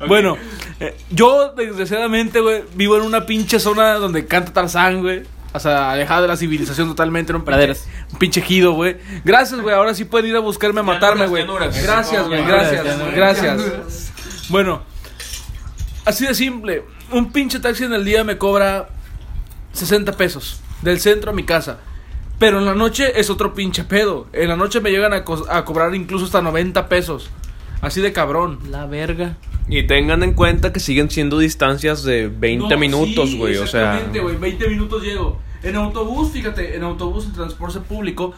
Bueno, 0.07 0.37
eh, 0.79 0.95
yo 1.09 1.53
desgraciadamente, 1.53 2.39
güey, 2.39 2.63
vivo 2.75 2.97
en 2.97 3.03
una 3.03 3.25
pinche 3.25 3.59
zona 3.59 3.95
donde 3.95 4.27
canta 4.27 4.53
Tarzán, 4.53 5.01
güey. 5.01 5.23
O 5.53 5.59
sea, 5.59 5.91
alejada 5.91 6.21
de 6.21 6.27
la 6.27 6.37
civilización 6.37 6.87
totalmente, 6.87 7.31
en 7.31 7.37
un 7.37 7.41
pinche, 7.41 7.51
Praderas. 7.51 7.87
un 8.11 8.19
pinche 8.19 8.39
ejido, 8.41 8.73
güey. 8.73 8.97
Gracias, 9.25 9.59
güey, 9.59 9.73
ahora 9.73 9.95
sí 9.95 10.05
pueden 10.05 10.29
ir 10.29 10.35
a 10.35 10.39
buscarme 10.39 10.81
a 10.81 10.83
matarme, 10.83 11.25
güey. 11.25 11.45
Gracias, 11.81 12.27
güey, 12.27 12.43
gracias, 12.45 12.85
gracias. 13.15 14.11
Bueno, 14.49 14.83
así 16.07 16.25
de 16.25 16.33
simple. 16.35 16.83
Un 17.11 17.31
pinche 17.31 17.59
taxi 17.59 17.83
en 17.83 17.93
el 17.93 18.03
día 18.05 18.23
me 18.23 18.37
cobra 18.37 18.89
60 19.73 20.13
pesos. 20.13 20.61
Del 20.81 20.99
centro 20.99 21.31
a 21.31 21.33
mi 21.33 21.43
casa. 21.43 21.79
Pero 22.39 22.59
en 22.59 22.65
la 22.65 22.75
noche 22.75 23.19
es 23.19 23.29
otro 23.29 23.53
pinche 23.53 23.83
pedo. 23.83 24.27
En 24.33 24.47
la 24.49 24.55
noche 24.55 24.79
me 24.79 24.91
llegan 24.91 25.13
a, 25.13 25.23
co- 25.23 25.45
a 25.49 25.65
cobrar 25.65 25.93
incluso 25.95 26.25
hasta 26.25 26.41
90 26.41 26.87
pesos. 26.89 27.29
Así 27.81 27.99
de 28.01 28.13
cabrón. 28.13 28.59
La 28.69 28.85
verga. 28.85 29.37
Y 29.67 29.83
tengan 29.87 30.23
en 30.23 30.33
cuenta 30.33 30.71
que 30.71 30.79
siguen 30.79 31.09
siendo 31.09 31.39
distancias 31.39 32.03
de 32.03 32.27
20 32.29 32.69
No, 32.69 32.77
minutos, 32.79 33.29
sí, 33.31 33.37
güey. 33.37 33.57
o 33.57 33.67
sea. 33.67 33.81
exactamente, 33.95 34.19
güey, 34.21 34.37
20 34.37 34.69
minutos 34.69 35.03
llego. 35.03 35.41
En 35.63 35.75
autobús, 35.75 36.31
fíjate, 36.31 36.75
en 36.75 36.83
autobús, 36.83 37.25
en 37.25 37.33
transporte 37.33 37.79
público, 37.79 38.33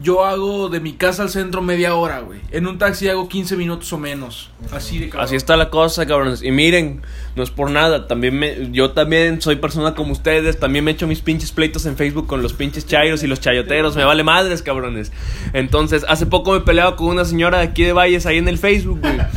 yo 0.00 0.24
hago 0.24 0.68
de 0.68 0.80
mi 0.80 0.92
casa 0.92 1.22
al 1.22 1.30
centro 1.30 1.62
media 1.62 1.94
hora, 1.94 2.20
güey. 2.20 2.40
En 2.50 2.66
un 2.66 2.78
taxi 2.78 3.08
hago 3.08 3.28
15 3.28 3.56
minutos 3.56 3.92
o 3.92 3.98
menos. 3.98 4.50
Así 4.72 4.98
de 4.98 5.08
cabrón. 5.08 5.24
Así 5.24 5.36
está 5.36 5.56
la 5.56 5.70
cosa, 5.70 6.06
cabrones. 6.06 6.42
Y 6.42 6.50
miren, 6.50 7.02
no 7.36 7.42
es 7.42 7.50
por 7.50 7.70
nada. 7.70 8.06
También 8.06 8.38
me, 8.38 8.70
yo 8.70 8.92
también 8.92 9.40
soy 9.40 9.56
persona 9.56 9.94
como 9.94 10.12
ustedes. 10.12 10.58
También 10.58 10.84
me 10.84 10.92
echo 10.92 11.06
mis 11.06 11.20
pinches 11.20 11.52
pleitos 11.52 11.86
en 11.86 11.96
Facebook 11.96 12.26
con 12.26 12.42
los 12.42 12.52
pinches 12.52 12.86
chairos 12.86 13.22
y 13.22 13.26
los 13.26 13.40
chayoteros. 13.40 13.96
Me 13.96 14.04
vale 14.04 14.22
madres, 14.22 14.62
cabrones. 14.62 15.12
Entonces, 15.52 16.04
hace 16.08 16.26
poco 16.26 16.52
me 16.52 16.60
peleaba 16.60 16.96
con 16.96 17.08
una 17.08 17.24
señora 17.24 17.58
de 17.58 17.64
aquí 17.64 17.84
de 17.84 17.92
Valles 17.92 18.26
ahí 18.26 18.38
en 18.38 18.48
el 18.48 18.58
Facebook, 18.58 19.00
güey. 19.00 19.18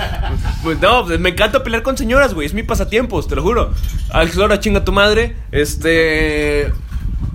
Pues 0.63 0.80
no, 0.80 1.06
pues, 1.06 1.19
me 1.19 1.30
encanta 1.30 1.63
pelear 1.63 1.82
con 1.82 1.97
señoras, 1.97 2.36
güey. 2.36 2.45
Es 2.45 2.54
mi 2.54 2.62
pasatiempos, 2.62 3.28
te 3.28 3.36
lo 3.36 3.41
juro. 3.41 3.74
Alex 4.12 4.36
Lora, 4.36 4.60
chinga 4.60 4.86
tu 4.86 4.91
madre. 4.91 5.36
Este. 5.52 6.71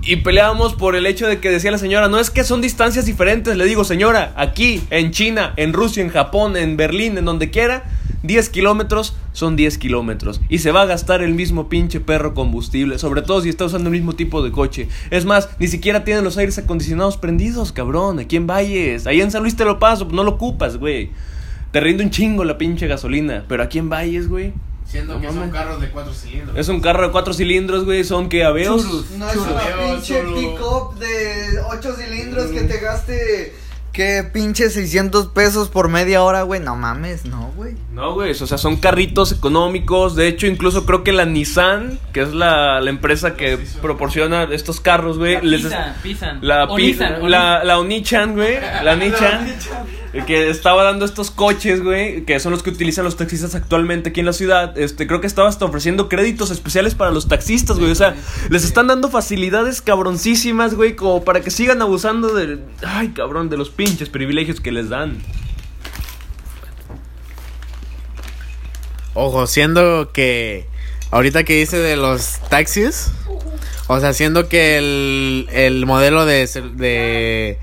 Y 0.07 0.15
peleábamos 0.15 0.73
por 0.73 0.95
el 0.95 1.05
hecho 1.05 1.27
de 1.27 1.41
que 1.41 1.49
decía 1.49 1.69
la 1.69 1.77
señora, 1.77 2.07
no 2.07 2.17
es 2.17 2.29
que 2.29 2.45
son 2.45 2.61
distancias 2.61 3.05
diferentes, 3.05 3.57
le 3.57 3.65
digo, 3.65 3.83
señora, 3.83 4.31
aquí, 4.37 4.81
en 4.89 5.11
China, 5.11 5.51
en 5.57 5.73
Rusia, 5.73 6.01
en 6.01 6.07
Japón, 6.07 6.55
en 6.55 6.77
Berlín, 6.77 7.17
en 7.17 7.25
donde 7.25 7.51
quiera, 7.51 7.83
10 8.23 8.47
kilómetros 8.47 9.17
son 9.33 9.57
10 9.57 9.77
kilómetros. 9.77 10.39
Y 10.47 10.59
se 10.59 10.71
va 10.71 10.83
a 10.83 10.85
gastar 10.85 11.21
el 11.21 11.33
mismo 11.33 11.67
pinche 11.67 11.99
perro 11.99 12.33
combustible, 12.33 12.99
sobre 12.99 13.21
todo 13.21 13.41
si 13.41 13.49
está 13.49 13.65
usando 13.65 13.89
el 13.89 13.95
mismo 13.95 14.13
tipo 14.13 14.41
de 14.41 14.51
coche. 14.51 14.87
Es 15.11 15.25
más, 15.25 15.49
ni 15.59 15.67
siquiera 15.67 16.05
tienen 16.05 16.23
los 16.23 16.37
aires 16.37 16.57
acondicionados 16.57 17.17
prendidos, 17.17 17.73
cabrón, 17.73 18.19
aquí 18.19 18.37
en 18.37 18.47
Valles. 18.47 19.07
Ahí 19.07 19.19
en 19.19 19.29
San 19.29 19.41
Luis 19.41 19.57
te 19.57 19.65
lo 19.65 19.77
paso, 19.77 20.07
no 20.09 20.23
lo 20.23 20.31
ocupas, 20.31 20.77
güey. 20.77 21.11
Te 21.71 21.81
rinde 21.81 22.05
un 22.05 22.11
chingo 22.11 22.45
la 22.45 22.57
pinche 22.57 22.87
gasolina, 22.87 23.43
pero 23.49 23.61
aquí 23.61 23.77
en 23.77 23.89
Valles, 23.89 24.29
güey. 24.29 24.53
Siendo 24.87 25.15
No 25.15 25.21
que 25.21 25.27
son 25.27 25.39
mames. 25.39 25.53
carros 25.53 25.81
de 25.81 25.89
cuatro 25.89 26.13
cilindros. 26.13 26.57
Es 26.57 26.69
un 26.69 26.79
carro 26.79 27.05
de 27.05 27.11
cuatro 27.11 27.33
cilindros, 27.33 27.83
güey, 27.85 28.03
son 28.05 28.29
que 28.29 28.43
aveos. 28.45 28.85
No 29.17 29.29
es 29.29 29.35
una 29.37 29.61
pinche 29.93 30.21
pick-up 30.23 30.95
de 30.97 31.59
8 31.69 31.93
cilindros 31.95 32.51
que 32.51 32.61
te 32.61 32.77
gaste. 32.79 33.53
Que 33.91 34.23
pinche 34.31 34.69
600 34.69 35.27
pesos 35.29 35.69
por 35.69 35.89
media 35.89 36.21
hora, 36.21 36.43
güey. 36.43 36.59
No 36.61 36.75
mames, 36.75 37.25
no, 37.25 37.51
güey. 37.55 37.75
No, 37.91 38.13
güey, 38.13 38.29
o 38.31 38.33
sea, 38.47 38.59
son 38.59 38.77
carritos 38.77 39.31
económicos. 39.31 40.15
De 40.15 40.27
hecho, 40.27 40.45
incluso 40.45 40.85
creo 40.85 41.03
que 41.03 41.11
la 41.11 41.25
Nissan, 41.25 41.99
que 42.13 42.21
es 42.21 42.31
la, 42.33 42.79
la 42.79 42.89
empresa 42.91 43.35
que 43.35 43.57
proporciona 43.81 44.43
estos 44.51 44.79
carros, 44.81 45.17
güey, 45.17 45.41
les 45.41 45.65
es- 45.65 45.73
pisan. 46.03 46.37
la, 46.41 46.67
pi- 46.75 46.93
la, 47.23 47.63
la 47.63 47.79
Onichan, 47.79 48.35
güey, 48.35 48.59
la 48.83 48.95
Nichan, 48.97 49.47
que 50.25 50.49
estaba 50.49 50.83
dando 50.83 51.05
estos 51.05 51.31
coches, 51.31 51.83
güey, 51.83 52.23
que 52.25 52.39
son 52.39 52.51
los 52.51 52.63
que 52.63 52.69
utilizan 52.69 53.05
los 53.05 53.17
taxistas 53.17 53.55
actualmente 53.55 54.09
aquí 54.09 54.21
en 54.21 54.25
la 54.25 54.33
ciudad. 54.33 54.77
Este, 54.77 55.05
creo 55.07 55.21
que 55.21 55.27
estaba 55.27 55.49
hasta 55.49 55.65
ofreciendo 55.65 56.09
créditos 56.09 56.51
especiales 56.51 56.95
para 56.95 57.11
los 57.11 57.27
taxistas, 57.27 57.77
güey. 57.77 57.91
O 57.91 57.95
sea, 57.95 58.15
les 58.49 58.63
están 58.63 58.87
dando 58.87 59.09
facilidades 59.09 59.81
cabroncísimas, 59.81 60.75
güey, 60.75 60.95
como 60.95 61.23
para 61.23 61.41
que 61.41 61.51
sigan 61.51 61.81
abusando 61.81 62.33
de, 62.33 62.59
ay, 62.85 63.09
cabrón, 63.09 63.49
de 63.49 63.57
los 63.57 63.69
pinches 63.69 64.09
privilegios 64.09 64.59
que 64.61 64.71
les 64.71 64.89
dan. 64.89 65.17
Ojo, 69.13 69.47
siendo 69.47 70.11
que 70.11 70.67
ahorita 71.11 71.43
que 71.43 71.57
dice 71.57 71.77
de 71.77 71.97
los 71.97 72.39
taxis, 72.49 73.11
o 73.87 73.99
sea, 73.99 74.13
siendo 74.13 74.49
que 74.49 74.77
el, 74.77 75.49
el 75.51 75.85
modelo 75.85 76.25
de, 76.25 76.45
de, 76.75 77.57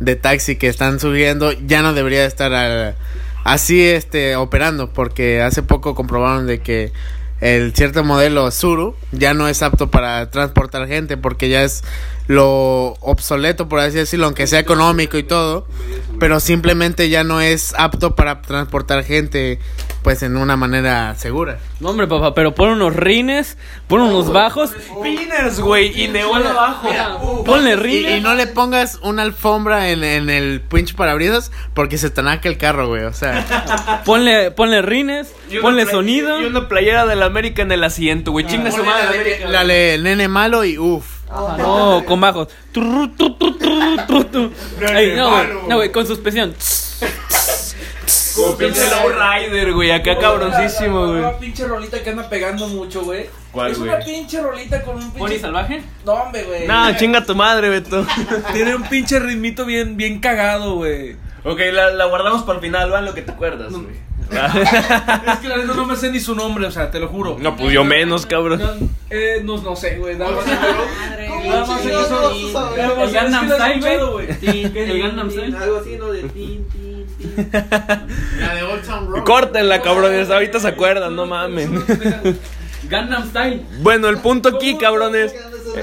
de 0.00 0.16
taxi 0.16 0.56
que 0.56 0.68
están 0.68 1.00
subiendo 1.00 1.52
ya 1.52 1.82
no 1.82 1.92
debería 1.94 2.24
estar 2.24 2.52
al- 2.52 2.94
así 3.44 3.82
este 3.82 4.36
operando, 4.36 4.92
porque 4.92 5.42
hace 5.42 5.62
poco 5.62 5.94
comprobaron 5.94 6.46
de 6.46 6.60
que 6.60 6.92
el 7.40 7.72
cierto 7.74 8.02
modelo 8.04 8.50
Suru 8.50 8.96
ya 9.12 9.32
no 9.32 9.46
es 9.48 9.62
apto 9.62 9.90
para 9.90 10.28
transportar 10.30 10.88
gente 10.88 11.16
porque 11.16 11.48
ya 11.48 11.62
es 11.62 11.84
lo 12.28 12.92
obsoleto 13.00 13.68
por 13.68 13.80
así 13.80 13.96
decirlo, 13.96 14.26
aunque 14.26 14.46
sea 14.46 14.60
económico 14.60 15.16
y 15.18 15.22
todo, 15.22 15.66
pero 16.20 16.40
simplemente 16.40 17.08
ya 17.08 17.24
no 17.24 17.40
es 17.40 17.74
apto 17.76 18.14
para 18.14 18.42
transportar 18.42 19.02
gente 19.02 19.58
pues 20.02 20.22
en 20.22 20.36
una 20.36 20.56
manera 20.56 21.14
segura. 21.16 21.58
No, 21.80 21.90
hombre, 21.90 22.06
papá, 22.06 22.34
pero 22.34 22.54
pon 22.54 22.70
unos 22.70 22.94
rines, 22.94 23.56
pon 23.88 24.00
unos 24.02 24.32
bajos. 24.32 24.70
Spinners, 24.70 25.58
güey, 25.60 26.02
y 26.02 26.08
neón 26.08 26.46
abajo. 26.46 27.44
Ponle 27.44 27.72
Y, 27.72 27.76
rines. 27.76 28.18
y 28.18 28.20
no 28.20 28.34
le 28.34 28.46
pongas 28.46 28.98
una 29.02 29.22
alfombra 29.22 29.90
en, 29.90 30.04
en 30.04 30.30
el 30.30 30.60
pinche 30.60 30.94
parabrisas 30.94 31.50
porque 31.74 31.98
se 31.98 32.10
te 32.10 32.22
naca 32.22 32.48
el 32.48 32.58
carro, 32.58 32.88
güey. 32.88 33.04
O 33.04 33.12
sea, 33.12 34.02
Ponle, 34.04 34.50
ponle 34.50 34.82
rines, 34.82 35.32
ponle 35.60 35.86
sonido. 35.86 36.40
Y 36.40 36.44
una 36.44 36.68
playera 36.68 37.06
de 37.06 37.16
la 37.16 37.26
América 37.26 37.62
en 37.62 37.72
el 37.72 37.82
asiento, 37.84 38.32
güey. 38.32 38.46
Chinga 38.46 38.70
su 38.70 38.84
madre. 38.84 39.40
De 39.66 39.98
nene 39.98 40.28
malo 40.28 40.64
y 40.64 40.78
uff. 40.78 41.17
No, 41.30 42.04
con 42.06 42.20
bajos. 42.20 42.48
Turru. 42.72 43.10
Ay, 44.88 45.14
no, 45.16 45.30
güey, 45.30 45.46
no, 45.68 45.76
güey, 45.76 45.92
con 45.92 46.06
suspensión. 46.06 46.54
Como 48.34 48.56
pinche 48.56 48.80
lowrider, 48.88 49.72
güey. 49.72 49.90
Acá 49.90 50.16
cabroncísimo, 50.18 51.08
güey. 51.08 51.18
Una 51.20 51.38
pinche 51.38 51.66
rolita 51.66 52.02
que 52.02 52.10
anda 52.10 52.28
pegando 52.28 52.68
mucho, 52.68 53.02
güey. 53.02 53.28
¿Cuál, 53.52 53.72
es 53.72 53.78
güey? 53.78 53.90
una 53.90 53.98
pinche 53.98 54.40
rolita 54.40 54.82
con 54.82 54.96
un 54.96 55.10
pinche. 55.12 55.40
salvaje? 55.40 55.82
No, 56.04 56.12
hombre, 56.14 56.44
güey. 56.44 56.66
Nah, 56.66 56.96
chinga 56.96 57.24
tu 57.24 57.34
madre, 57.34 57.68
Beto. 57.68 58.06
Tiene 58.52 58.76
un 58.76 58.84
pinche 58.84 59.18
ritmito 59.18 59.64
bien, 59.64 59.96
bien 59.96 60.20
cagado, 60.20 60.76
güey. 60.76 61.16
ok, 61.44 61.60
la, 61.72 61.90
la 61.90 62.04
guardamos 62.06 62.42
para 62.42 62.58
el 62.58 62.64
final, 62.64 62.92
va, 62.92 63.00
lo 63.00 63.12
que 63.12 63.22
te 63.22 63.32
acuerdas, 63.32 63.72
güey. 63.72 64.07
Es 64.30 65.38
que 65.38 65.48
la 65.48 65.56
neta 65.56 65.74
no 65.74 65.86
me 65.86 65.96
sé 65.96 66.10
ni 66.10 66.20
su 66.20 66.34
nombre, 66.34 66.66
o 66.66 66.70
sea, 66.70 66.90
te 66.90 67.00
lo 67.00 67.08
juro. 67.08 67.36
No, 67.40 67.56
pues 67.56 67.72
yo 67.72 67.84
menos, 67.84 68.26
cabrón. 68.26 68.58
No, 68.60 68.88
eh, 69.10 69.40
no, 69.42 69.56
no 69.62 69.74
sé, 69.76 69.96
güey. 69.96 70.16
Nada 70.16 70.32
más 70.32 70.46
nada 70.46 71.64
más 71.66 71.80
que 71.80 71.90
son- 71.92 73.00
El 73.00 73.10
Gangnam 73.12 73.50
Style, 73.50 74.04
güey. 74.04 74.28
El 74.42 75.02
Gangnam 75.02 75.30
Style. 75.30 75.56
Algo 75.56 75.76
así, 75.78 75.96
¿no? 75.96 76.10
De 76.12 76.22
tin, 76.24 76.68
tin, 76.68 77.06
tin. 77.18 77.48
La 78.40 78.54
de 78.54 78.62
Old 78.62 78.82
Town 78.86 79.08
Road. 79.10 79.24
Córtenla, 79.24 79.80
cabrones. 79.82 80.30
Ahorita 80.30 80.60
se 80.60 80.68
acuerdan, 80.68 81.16
no 81.16 81.26
mamen. 81.26 81.82
Gangnam 82.88 83.28
Style. 83.30 83.62
Bueno, 83.80 84.08
el 84.08 84.18
punto 84.18 84.48
aquí, 84.50 84.76
cabrones. 84.78 85.34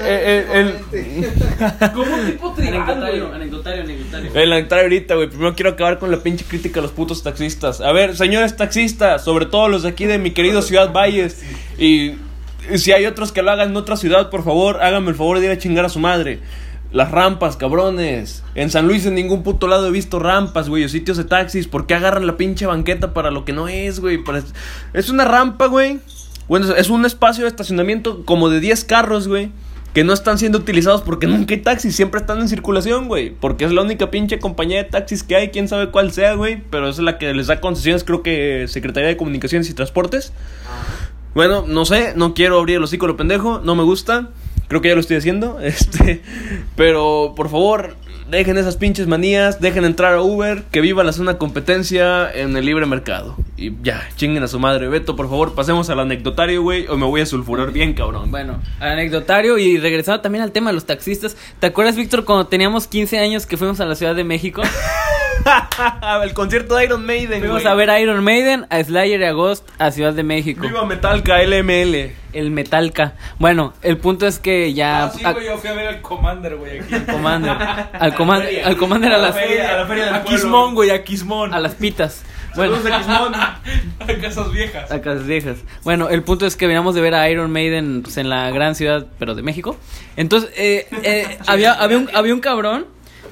Eh, 0.02 0.46
eh, 0.52 0.74
el, 0.92 1.92
Como 1.92 2.16
tipo 2.26 2.52
tribal, 2.52 2.74
Anecdotario, 2.82 3.32
anecdotario, 3.32 3.82
anecdotario. 3.82 4.30
El 4.34 4.52
entrar 4.52 4.82
ahorita, 4.82 5.14
güey. 5.14 5.28
Primero 5.28 5.54
quiero 5.54 5.70
acabar 5.70 5.98
con 5.98 6.10
la 6.10 6.18
pinche 6.18 6.44
crítica 6.44 6.80
a 6.80 6.82
los 6.82 6.92
putos 6.92 7.22
taxistas. 7.22 7.80
A 7.80 7.92
ver, 7.92 8.16
señores 8.16 8.56
taxistas, 8.56 9.24
sobre 9.24 9.46
todo 9.46 9.68
los 9.68 9.82
de 9.82 9.90
aquí 9.90 10.04
de 10.06 10.18
mi 10.18 10.30
querido 10.32 10.62
Ciudad 10.62 10.92
Valles. 10.92 11.42
Y, 11.78 12.12
y 12.72 12.78
si 12.78 12.92
hay 12.92 13.06
otros 13.06 13.32
que 13.32 13.42
lo 13.42 13.50
hagan 13.50 13.70
en 13.70 13.76
otra 13.76 13.96
ciudad, 13.96 14.30
por 14.30 14.44
favor, 14.44 14.82
háganme 14.82 15.10
el 15.10 15.14
favor 15.16 15.38
de 15.40 15.46
ir 15.46 15.52
a 15.52 15.58
chingar 15.58 15.84
a 15.84 15.88
su 15.88 15.98
madre. 16.00 16.40
Las 16.92 17.10
rampas, 17.10 17.56
cabrones. 17.56 18.42
En 18.54 18.70
San 18.70 18.86
Luis 18.86 19.04
en 19.06 19.14
ningún 19.16 19.42
puto 19.42 19.66
lado 19.66 19.88
he 19.88 19.90
visto 19.90 20.18
rampas, 20.18 20.68
güey, 20.68 20.84
o 20.84 20.88
sitios 20.88 21.16
de 21.16 21.24
taxis. 21.24 21.66
¿Por 21.66 21.86
qué 21.86 21.94
agarran 21.94 22.26
la 22.26 22.36
pinche 22.36 22.64
banqueta 22.66 23.12
para 23.12 23.30
lo 23.30 23.44
que 23.44 23.52
no 23.52 23.68
es, 23.68 24.00
güey? 24.00 24.18
Para- 24.22 24.42
Es 24.92 25.10
una 25.10 25.24
rampa, 25.24 25.66
güey. 25.66 25.98
Bueno, 26.48 26.72
es 26.76 26.88
un 26.88 27.04
espacio 27.04 27.42
de 27.42 27.48
estacionamiento 27.48 28.24
como 28.24 28.48
de 28.48 28.60
10 28.60 28.84
carros, 28.84 29.26
güey. 29.26 29.50
Que 29.92 30.04
no 30.04 30.12
están 30.12 30.38
siendo 30.38 30.58
utilizados 30.58 31.00
porque 31.00 31.26
nunca 31.26 31.54
hay 31.54 31.60
taxis, 31.60 31.96
siempre 31.96 32.20
están 32.20 32.38
en 32.40 32.48
circulación, 32.48 33.08
güey. 33.08 33.30
Porque 33.30 33.64
es 33.64 33.72
la 33.72 33.82
única 33.82 34.10
pinche 34.10 34.38
compañía 34.38 34.78
de 34.78 34.84
taxis 34.84 35.22
que 35.22 35.36
hay, 35.36 35.48
quién 35.48 35.68
sabe 35.68 35.90
cuál 35.90 36.12
sea, 36.12 36.34
güey. 36.34 36.62
Pero 36.70 36.88
es 36.88 36.98
la 36.98 37.16
que 37.16 37.32
les 37.32 37.46
da 37.46 37.60
concesiones, 37.60 38.04
creo 38.04 38.22
que 38.22 38.66
Secretaría 38.68 39.08
de 39.08 39.16
Comunicaciones 39.16 39.70
y 39.70 39.74
Transportes. 39.74 40.32
Bueno, 41.34 41.64
no 41.66 41.84
sé, 41.84 42.14
no 42.16 42.34
quiero 42.34 42.58
abrir 42.58 42.76
el 42.76 42.82
hocico 42.82 43.06
lo 43.06 43.16
pendejo, 43.16 43.60
no 43.64 43.74
me 43.74 43.82
gusta. 43.82 44.30
Creo 44.68 44.80
que 44.80 44.88
ya 44.88 44.94
lo 44.94 45.00
estoy 45.00 45.16
haciendo. 45.16 45.58
Este, 45.62 46.22
pero 46.76 47.34
por 47.36 47.48
favor, 47.48 47.96
dejen 48.30 48.58
esas 48.58 48.76
pinches 48.76 49.06
manías, 49.06 49.60
dejen 49.60 49.84
entrar 49.84 50.14
a 50.14 50.22
Uber, 50.22 50.64
que 50.70 50.80
viva 50.80 51.04
la 51.04 51.12
zona 51.12 51.38
competencia 51.38 52.30
en 52.32 52.56
el 52.56 52.64
libre 52.64 52.86
mercado. 52.86 53.36
Y 53.56 53.72
ya, 53.82 54.08
chinguen 54.16 54.42
a 54.42 54.48
su 54.48 54.58
madre. 54.58 54.88
Beto, 54.88 55.16
por 55.16 55.28
favor, 55.28 55.54
pasemos 55.54 55.88
al 55.90 56.00
anecdotario, 56.00 56.62
güey, 56.62 56.86
o 56.88 56.96
me 56.96 57.06
voy 57.06 57.20
a 57.20 57.26
sulfurar 57.26 57.72
bien, 57.72 57.94
cabrón. 57.94 58.30
Bueno, 58.30 58.60
anecdotario 58.80 59.58
y 59.58 59.78
regresando 59.78 60.20
también 60.20 60.42
al 60.42 60.52
tema 60.52 60.70
de 60.70 60.74
los 60.74 60.86
taxistas. 60.86 61.36
¿Te 61.60 61.66
acuerdas, 61.66 61.96
Víctor, 61.96 62.24
cuando 62.24 62.46
teníamos 62.46 62.86
15 62.86 63.18
años 63.18 63.46
que 63.46 63.56
fuimos 63.56 63.80
a 63.80 63.86
la 63.86 63.94
Ciudad 63.94 64.14
de 64.14 64.24
México? 64.24 64.62
el 66.22 66.34
concierto 66.34 66.76
de 66.76 66.84
Iron 66.84 67.04
Maiden, 67.04 67.40
Fuimos 67.40 67.62
güey. 67.62 67.72
a 67.72 67.74
ver 67.74 67.90
a 67.90 68.00
Iron 68.00 68.22
Maiden, 68.24 68.66
a 68.70 68.82
Slayer 68.82 69.20
y 69.20 69.24
a 69.24 69.32
Ghost 69.32 69.68
a 69.78 69.90
Ciudad 69.90 70.12
de 70.12 70.22
México. 70.22 70.62
Viva 70.62 70.84
Metalca 70.86 71.42
LML. 71.42 72.12
El 72.32 72.50
Metalca. 72.50 73.14
Bueno, 73.38 73.72
el 73.82 73.96
punto 73.98 74.26
es 74.26 74.38
que 74.38 74.74
ya... 74.74 75.04
Ah, 75.04 75.10
sí, 75.16 75.24
a- 75.24 75.32
güey, 75.32 75.46
yo 75.46 75.56
fui 75.58 75.70
a 75.70 75.72
ver 75.74 75.86
al 75.88 76.02
Commander, 76.02 76.56
güey, 76.56 76.80
aquí. 76.80 76.94
Commander. 77.10 77.56
Al 77.92 78.14
Commander, 78.14 78.62
al 78.64 78.76
Commander 78.76 79.12
a 79.12 79.18
las, 79.18 79.34
feria, 79.34 79.74
a 79.74 79.76
la 79.78 79.86
feria 79.86 80.04
del 80.06 80.14
A 80.14 80.22
pueblo. 80.22 80.38
Quismón, 80.38 80.74
güey, 80.74 80.90
a 80.90 81.02
Quismón. 81.04 81.54
a 81.54 81.60
las 81.60 81.74
pitas. 81.76 82.24
Bueno, 82.54 82.76
Saludos 82.76 82.92
a 82.92 82.98
Quismón. 82.98 83.34
A 84.08 84.20
casas 84.20 84.52
viejas. 84.52 84.90
a 84.92 85.00
casas 85.00 85.26
viejas. 85.26 85.58
Bueno, 85.82 86.08
el 86.08 86.22
punto 86.22 86.46
es 86.46 86.56
que 86.56 86.66
veníamos 86.66 86.94
de 86.94 87.00
ver 87.00 87.14
a 87.14 87.28
Iron 87.28 87.50
Maiden 87.50 88.02
pues, 88.02 88.18
en 88.18 88.28
la 88.30 88.50
gran 88.50 88.74
ciudad, 88.76 89.06
pero 89.18 89.34
de 89.34 89.42
México. 89.42 89.76
Entonces, 90.16 90.50
eh, 90.56 90.86
eh, 91.02 91.38
había, 91.46 91.72
había, 91.72 91.98
un, 91.98 92.08
había 92.14 92.32
un 92.34 92.40
cabrón 92.40 92.86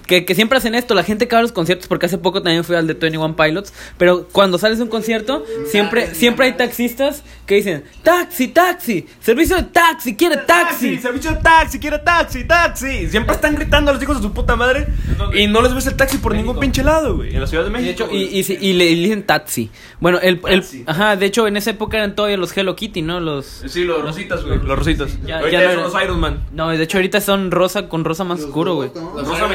que, 0.07 0.25
que 0.25 0.35
siempre 0.35 0.59
hacen 0.59 0.75
esto. 0.75 0.95
La 0.95 1.03
gente 1.05 1.29
que 1.29 1.35
va 1.35 1.41
a 1.41 1.43
los 1.43 1.53
conciertos, 1.53 1.89
porque 1.89 2.07
hace 2.07 2.19
poco 2.19 2.43
también 2.43 2.65
fui 2.65 2.77
al 2.77 2.87
de 2.87 2.95
21 2.95 3.37
Pilots. 3.37 3.73
Pero 3.99 4.29
cuando 4.33 4.59
sales 4.59 4.79
de 4.79 4.85
un 4.85 4.91
concierto, 4.91 5.45
siempre, 5.67 6.15
siempre 6.15 6.47
hay 6.47 6.53
taxistas 6.55 7.23
que 7.47 7.57
dicen: 7.57 7.85
Taxi, 8.03 8.49
taxi, 8.49 9.07
servicio 9.21 9.57
de 9.57 9.63
taxi, 9.65 10.17
quiere 10.17 10.37
taxi. 10.39 10.99
servicio 10.99 11.31
de 11.33 11.37
taxi, 11.39 11.79
quiere 11.79 11.99
taxi, 11.99 12.45
taxi. 12.45 13.09
Siempre 13.09 13.35
están 13.35 13.55
gritando 13.55 13.91
a 13.91 13.95
los 13.95 14.03
hijos 14.03 14.17
de 14.17 14.23
su 14.23 14.33
puta 14.33 14.57
madre 14.57 14.87
y 15.35 15.47
no 15.47 15.63
les 15.63 15.75
ves 15.75 15.87
el 15.87 15.97
taxi 15.97 16.19
por 16.19 16.35
ningún 16.35 16.59
pinche 16.59 16.83
lado, 16.83 17.17
güey. 17.17 17.35
En 17.35 17.41
la 17.41 17.47
Ciudad 17.47 17.65
de 17.65 17.71
Y 17.71 17.73
México. 17.73 17.87
de 17.87 17.93
hecho, 17.93 18.09
güey. 18.09 18.23
y, 18.23 18.41
y, 18.41 18.69
y 18.71 18.73
le 18.75 18.85
y 18.87 18.95
le 18.97 19.03
dicen 19.09 19.23
taxi. 19.25 19.71
Bueno, 20.01 20.19
el, 20.21 20.41
el- 20.49 20.65
ajá, 20.87 21.17
de 21.17 21.27
hecho 21.27 21.47
en 21.47 21.57
esa 21.57 21.71
época 21.71 21.97
eran 21.97 22.15
todavía 22.15 22.37
los 22.37 22.57
Hello 22.57 22.77
Kitty, 22.77 23.03
¿no? 23.03 23.21
Los 23.21 23.63
Sí, 23.67 23.85
los 23.85 24.03
rositas, 24.03 24.45
güey. 24.45 24.59
Los 24.59 24.79
rositas. 24.79 25.19
Ya- 25.27 25.39
Ahorita 25.39 25.61
ya 25.61 25.69
no 25.69 25.75
son 25.75 25.93
los 25.93 26.03
Iron 26.03 26.21
Man. 26.21 26.45
No, 26.53 26.69
de 26.71 26.83
hecho 26.83 26.99
ahorita 26.99 27.21
son 27.21 27.51
rosa 27.51 27.89
con 27.89 28.05
rosa 28.05 28.25
más 28.25 28.41
oscuro, 28.43 28.75
güey. 28.75 28.91
Los 28.95 29.27
rosa 29.29 29.47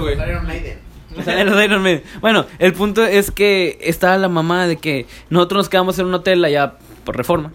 mexicano, 0.00 0.22
güey. 0.22 0.30
Iron 0.30 0.46
Maiden. 0.46 0.78
O 1.18 1.22
sea, 1.22 1.44
los 1.44 1.64
Iron 1.64 1.82
Maiden. 1.82 2.02
Bueno, 2.20 2.46
el 2.58 2.72
punto 2.72 3.04
es 3.04 3.30
que 3.30 3.78
estaba 3.80 4.16
la 4.18 4.28
mamá 4.28 4.66
de 4.66 4.76
que 4.76 5.06
nosotros 5.30 5.60
nos 5.60 5.68
quedamos 5.68 5.98
en 5.98 6.06
un 6.06 6.14
hotel 6.14 6.44
allá 6.44 6.74
por 7.04 7.16
reforma. 7.16 7.52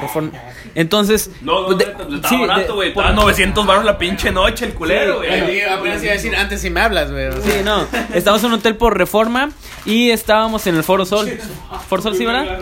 Reforma. 0.00 0.30
Entonces, 0.74 1.30
No, 1.42 1.62
no, 1.62 1.66
pues, 1.66 1.78
de- 1.78 1.84
estaba 2.14 2.28
sí, 2.28 2.40
barato, 2.46 2.74
güey. 2.76 2.94
por- 2.94 3.02
Estaba 3.04 3.20
900 3.20 3.66
baros 3.66 3.84
la 3.84 3.98
pinche 3.98 4.30
noche, 4.30 4.64
el 4.64 4.72
culero, 4.74 5.18
güey. 5.18 5.28
Eh, 5.30 5.66
Apenas 5.68 6.02
iba 6.02 6.12
a 6.12 6.14
decir, 6.14 6.34
antes 6.34 6.60
si 6.62 6.70
me 6.70 6.80
hablas, 6.80 7.10
güey. 7.10 7.30
Sí, 7.42 7.60
no, 7.64 7.84
estábamos 8.14 8.42
en 8.44 8.52
un 8.52 8.58
hotel 8.60 8.76
por 8.76 8.96
reforma 8.96 9.50
y 9.84 10.10
estábamos 10.10 10.66
en 10.66 10.76
el 10.76 10.84
Foro 10.84 11.04
Sol. 11.04 11.28
Foro 11.88 12.00
Sol, 12.00 12.14
sí, 12.16 12.24
¿verdad? 12.24 12.58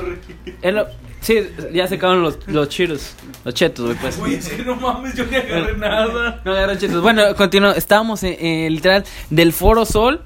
Es 0.63 0.75
lo- 0.75 0.87
sí, 1.21 1.39
ya 1.73 1.87
se 1.87 1.95
acabaron 1.97 2.23
los, 2.23 2.39
los 2.47 2.69
chiros, 2.69 3.15
los 3.45 3.55
chetos, 3.55 3.85
güey, 3.87 3.97
pues. 3.99 4.49
Que 4.49 4.63
no 4.65 4.77
mames, 4.77 5.15
yo 5.15 5.25
ni 5.27 5.37
agarré 5.37 5.77
nada. 5.77 6.41
No 6.45 6.53
agarró 6.53 6.75
chetos. 6.77 7.03
Bueno, 7.03 7.35
continúo. 7.37 7.71
Estábamos 7.73 8.23
en, 8.23 8.37
en, 8.45 8.75
literal 8.75 9.05
del 9.31 9.53
Foro 9.53 9.85
Sol 9.85 10.23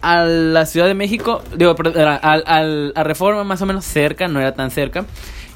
a 0.00 0.24
la 0.24 0.66
Ciudad 0.66 0.86
de 0.86 0.94
México, 0.94 1.42
digo, 1.56 1.74
perdón, 1.76 2.06
a, 2.08 2.16
al- 2.16 2.92
a 2.96 3.04
Reforma 3.04 3.44
más 3.44 3.62
o 3.62 3.66
menos 3.66 3.84
cerca, 3.84 4.26
no 4.28 4.40
era 4.40 4.52
tan 4.54 4.70
cerca. 4.70 5.04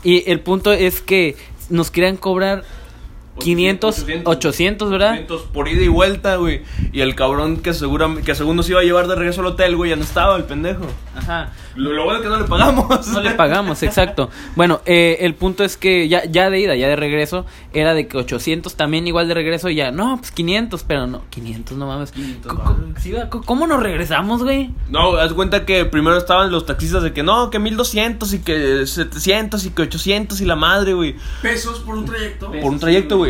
Y 0.04 0.30
el 0.30 0.40
punto 0.40 0.72
es 0.72 1.00
que 1.00 1.36
nos 1.68 1.90
querían 1.90 2.16
cobrar 2.16 2.62
500, 3.44 4.06
800, 4.24 4.90
¿verdad? 4.90 5.10
500 5.12 5.42
por 5.42 5.68
ida 5.68 5.82
y 5.82 5.88
vuelta, 5.88 6.36
güey. 6.36 6.62
Y 6.92 7.00
el 7.00 7.14
cabrón 7.14 7.58
que 7.58 7.72
segura, 7.74 8.08
que 8.24 8.34
según 8.34 8.56
nos 8.56 8.68
iba 8.70 8.80
a 8.80 8.82
llevar 8.82 9.06
de 9.08 9.14
regreso 9.14 9.40
al 9.40 9.48
hotel, 9.48 9.76
güey, 9.76 9.90
ya 9.90 9.96
no 9.96 10.02
estaba 10.02 10.36
el 10.36 10.44
pendejo. 10.44 10.86
Ajá. 11.14 11.52
Lo, 11.74 11.92
lo 11.92 12.04
bueno 12.04 12.18
es 12.18 12.22
que 12.24 12.28
no 12.30 12.38
le 12.38 12.44
pagamos. 12.44 13.06
No 13.08 13.20
le 13.20 13.32
pagamos, 13.32 13.82
exacto. 13.82 14.30
Bueno, 14.54 14.80
eh, 14.86 15.18
el 15.20 15.34
punto 15.34 15.62
es 15.64 15.76
que 15.76 16.08
ya, 16.08 16.24
ya 16.24 16.48
de 16.50 16.60
ida, 16.60 16.74
ya 16.74 16.88
de 16.88 16.96
regreso, 16.96 17.44
era 17.74 17.92
de 17.94 18.08
que 18.08 18.16
800 18.16 18.74
también 18.76 19.06
igual 19.06 19.28
de 19.28 19.34
regreso, 19.34 19.68
ya, 19.68 19.90
no, 19.90 20.16
pues 20.18 20.30
500, 20.30 20.84
pero 20.84 21.06
no, 21.06 21.22
500, 21.30 21.76
no 21.76 21.86
mames. 21.86 22.12
500 22.12 22.52
Co- 22.52 22.62
co- 22.64 22.76
sí, 23.00 23.12
va, 23.12 23.28
co- 23.28 23.42
¿Cómo 23.42 23.66
nos 23.66 23.82
regresamos, 23.82 24.42
güey? 24.42 24.70
No, 24.88 25.16
haz 25.16 25.32
cuenta 25.34 25.66
que 25.66 25.84
primero 25.84 26.16
estaban 26.16 26.50
los 26.50 26.64
taxistas 26.66 27.02
de 27.02 27.12
que 27.12 27.22
no, 27.22 27.50
que 27.50 27.58
1200 27.58 28.32
y 28.32 28.38
que 28.38 28.86
700 28.86 29.64
y 29.66 29.70
que 29.70 29.82
800 29.82 30.40
y 30.40 30.44
la 30.46 30.56
madre, 30.56 30.94
güey. 30.94 31.16
Pesos 31.42 31.80
por 31.80 31.96
un 31.96 32.06
trayecto. 32.06 32.50
Por 32.50 32.72
un 32.72 32.78
trayecto, 32.78 33.18
güey. 33.18 33.25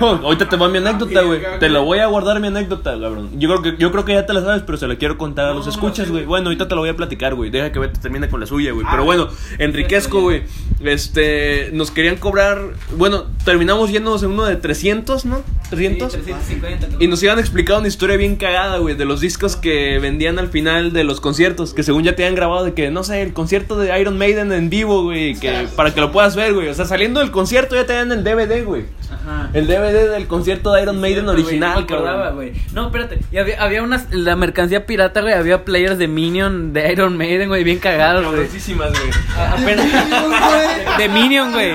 Oh, 0.00 0.06
ahorita 0.24 0.48
te 0.48 0.56
va 0.56 0.68
mi 0.68 0.78
anécdota, 0.78 1.22
güey. 1.22 1.40
Te 1.60 1.68
la 1.68 1.78
güey. 1.80 1.86
voy 1.86 1.98
a 2.00 2.06
guardar 2.06 2.40
mi 2.40 2.48
anécdota, 2.48 2.92
cabrón. 2.92 3.30
Yo 3.38 3.48
creo 3.48 3.62
que 3.62 3.80
yo 3.80 3.90
creo 3.92 4.04
que 4.04 4.14
ya 4.14 4.26
te 4.26 4.32
la 4.32 4.42
sabes, 4.42 4.62
pero 4.64 4.78
se 4.78 4.86
la 4.86 4.96
quiero 4.96 5.18
contar 5.18 5.46
a 5.46 5.54
los 5.54 5.66
escuchas, 5.66 6.08
güey. 6.08 6.24
güey. 6.24 6.26
Bueno, 6.26 6.46
ahorita 6.46 6.68
te 6.68 6.74
lo 6.74 6.80
voy 6.80 6.90
a 6.90 6.96
platicar, 6.96 7.34
güey. 7.34 7.50
Deja 7.50 7.72
que 7.72 7.78
Beto 7.78 8.00
termine 8.00 8.28
con 8.28 8.40
la 8.40 8.46
suya, 8.46 8.72
güey. 8.72 8.84
Ah, 8.86 8.90
Pero 8.92 9.04
bueno, 9.04 9.28
enriquezco, 9.58 10.20
güey. 10.20 10.42
Este, 10.82 11.70
nos 11.72 11.90
querían 11.90 12.16
cobrar, 12.16 12.60
bueno, 12.96 13.24
terminamos 13.44 13.90
yéndonos 13.90 14.22
en 14.22 14.30
uno 14.30 14.44
de 14.44 14.56
300, 14.56 15.24
¿no? 15.24 15.42
300. 15.70 16.12
350. 16.12 16.88
Y 17.00 17.08
nos 17.08 17.22
iban 17.22 17.38
explicado 17.38 17.78
una 17.78 17.88
historia 17.88 18.16
bien 18.16 18.36
cagada, 18.36 18.78
güey, 18.78 18.94
de 18.94 19.04
los 19.04 19.20
discos 19.20 19.56
que 19.56 19.98
vendían 19.98 20.38
al 20.38 20.48
final 20.48 20.92
de 20.92 21.04
los 21.04 21.20
conciertos, 21.20 21.74
que 21.74 21.82
según 21.82 22.04
ya 22.04 22.14
te 22.14 22.24
habían 22.24 22.34
grabado 22.36 22.64
de 22.64 22.74
que, 22.74 22.90
no 22.90 23.02
sé, 23.02 23.22
el 23.22 23.32
concierto 23.32 23.76
de 23.78 23.98
Iron 23.98 24.18
Maiden 24.18 24.52
en 24.52 24.70
vivo, 24.70 25.02
güey, 25.04 25.34
que 25.34 25.66
para 25.74 25.94
que 25.94 26.00
lo 26.00 26.12
puedas 26.12 26.36
ver, 26.36 26.52
güey. 26.54 26.68
O 26.68 26.74
sea, 26.74 26.84
saliendo 26.84 27.20
del 27.20 27.30
concierto 27.30 27.74
ya 27.74 27.86
te 27.86 27.92
dan 27.94 28.12
el 28.12 28.22
DVD, 28.24 28.64
güey. 28.64 28.84
Ajá. 29.10 29.23
El 29.52 29.66
DVD 29.66 30.10
del 30.10 30.26
concierto 30.26 30.72
de 30.72 30.82
Iron 30.82 31.00
Maiden 31.00 31.24
Cierto, 31.24 31.32
güey, 31.32 31.44
original, 31.46 31.70
no 31.70 31.76
me 31.76 31.82
acordaba, 31.84 32.16
cabrón. 32.24 32.34
güey. 32.36 32.52
No, 32.72 32.86
espérate. 32.86 33.18
Y 33.32 33.38
había, 33.38 33.62
había 33.62 33.82
unas, 33.82 34.12
la 34.12 34.36
mercancía 34.36 34.86
pirata, 34.86 35.20
güey. 35.22 35.34
Había 35.34 35.64
players 35.64 35.98
de 35.98 36.08
Minion, 36.08 36.72
de 36.72 36.92
Iron 36.92 37.16
Maiden, 37.16 37.48
güey, 37.48 37.64
bien 37.64 37.78
cagados, 37.78 38.22
güey. 38.24 38.34
Cabroncísimas, 38.34 38.90
güey. 38.90 39.10
A- 39.36 39.52
Apenas. 39.52 40.98
De 40.98 41.08
Minion, 41.08 41.52
güey. 41.52 41.74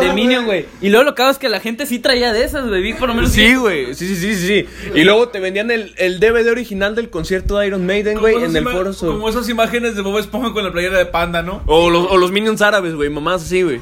De 0.00 0.12
Minion, 0.12 0.44
güey. 0.44 0.66
Y 0.80 0.88
luego 0.90 1.04
lo 1.04 1.14
que 1.14 1.22
hago 1.22 1.30
es 1.30 1.38
que 1.38 1.48
la 1.48 1.60
gente 1.60 1.86
sí 1.86 1.98
traía 1.98 2.32
de 2.32 2.44
esas, 2.44 2.66
güey. 2.66 2.82
Vi 2.82 2.94
por 2.94 3.08
lo 3.08 3.14
menos. 3.14 3.30
Sí, 3.32 3.54
güey. 3.54 3.94
Sí, 3.94 4.06
sí, 4.08 4.16
sí, 4.16 4.34
sí, 4.34 4.46
sí. 4.46 4.90
Y 4.94 5.04
luego 5.04 5.28
te 5.28 5.40
vendían 5.40 5.70
el, 5.70 5.94
el 5.98 6.20
DVD 6.20 6.50
original 6.50 6.94
del 6.94 7.10
concierto 7.10 7.58
de 7.58 7.66
Iron 7.66 7.84
Maiden, 7.86 8.18
güey, 8.18 8.42
en 8.42 8.56
el 8.56 8.64
foro. 8.68 8.92
Como 8.98 9.28
esas 9.28 9.48
imágenes 9.48 9.96
de 9.96 10.02
Bob 10.02 10.18
Esponja 10.18 10.52
con 10.52 10.64
la 10.64 10.72
playera 10.72 10.98
de 10.98 11.06
panda, 11.06 11.42
¿no? 11.42 11.62
O 11.66 11.90
los, 11.90 12.06
o 12.10 12.16
los 12.16 12.30
Minions 12.32 12.62
árabes, 12.62 12.94
güey, 12.94 13.10
mamás 13.10 13.42
así, 13.42 13.62
güey. 13.62 13.80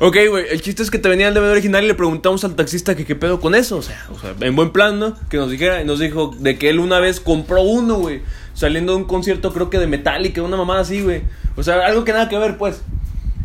Ok, 0.00 0.16
güey, 0.28 0.46
el 0.50 0.60
chiste 0.60 0.82
es 0.82 0.90
que 0.90 0.98
te 0.98 1.08
venía 1.08 1.28
el 1.28 1.34
DVD 1.34 1.50
original 1.50 1.84
y 1.84 1.88
le 1.88 1.94
preguntamos 1.94 2.44
al 2.44 2.54
taxista 2.54 2.94
que 2.94 3.04
qué 3.04 3.14
pedo 3.14 3.40
con 3.40 3.54
eso, 3.54 3.76
o 3.76 3.82
sea, 3.82 4.06
o 4.12 4.18
sea, 4.18 4.34
en 4.40 4.56
buen 4.56 4.70
plan, 4.70 4.98
¿no? 4.98 5.16
Que 5.28 5.36
nos 5.36 5.50
dijera, 5.50 5.80
y 5.80 5.84
nos 5.84 6.00
dijo 6.00 6.34
de 6.38 6.58
que 6.58 6.70
él 6.70 6.80
una 6.80 7.00
vez 7.00 7.20
compró 7.20 7.62
uno, 7.62 7.96
güey, 7.96 8.22
saliendo 8.54 8.92
de 8.92 8.98
un 8.98 9.04
concierto 9.04 9.52
creo 9.52 9.70
que 9.70 9.78
de 9.78 9.86
Metallica, 9.86 10.42
una 10.42 10.56
mamada 10.56 10.80
así, 10.80 11.02
güey. 11.02 11.22
O 11.56 11.62
sea, 11.62 11.86
algo 11.86 12.04
que 12.04 12.12
nada 12.12 12.28
que 12.28 12.38
ver, 12.38 12.58
pues. 12.58 12.82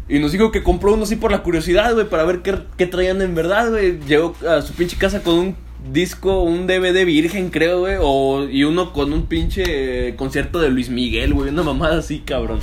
Y 0.09 0.19
nos 0.19 0.31
dijo 0.31 0.51
que 0.51 0.63
compró 0.63 0.93
uno 0.93 1.03
así 1.03 1.15
por 1.15 1.31
la 1.31 1.43
curiosidad, 1.43 1.93
güey, 1.93 2.09
para 2.09 2.25
ver 2.25 2.41
qué, 2.41 2.57
qué 2.77 2.85
traían 2.85 3.21
en 3.21 3.33
verdad, 3.35 3.69
güey. 3.69 3.99
Llegó 4.01 4.35
a 4.47 4.61
su 4.61 4.73
pinche 4.73 4.97
casa 4.97 5.21
con 5.21 5.35
un 5.35 5.55
disco, 5.91 6.41
un 6.43 6.67
DVD 6.67 7.05
virgen, 7.05 7.49
creo, 7.49 7.79
güey. 7.79 7.95
O, 7.99 8.43
y 8.49 8.63
uno 8.63 8.93
con 8.93 9.13
un 9.13 9.25
pinche 9.27 10.09
eh, 10.09 10.15
concierto 10.15 10.59
de 10.59 10.69
Luis 10.69 10.89
Miguel, 10.89 11.33
güey. 11.33 11.49
Una 11.49 11.63
mamada 11.63 11.97
así, 11.99 12.19
cabrón. 12.19 12.59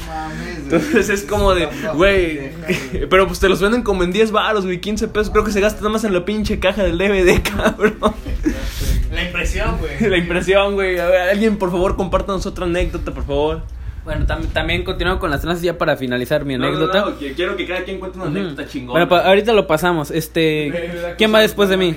Entonces 0.65 1.09
es 1.11 1.23
como 1.25 1.55
de, 1.55 1.69
güey. 1.95 2.51
Pero 3.11 3.27
pues 3.27 3.41
te 3.41 3.49
los 3.49 3.61
venden 3.61 3.83
como 3.83 4.05
en 4.05 4.13
10 4.13 4.31
baros, 4.31 4.65
güey. 4.65 4.81
15 4.81 5.09
pesos. 5.09 5.31
Creo 5.31 5.45
que 5.45 5.53
se 5.53 5.61
gasta 5.61 5.79
nada 5.81 5.91
más 5.91 6.05
en 6.05 6.13
la 6.13 6.25
pinche 6.25 6.59
caja 6.61 6.83
del 6.85 6.99
DVD, 6.99 7.41
cabrón. 7.57 7.99
La 9.13 9.25
impresión, 9.25 9.79
güey. 9.79 9.93
La 10.11 10.17
impresión, 10.17 10.75
güey. 10.75 10.99
A 10.99 11.07
ver, 11.07 11.21
alguien, 11.31 11.57
por 11.57 11.71
favor, 11.71 11.97
compártanos 11.97 12.47
otra 12.47 12.67
anécdota, 12.67 13.13
por 13.13 13.25
favor. 13.25 13.63
Bueno, 14.05 14.27
tam- 14.27 14.47
también 14.55 14.85
continúo 14.85 15.19
con 15.19 15.31
las 15.31 15.43
tranas 15.43 15.61
ya 15.61 15.77
para 15.77 15.97
finalizar 15.97 16.45
mi 16.47 16.55
No, 16.55 16.61
no, 16.61 16.67
anécdota. 16.69 17.01
no, 17.11 17.17
quiero 17.35 17.57
que 17.57 17.67
cada 17.67 17.83
quien 17.85 17.99
cuente 17.99 18.17
una 18.19 18.29
anécdota 18.29 18.67
chingona. 18.67 19.05
Bueno, 19.05 19.23
ahorita 19.23 19.53
lo 19.53 19.67
pasamos. 19.67 20.11
Este, 20.11 21.15
¿quién 21.19 21.35
va 21.35 21.41
después 21.41 21.69
de 21.69 21.77
mí? 21.77 21.95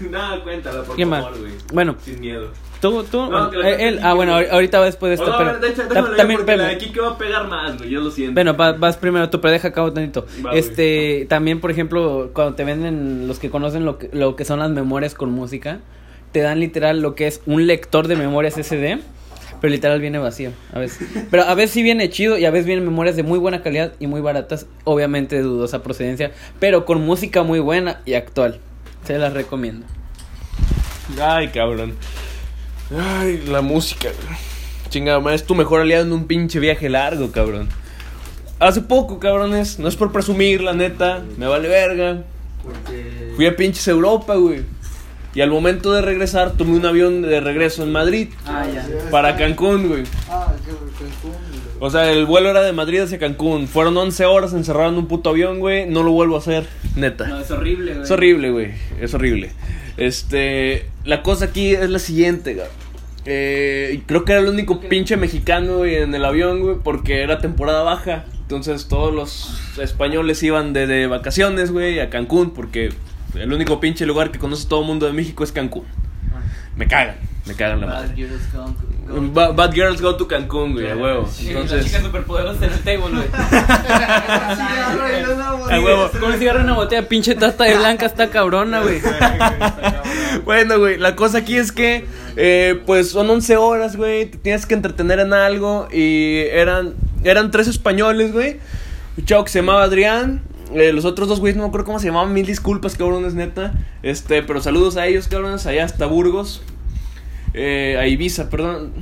Nada, 0.10 0.42
cuéntala, 0.42 0.82
por 0.82 0.96
¿Quién 0.96 1.12
va? 1.12 1.22
favor, 1.22 1.38
güey. 1.40 1.52
Bueno, 1.72 1.96
Sin 2.04 2.20
miedo. 2.20 2.48
tú, 2.80 3.04
tú, 3.04 3.30
No, 3.30 3.52
eh, 3.62 3.88
él. 3.88 4.00
Ah, 4.02 4.14
bueno, 4.14 4.34
ahorita 4.34 4.78
va 4.80 4.86
después 4.86 5.10
de 5.10 5.14
esto, 5.14 5.30
No, 5.30 5.38
pero 5.38 5.58
déjalo 5.58 6.10
yo 6.10 6.16
también, 6.16 6.40
porque 6.40 6.56
la 6.56 6.68
de 6.68 6.78
Kike 6.78 7.00
va 7.00 7.08
a 7.10 7.18
pegar 7.18 7.48
más, 7.48 7.76
güey. 7.78 7.90
Yo 7.90 8.00
lo 8.00 8.10
siento. 8.10 8.34
Bueno, 8.34 8.56
va- 8.56 8.72
vas 8.72 8.96
primero 8.96 9.28
tú, 9.30 9.40
pero 9.40 9.52
deja 9.52 9.68
acabo 9.68 9.92
tantito. 9.92 10.26
Va, 10.44 10.50
güey. 10.50 10.58
este, 10.58 11.26
también, 11.28 11.60
por 11.60 11.70
ejemplo, 11.70 12.30
cuando 12.32 12.54
te 12.54 12.64
venden 12.64 13.26
los 13.28 13.38
que 13.38 13.50
conocen 13.50 13.84
lo 13.84 13.98
que, 13.98 14.08
lo 14.12 14.36
que 14.36 14.44
son 14.44 14.58
las 14.60 14.70
memorias 14.70 15.14
con 15.14 15.30
música, 15.30 15.80
te 16.32 16.40
dan 16.40 16.60
literal 16.60 17.00
lo 17.02 17.14
que 17.14 17.26
es 17.26 17.42
un 17.46 17.66
lector 17.66 18.06
de 18.08 18.16
memorias 18.16 18.54
SD, 18.56 19.00
pero 19.60 19.70
literal 19.72 20.00
viene 20.00 20.18
vacío 20.18 20.52
a 20.72 20.78
veces. 20.78 21.06
Pero 21.30 21.42
a 21.42 21.54
veces 21.54 21.72
sí 21.72 21.82
viene 21.82 22.08
chido 22.08 22.38
y 22.38 22.46
a 22.46 22.50
veces 22.50 22.64
vienen 22.66 22.84
memorias 22.86 23.14
de 23.16 23.22
muy 23.24 23.38
buena 23.38 23.62
calidad 23.62 23.92
y 23.98 24.06
muy 24.06 24.20
baratas, 24.22 24.66
obviamente 24.84 25.36
de 25.36 25.42
dudosa 25.42 25.82
procedencia, 25.82 26.30
pero 26.58 26.86
con 26.86 27.04
música 27.04 27.42
muy 27.42 27.58
buena 27.58 28.00
y 28.06 28.14
actual. 28.14 28.58
Se 29.04 29.18
las 29.18 29.32
recomiendo. 29.32 29.86
Ay, 31.20 31.48
cabrón. 31.48 31.94
Ay, 32.96 33.42
la 33.46 33.60
música, 33.60 34.08
güey. 34.08 34.38
Chingada, 34.88 35.34
es 35.34 35.44
tu 35.44 35.54
mejor 35.54 35.80
aliado 35.80 36.04
en 36.04 36.12
un 36.12 36.26
pinche 36.26 36.58
viaje 36.58 36.88
largo, 36.88 37.30
cabrón. 37.30 37.68
Hace 38.58 38.82
poco, 38.82 39.18
cabrones, 39.18 39.78
no 39.78 39.88
es 39.88 39.96
por 39.96 40.12
presumir, 40.12 40.60
la 40.60 40.72
neta, 40.72 41.22
me 41.38 41.46
vale 41.46 41.68
verga. 41.68 42.24
Fui 43.36 43.46
a 43.46 43.56
pinches 43.56 43.86
Europa, 43.88 44.34
güey. 44.34 44.62
Y 45.32 45.40
al 45.40 45.50
momento 45.50 45.92
de 45.92 46.02
regresar, 46.02 46.52
tomé 46.56 46.76
un 46.76 46.84
avión 46.84 47.22
de 47.22 47.40
regreso 47.40 47.84
en 47.84 47.92
Madrid 47.92 48.28
Ah, 48.46 48.66
ya. 48.72 48.84
para 49.12 49.36
Cancún, 49.36 49.88
güey. 49.88 50.02
Ah, 50.28 50.52
Cancún. 50.66 51.32
O 51.78 51.88
sea, 51.88 52.10
el 52.10 52.26
vuelo 52.26 52.50
era 52.50 52.62
de 52.62 52.72
Madrid 52.72 53.00
hacia 53.00 53.18
Cancún. 53.18 53.68
Fueron 53.68 53.96
11 53.96 54.24
horas 54.26 54.52
encerrado 54.52 54.90
en 54.90 54.96
un 54.98 55.06
puto 55.06 55.30
avión, 55.30 55.60
güey. 55.60 55.86
No 55.86 56.02
lo 56.02 56.10
vuelvo 56.10 56.34
a 56.34 56.40
hacer, 56.40 56.66
neta. 57.00 57.26
No, 57.26 57.40
es 57.40 57.50
horrible, 57.50 57.92
güey. 57.92 58.04
Es 58.04 58.10
horrible, 58.10 58.50
güey. 58.50 58.72
Es 59.00 59.14
horrible. 59.14 59.50
Este. 59.96 60.86
La 61.04 61.22
cosa 61.22 61.46
aquí 61.46 61.74
es 61.74 61.90
la 61.90 61.98
siguiente, 61.98 62.54
güey. 62.54 62.66
Eh, 63.26 64.02
creo 64.06 64.24
que 64.24 64.32
era 64.32 64.40
el 64.40 64.48
único 64.48 64.80
pinche 64.80 65.16
mexicano, 65.16 65.78
güey, 65.78 65.96
en 65.96 66.14
el 66.14 66.24
avión, 66.24 66.60
güey, 66.60 66.76
porque 66.82 67.22
era 67.22 67.38
temporada 67.38 67.82
baja. 67.82 68.24
Entonces 68.42 68.88
todos 68.88 69.14
los 69.14 69.78
españoles 69.78 70.42
iban 70.42 70.72
de, 70.72 70.86
de 70.86 71.06
vacaciones, 71.06 71.70
güey, 71.70 72.00
a 72.00 72.10
Cancún, 72.10 72.50
porque 72.52 72.90
el 73.34 73.52
único 73.52 73.78
pinche 73.78 74.06
lugar 74.06 74.32
que 74.32 74.38
conoce 74.38 74.66
todo 74.66 74.80
el 74.80 74.86
mundo 74.86 75.06
de 75.06 75.12
México 75.12 75.44
es 75.44 75.52
Cancún. 75.52 75.84
Me 76.76 76.88
cagan, 76.88 77.16
me 77.46 77.54
cagan 77.54 77.80
la 77.80 77.86
madre. 77.86 78.14
Ba- 79.12 79.52
Bad 79.52 79.72
Girls 79.74 80.00
Go 80.00 80.16
to 80.16 80.26
Cancún, 80.28 80.72
güey, 80.74 80.90
a 80.90 80.96
huevo. 80.96 81.28
Entonces, 81.40 81.90
superpoderosa 81.90 82.66
en 82.66 82.72
el 82.72 82.78
table, 82.80 83.10
güey. 83.10 83.28
a 85.70 85.80
huevo. 85.82 86.10
Con 86.20 86.32
el 86.32 86.38
cigarro 86.38 86.58
en 86.60 86.64
una 86.66 86.74
botella, 86.74 87.08
pinche 87.08 87.34
tata 87.34 87.64
de 87.64 87.76
blanca 87.76 88.06
está 88.06 88.30
cabrona, 88.30 88.80
güey. 88.80 89.00
Bueno, 90.44 90.78
güey, 90.78 90.96
la 90.96 91.16
cosa 91.16 91.38
aquí 91.38 91.56
es 91.56 91.72
que, 91.72 92.06
eh, 92.36 92.80
pues 92.86 93.10
son 93.10 93.28
11 93.28 93.56
horas, 93.56 93.96
güey, 93.96 94.26
te 94.26 94.38
tienes 94.38 94.64
que 94.64 94.74
entretener 94.74 95.18
en 95.18 95.32
algo 95.32 95.88
y 95.92 96.44
eran, 96.52 96.94
eran 97.24 97.50
tres 97.50 97.66
españoles, 97.68 98.32
güey. 98.32 98.58
Un 99.18 99.24
chavo 99.24 99.44
que 99.44 99.50
se 99.50 99.58
llamaba 99.60 99.82
Adrián, 99.82 100.42
eh, 100.72 100.92
los 100.92 101.04
otros 101.04 101.28
dos, 101.28 101.40
güey, 101.40 101.52
no 101.54 101.62
me 101.62 101.68
acuerdo 101.68 101.84
cómo 101.86 101.98
se 101.98 102.06
llamaban, 102.06 102.32
mil 102.32 102.46
disculpas, 102.46 102.96
cabrones, 102.96 103.34
neta. 103.34 103.72
Este, 104.02 104.42
pero 104.42 104.60
saludos 104.62 104.96
a 104.96 105.06
ellos, 105.06 105.26
cabrones, 105.28 105.66
allá 105.66 105.84
hasta 105.84 106.06
Burgos. 106.06 106.62
Eh, 107.54 107.96
a 107.98 108.06
Ibiza, 108.06 108.48
perdón. 108.50 108.92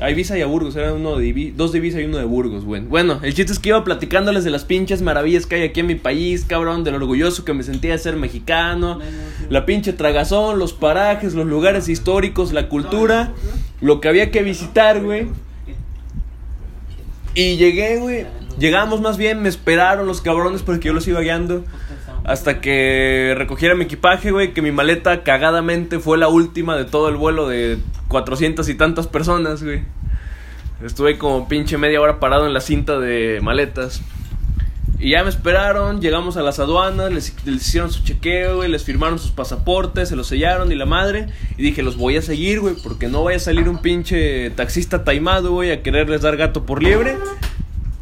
A 0.00 0.10
Ibiza 0.10 0.38
y 0.38 0.42
a 0.42 0.46
Burgos, 0.46 0.76
era 0.76 0.94
uno 0.94 1.16
de 1.16 1.52
dos 1.56 1.72
de 1.72 1.78
Ibiza 1.78 2.00
y 2.00 2.04
uno 2.04 2.18
de 2.18 2.24
Burgos, 2.24 2.64
güey. 2.64 2.82
Bueno, 2.82 3.18
el 3.24 3.34
chiste 3.34 3.52
es 3.52 3.58
que 3.58 3.70
iba 3.70 3.82
platicándoles 3.82 4.44
de 4.44 4.50
las 4.50 4.64
pinches 4.64 5.02
maravillas 5.02 5.46
que 5.46 5.56
hay 5.56 5.62
aquí 5.64 5.80
en 5.80 5.86
mi 5.86 5.96
país, 5.96 6.44
cabrón, 6.44 6.84
de 6.84 6.92
lo 6.92 6.98
orgulloso 6.98 7.44
que 7.44 7.52
me 7.52 7.64
sentía 7.64 7.92
de 7.92 7.98
ser 7.98 8.14
mexicano, 8.14 9.00
la 9.50 9.66
pinche 9.66 9.92
tragazón, 9.92 10.60
los 10.60 10.72
parajes, 10.72 11.34
los 11.34 11.46
lugares 11.46 11.88
históricos, 11.88 12.52
la 12.52 12.68
cultura, 12.68 13.32
lo 13.80 14.00
que 14.00 14.08
había 14.08 14.30
que 14.30 14.44
visitar, 14.44 15.02
güey. 15.02 15.26
Y 17.34 17.56
llegué, 17.56 17.98
güey. 17.98 18.26
Llegamos 18.58 19.00
más 19.00 19.16
bien, 19.16 19.42
me 19.42 19.48
esperaron 19.48 20.06
los 20.06 20.20
cabrones 20.20 20.62
porque 20.62 20.88
yo 20.88 20.92
los 20.92 21.06
iba 21.08 21.20
guiando. 21.20 21.64
Hasta 22.28 22.60
que 22.60 23.34
recogiera 23.38 23.74
mi 23.74 23.84
equipaje, 23.84 24.32
güey, 24.32 24.52
que 24.52 24.60
mi 24.60 24.70
maleta 24.70 25.22
cagadamente 25.22 25.98
fue 25.98 26.18
la 26.18 26.28
última 26.28 26.76
de 26.76 26.84
todo 26.84 27.08
el 27.08 27.16
vuelo 27.16 27.48
de 27.48 27.78
400 28.08 28.68
y 28.68 28.74
tantas 28.74 29.06
personas, 29.06 29.62
güey. 29.62 29.80
Estuve 30.84 31.16
como 31.16 31.48
pinche 31.48 31.78
media 31.78 32.02
hora 32.02 32.20
parado 32.20 32.46
en 32.46 32.52
la 32.52 32.60
cinta 32.60 32.98
de 32.98 33.40
maletas. 33.42 34.02
Y 34.98 35.12
ya 35.12 35.22
me 35.22 35.30
esperaron, 35.30 36.02
llegamos 36.02 36.36
a 36.36 36.42
las 36.42 36.58
aduanas, 36.58 37.10
les, 37.10 37.34
les 37.46 37.66
hicieron 37.66 37.90
su 37.90 38.04
chequeo, 38.04 38.56
güey, 38.56 38.68
les 38.68 38.84
firmaron 38.84 39.18
sus 39.18 39.30
pasaportes, 39.30 40.10
se 40.10 40.14
los 40.14 40.26
sellaron 40.26 40.70
y 40.70 40.74
la 40.74 40.84
madre. 40.84 41.28
Y 41.56 41.62
dije, 41.62 41.82
los 41.82 41.96
voy 41.96 42.18
a 42.18 42.20
seguir, 42.20 42.60
güey, 42.60 42.74
porque 42.82 43.08
no 43.08 43.24
vaya 43.24 43.38
a 43.38 43.40
salir 43.40 43.70
un 43.70 43.78
pinche 43.78 44.50
taxista 44.50 45.02
taimado, 45.02 45.52
güey, 45.52 45.72
a 45.72 45.82
quererles 45.82 46.20
dar 46.20 46.36
gato 46.36 46.66
por 46.66 46.82
liebre. 46.82 47.16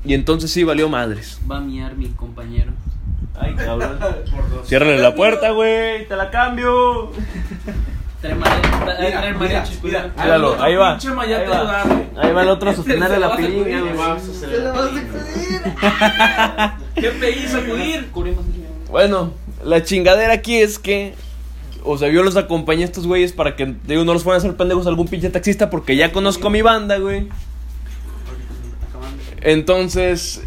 Y 0.04 0.14
entonces 0.14 0.50
sí 0.50 0.64
valió 0.64 0.88
madres. 0.88 1.40
Va 1.48 1.58
a 1.58 1.60
miar 1.60 1.94
mi 1.94 2.08
compañero. 2.08 2.72
Ay, 3.38 3.54
cabrón. 3.54 3.98
Ciérrale 4.64 4.98
la 4.98 5.14
puerta, 5.14 5.50
güey, 5.50 6.06
te 6.08 6.16
la 6.16 6.30
cambio. 6.30 7.12
Trae 8.20 9.34
mariachi, 9.34 9.76
cuidado. 9.76 10.10
Míralo, 10.16 10.62
ahí 10.62 10.74
va. 10.74 10.96
Ahí 10.96 11.08
va. 11.08 11.22
ayudarle. 11.22 12.08
Ahí 12.16 12.32
va 12.32 12.42
el 12.42 12.48
otro 12.48 12.70
a 12.70 12.74
sostenerle 12.76 13.18
la 13.18 13.36
pilinga, 13.36 13.64
pilinga, 13.64 13.92
güey. 13.92 15.02
¿Qué 16.94 17.10
pedí 17.10 17.46
sacudir? 17.46 18.10
Bueno, 18.90 19.32
la 19.64 19.82
chingadera 19.82 20.32
aquí 20.32 20.56
es 20.56 20.78
que. 20.78 21.14
O 21.88 21.98
sea, 21.98 22.08
yo 22.08 22.24
los 22.24 22.36
acompañé 22.36 22.82
a 22.82 22.86
estos 22.86 23.06
güeyes 23.06 23.32
para 23.32 23.54
que, 23.54 23.76
digo, 23.84 24.04
no 24.04 24.12
los 24.12 24.24
fueran 24.24 24.38
a 24.38 24.42
hacer 24.42 24.56
pendejos 24.56 24.86
a 24.86 24.88
algún 24.88 25.06
pinche 25.06 25.30
taxista 25.30 25.70
porque 25.70 25.94
ya 25.94 26.10
conozco 26.10 26.48
a 26.48 26.50
mi 26.50 26.60
banda, 26.60 26.98
güey. 26.98 27.28
Entonces, 29.40 30.42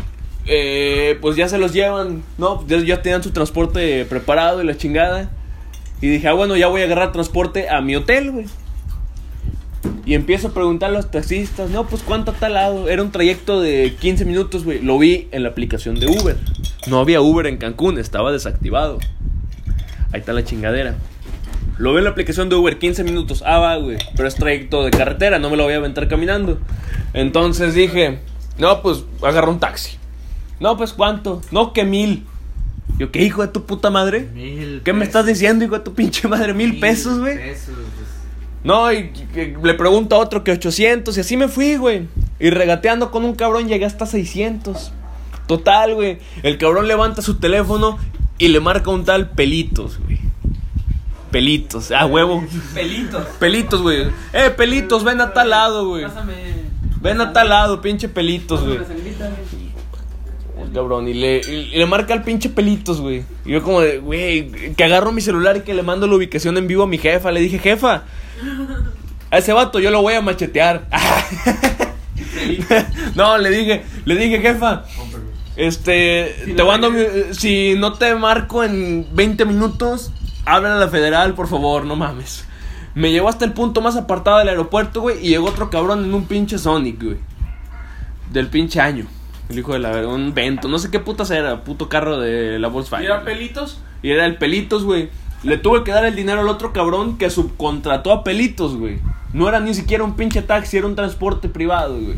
eh, 0.52 1.20
pues 1.22 1.36
ya 1.36 1.48
se 1.48 1.60
los 1.60 1.74
llevan, 1.74 2.24
¿no? 2.40 2.66
Ya, 2.68 2.80
ya 2.80 3.04
tenían 3.04 3.22
su 3.22 3.30
transporte 3.30 4.04
preparado 4.06 4.64
y 4.64 4.66
la 4.66 4.76
chingada. 4.76 5.30
Y 6.02 6.08
dije, 6.08 6.28
ah, 6.28 6.34
bueno, 6.34 6.58
ya 6.58 6.68
voy 6.68 6.82
a 6.82 6.86
agarrar 6.86 7.12
transporte 7.12 7.70
a 7.70 7.82
mi 7.82 7.96
hotel, 7.96 8.32
güey. 8.32 8.46
Y 10.06 10.16
empiezo 10.16 10.48
a 10.48 10.54
preguntar 10.56 10.90
a 10.90 10.94
los 10.94 11.12
taxistas, 11.12 11.70
no, 11.70 11.86
pues 11.86 12.02
cuánto 12.02 12.32
está 12.32 12.48
al 12.48 12.56
lado. 12.56 12.90
Era 12.90 13.04
un 13.04 13.12
trayecto 13.12 13.62
de 13.62 13.96
15 14.00 14.26
minutos, 14.26 14.64
güey. 14.64 14.82
Lo 14.82 14.98
vi 14.98 15.28
en 15.32 15.44
la 15.44 15.50
aplicación 15.50 16.00
de 16.00 16.08
Uber. 16.08 16.36
No 16.88 17.00
había 17.00 17.22
Uber 17.22 17.46
en 17.46 17.58
Cancún, 17.58 18.00
estaba 18.00 18.32
desactivado. 18.32 18.98
Ahí 20.12 20.22
está 20.22 20.34
la 20.34 20.44
chingadera. 20.44 20.96
Lo 21.78 21.92
vi 21.92 22.00
en 22.00 22.06
la 22.06 22.10
aplicación 22.10 22.50
de 22.50 22.56
Uber, 22.56 22.80
15 22.80 23.04
minutos. 23.04 23.44
Ah, 23.46 23.60
va, 23.60 23.76
güey. 23.76 23.98
Pero 24.16 24.28
es 24.28 24.34
trayecto 24.34 24.84
de 24.84 24.90
carretera, 24.90 25.38
no 25.38 25.52
me 25.52 25.58
lo 25.58 25.66
voy 25.66 25.74
a 25.74 25.78
aventar 25.78 26.08
caminando. 26.08 26.58
Entonces 27.14 27.76
dije, 27.76 28.18
no, 28.58 28.82
pues 28.82 29.04
agarro 29.22 29.52
un 29.52 29.60
taxi. 29.60 29.99
No, 30.60 30.76
pues 30.78 30.94
cuánto. 30.94 31.42
No, 31.52 31.74
que 31.74 31.84
mil. 31.86 32.26
Yo, 32.98 33.12
¿qué 33.12 33.24
hijo 33.24 33.42
de 33.42 33.48
tu 33.48 33.64
puta 33.66 33.90
madre? 33.90 34.28
¿Qué 34.84 34.92
me 34.94 35.06
estás 35.06 35.26
diciendo, 35.26 35.64
hijo 35.64 35.76
de 35.76 35.82
tu 35.86 35.94
pinche 35.94 36.28
madre? 36.28 36.54
Mil 36.54 36.80
pesos, 36.80 37.20
güey. 37.20 37.38
No, 38.64 38.92
y, 38.92 39.12
y- 39.36 39.56
le 39.64 39.74
pregunto 39.76 40.16
a 40.16 40.20
otro 40.20 40.44
que 40.44 40.52
800 40.52 41.16
y 41.16 41.22
así 41.22 41.38
me 41.38 41.48
fui, 41.48 41.78
güey. 41.78 42.08
Y 42.40 42.50
regateando 42.50 43.10
con 43.12 43.24
un 43.24 43.36
cabrón 43.36 43.68
llegué 43.70 43.86
hasta 43.86 44.06
600. 44.06 44.92
Total, 45.48 45.96
güey. 45.96 46.18
El 46.44 46.58
cabrón 46.58 46.88
levanta 46.88 47.22
su 47.22 47.36
teléfono 47.36 47.98
y 48.38 48.50
le 48.50 48.60
marca 48.60 48.90
un 48.92 49.06
tal 49.06 49.30
Pelitos, 49.30 50.00
güey. 50.00 50.20
Pelitos, 51.32 51.92
ah, 51.92 52.06
huevo. 52.06 52.44
Pelitos. 52.74 53.26
Pelitos, 53.40 53.82
güey. 53.82 54.08
Eh, 54.34 54.50
Pelitos, 54.58 55.04
ven 55.06 55.22
a 55.22 55.32
tal 55.32 55.52
lado, 55.52 55.88
güey. 55.88 56.04
Pásame. 56.04 56.34
Ven 57.02 57.22
a 57.22 57.32
tal 57.32 57.48
lado, 57.50 57.80
pinche 57.82 58.10
Pelitos, 58.10 58.62
güey. 58.66 58.80
Cabrón, 60.74 61.08
y 61.08 61.14
le, 61.14 61.38
y 61.40 61.78
le 61.78 61.86
marca 61.86 62.14
al 62.14 62.24
pinche 62.24 62.50
pelitos, 62.50 63.00
güey. 63.02 63.24
Y 63.46 63.52
yo 63.52 63.64
como 63.64 63.82
de, 63.82 64.00
güey, 64.00 64.74
que 64.76 64.84
agarro 64.84 65.12
mi 65.12 65.22
celular 65.22 65.58
y 65.58 65.62
que 65.62 65.74
le 65.74 65.84
mando 65.84 66.08
la 66.08 66.16
ubicación 66.16 66.58
en 66.58 66.68
vivo 66.68 66.84
a 66.84 66.88
mi 66.88 66.98
jefa. 66.98 67.32
Le 67.32 67.40
dije, 67.42 67.60
jefa, 67.60 68.04
a 69.32 69.38
ese 69.38 69.54
vato 69.54 69.80
yo 69.80 69.92
lo 69.92 70.02
voy 70.02 70.14
a 70.16 70.22
machetear. 70.22 70.88
no, 73.16 73.38
le 73.38 73.50
dije, 73.50 73.84
le 74.06 74.16
dije, 74.16 74.40
jefa, 74.42 74.84
este, 75.56 76.54
te 76.56 76.64
mando, 76.64 76.92
mi- 76.92 77.34
si 77.34 77.76
no 77.78 77.94
te 77.94 78.16
marco 78.16 78.64
en 78.64 79.08
20 79.14 79.46
minutos, 79.46 80.12
habla 80.46 80.76
a 80.76 80.80
la 80.80 80.88
federal, 80.88 81.34
por 81.34 81.48
favor, 81.48 81.86
no 81.86 81.96
mames. 81.96 82.46
Me 82.96 83.12
llevó 83.12 83.30
hasta 83.30 83.46
el 83.46 83.54
punto 83.54 83.82
más 83.82 83.96
apartado 83.96 84.40
del 84.40 84.50
aeropuerto, 84.50 85.02
güey. 85.02 85.18
Y 85.26 85.30
llegó 85.30 85.48
otro 85.48 85.70
cabrón 85.70 86.04
en 86.04 86.14
un 86.14 86.26
pinche 86.26 86.58
Sonic, 86.58 87.02
güey. 87.04 87.18
Del 88.32 88.48
pinche 88.48 88.80
año. 88.82 89.06
El 89.50 89.60
hijo 89.60 89.74
de 89.74 89.80
la 89.80 89.90
verga, 89.92 90.14
un 90.14 90.34
vento. 90.34 90.68
No 90.68 90.78
sé 90.78 90.92
qué 90.92 91.00
putas 91.00 91.32
era, 91.32 91.64
puto 91.64 91.90
carro 91.90 92.20
de 92.20 92.60
la 92.60 92.68
Volkswagen. 92.68 93.04
¿Y 93.04 93.08
era 93.08 93.24
pelitos? 93.24 93.82
Y 94.02 94.12
era 94.12 94.26
el 94.26 94.38
Pelitos, 94.38 94.84
güey. 94.84 95.10
Le 95.44 95.58
tuve 95.58 95.84
que 95.84 95.92
dar 95.92 96.06
el 96.06 96.16
dinero 96.16 96.42
al 96.42 96.50
otro 96.50 96.74
cabrón 96.74 97.18
que 97.18 97.30
subcontrató 97.30 98.12
a 98.12 98.24
Pelitos, 98.24 98.78
güey. 98.78 99.00
No 99.34 99.48
era 99.48 99.60
ni 99.60 99.74
siquiera 99.74 100.04
un 100.04 100.16
pinche 100.16 100.42
taxi, 100.42 100.78
era 100.78 100.88
un 100.88 100.96
transporte 100.96 101.50
privado, 101.50 102.00
güey. 102.00 102.18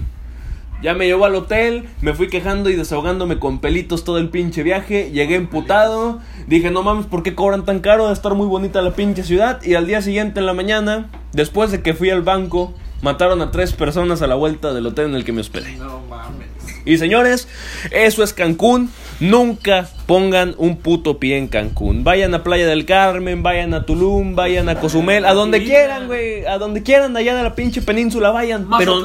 Ya 0.81 0.95
me 0.95 1.05
llevó 1.05 1.25
al 1.25 1.35
hotel, 1.35 1.87
me 2.01 2.13
fui 2.13 2.27
quejando 2.27 2.69
y 2.71 2.75
desahogándome 2.75 3.37
con 3.37 3.59
pelitos 3.59 4.03
todo 4.03 4.17
el 4.17 4.29
pinche 4.29 4.63
viaje. 4.63 5.11
Llegué 5.11 5.35
emputado. 5.35 6.19
Dije, 6.47 6.71
no 6.71 6.81
mames, 6.81 7.05
¿por 7.05 7.21
qué 7.21 7.35
cobran 7.35 7.65
tan 7.65 7.81
caro? 7.81 8.07
De 8.07 8.13
estar 8.13 8.33
muy 8.33 8.47
bonita 8.47 8.81
la 8.81 8.95
pinche 8.95 9.21
ciudad. 9.21 9.61
Y 9.63 9.75
al 9.75 9.85
día 9.85 10.01
siguiente 10.01 10.39
en 10.39 10.47
la 10.47 10.55
mañana, 10.55 11.07
después 11.33 11.69
de 11.69 11.83
que 11.83 11.93
fui 11.93 12.09
al 12.09 12.23
banco, 12.23 12.73
mataron 13.03 13.43
a 13.43 13.51
tres 13.51 13.73
personas 13.73 14.23
a 14.23 14.27
la 14.27 14.33
vuelta 14.33 14.73
del 14.73 14.87
hotel 14.87 15.09
en 15.09 15.15
el 15.15 15.23
que 15.23 15.33
me 15.33 15.41
hospedé. 15.41 15.75
No 15.75 16.01
mames. 16.09 16.50
Y 16.85 16.97
señores, 16.97 17.47
eso 17.91 18.23
es 18.23 18.33
Cancún. 18.33 18.91
Nunca 19.19 19.87
pongan 20.07 20.55
un 20.57 20.77
puto 20.77 21.19
pie 21.19 21.37
en 21.37 21.47
Cancún. 21.47 22.03
Vayan 22.03 22.33
a 22.33 22.43
Playa 22.43 22.65
del 22.65 22.85
Carmen, 22.85 23.43
vayan 23.43 23.73
a 23.75 23.85
Tulum, 23.85 24.35
vayan 24.35 24.67
a 24.67 24.79
Cozumel, 24.79 25.25
a 25.25 25.33
donde 25.33 25.63
quieran, 25.63 26.07
güey. 26.07 26.45
A 26.45 26.57
donde 26.57 26.81
quieran, 26.81 27.15
allá 27.15 27.35
de 27.35 27.43
la 27.43 27.53
pinche 27.53 27.81
península, 27.83 28.31
vayan. 28.31 28.67
Pero 28.79 29.03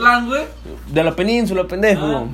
de 0.89 1.05
la 1.05 1.15
península, 1.15 1.65
pendejo. 1.65 2.29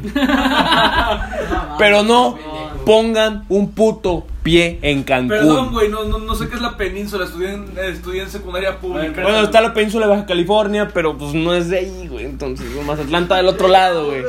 Pero 1.79 2.03
no 2.05 2.39
pongan 2.87 3.45
un 3.49 3.73
puto 3.73 4.27
pie 4.43 4.79
en 4.83 5.03
Cancún. 5.05 5.29
Perdón, 5.29 5.73
güey, 5.73 5.89
no, 5.89 6.05
no, 6.05 6.19
no 6.19 6.35
sé 6.35 6.49
qué 6.49 6.57
es 6.57 6.61
la 6.63 6.77
península. 6.77 7.25
Estudié 7.25 7.53
en, 7.53 7.67
estudié 7.79 8.23
en 8.23 8.31
secundaria 8.31 8.79
pública. 8.79 9.23
Bueno, 9.23 9.41
está 9.43 9.61
la 9.61 9.73
península 9.73 10.07
de 10.07 10.13
Baja 10.13 10.27
California, 10.27 10.89
pero 10.93 11.17
pues 11.17 11.33
no 11.35 11.55
es 11.55 11.69
de 11.69 11.79
ahí, 11.79 12.09
güey. 12.09 12.25
Entonces, 12.25 12.67
Mazatlán 12.85 13.25
está 13.25 13.37
del 13.37 13.47
otro 13.49 13.69
lado, 13.69 14.07
güey. 14.07 14.23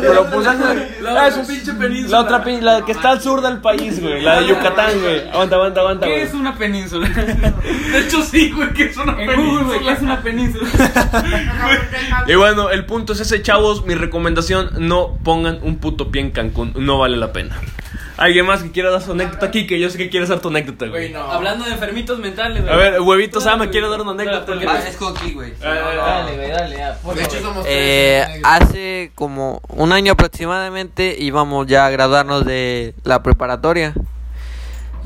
Pero 0.00 0.26
pues 0.30 0.46
La 1.00 1.28
es- 1.28 1.34
pinche 1.48 1.72
península. 1.74 2.18
La 2.18 2.20
otra 2.24 2.44
pin- 2.44 2.60
la 2.60 2.84
que 2.84 2.92
está 2.92 3.10
al 3.10 3.20
sur 3.20 3.40
del 3.42 3.58
país, 3.58 4.00
güey. 4.00 4.22
La 4.22 4.40
de 4.40 4.46
Yucatán, 4.48 5.00
güey. 5.00 5.28
Aguanta, 5.30 5.56
aguanta, 5.56 5.80
aguanta, 5.80 6.06
¿Qué 6.06 6.22
es 6.22 6.34
una 6.34 6.56
península? 6.56 7.08
De 7.92 7.98
hecho, 7.98 8.22
sí, 8.22 8.50
güey, 8.52 8.72
que 8.72 8.84
es 8.84 8.96
una 8.96 9.20
En 9.22 9.26
Google, 9.44 9.64
güey, 9.64 9.78
¿qué 9.80 9.84
península. 9.84 9.92
es 9.94 10.02
una 10.02 10.22
península? 10.22 10.68
Y 12.28 12.34
bueno, 12.34 12.70
el 12.70 12.84
punto 12.86 13.12
es 13.12 13.20
ese, 13.20 13.42
chavos. 13.42 13.84
Mi 13.84 13.94
recomendación: 13.94 14.70
no 14.78 15.18
pongan 15.24 15.58
un 15.62 15.78
puto 15.78 16.10
pie 16.10 16.22
en 16.22 16.30
Cancún. 16.30 16.72
No 16.76 16.98
vale 16.98 17.16
la 17.16 17.32
pena. 17.32 17.56
¿Alguien 18.22 18.46
más 18.46 18.62
que 18.62 18.70
quiera 18.70 18.90
dar 18.90 19.02
su 19.02 19.12
anécdota 19.12 19.46
aquí? 19.46 19.66
Que 19.66 19.80
yo 19.80 19.90
sé 19.90 19.98
que 19.98 20.08
quieres 20.08 20.28
dar 20.28 20.38
tu 20.40 20.48
anécdota, 20.48 20.86
güey. 20.86 21.10
Güey, 21.10 21.12
no. 21.12 21.22
Hablando 21.30 21.64
de 21.64 21.72
enfermitos 21.72 22.18
mentales, 22.20 22.62
güey. 22.62 22.72
A 22.72 22.76
ver, 22.76 23.00
huevito 23.00 23.40
Sama, 23.40 23.56
güey. 23.64 23.70
quiere 23.70 23.88
dar 23.88 24.00
una 24.00 24.12
anécdota. 24.12 24.46
Porque- 24.46 24.66
Ah, 24.68 24.78
es 24.86 24.96
Coqui, 24.96 25.32
güey. 25.32 25.54
Dale, 25.58 26.36
güey, 26.36 26.50
dale, 26.50 26.76
ya. 26.76 26.98
por 27.02 27.16
De 27.16 27.22
hecho, 27.24 27.38
favor. 27.38 27.48
somos 27.48 27.66
Eh, 27.68 28.22
tres. 28.24 28.42
hace 28.44 29.12
como 29.16 29.60
un 29.68 29.92
año 29.92 30.12
aproximadamente 30.12 31.16
íbamos 31.18 31.66
ya 31.66 31.86
a 31.86 31.90
graduarnos 31.90 32.44
de 32.44 32.94
la 33.02 33.22
preparatoria 33.24 33.92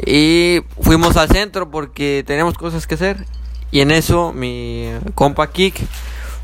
y 0.06 0.60
fuimos 0.82 1.16
al 1.16 1.28
centro 1.28 1.70
porque 1.70 2.22
teníamos 2.26 2.58
cosas 2.58 2.86
que 2.86 2.96
hacer 2.96 3.24
y 3.70 3.80
en 3.80 3.90
eso 3.92 4.32
mi 4.34 4.90
compa 5.14 5.50
Kik 5.50 5.74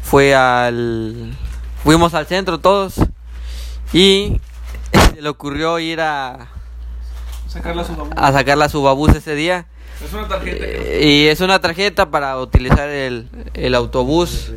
fue 0.02 0.34
al 0.34 1.36
fuimos 1.84 2.14
al 2.14 2.26
centro 2.26 2.60
todos 2.60 2.94
y 3.92 4.40
se 5.14 5.20
le 5.20 5.28
ocurrió 5.28 5.78
ir 5.78 6.00
a, 6.00 6.48
A 8.16 8.32
sacar 8.32 8.56
la 8.58 8.68
subabús 8.68 9.14
ese 9.14 9.34
día 9.34 9.66
Es 10.04 10.12
una 10.12 10.28
tarjeta. 10.28 10.64
Eh, 10.64 11.06
y 11.06 11.26
es 11.26 11.40
una 11.40 11.60
tarjeta 11.60 12.10
para 12.10 12.38
utilizar 12.38 12.88
el, 12.88 13.28
el 13.54 13.74
autobús 13.74 14.52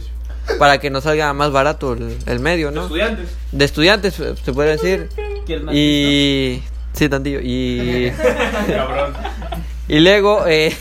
para 0.60 0.80
que 0.80 0.90
nos 0.90 1.04
salga 1.04 1.34
más 1.34 1.52
barato 1.52 1.94
el, 1.94 2.18
el 2.26 2.40
medio, 2.40 2.72
¿no? 2.72 2.84
Estudiantes. 2.84 3.30
De 3.52 3.66
estudiantes, 3.66 4.14
se 4.14 4.54
puede 4.54 4.72
decir. 4.72 5.10
¿Quieres 5.46 5.64
más 5.64 5.76
Y. 5.76 6.64
Sí, 6.94 7.10
tantillo. 7.10 7.40
Y. 7.42 8.12
Cabrón. 8.68 9.14
Y 9.88 10.00
luego 10.00 10.46
eh, 10.48 10.76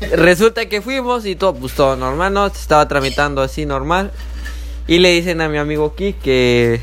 resulta 0.16 0.66
que 0.66 0.82
fuimos 0.82 1.24
y 1.24 1.34
todo, 1.34 1.54
pues 1.54 1.74
todo 1.74 1.96
normal, 1.96 2.32
¿no? 2.34 2.48
Se 2.50 2.60
estaba 2.60 2.86
tramitando 2.86 3.40
así 3.40 3.64
normal. 3.64 4.10
Y 4.86 4.98
le 4.98 5.10
dicen 5.12 5.40
a 5.40 5.48
mi 5.48 5.58
amigo 5.58 5.94
Kik 5.94 6.20
que 6.20 6.80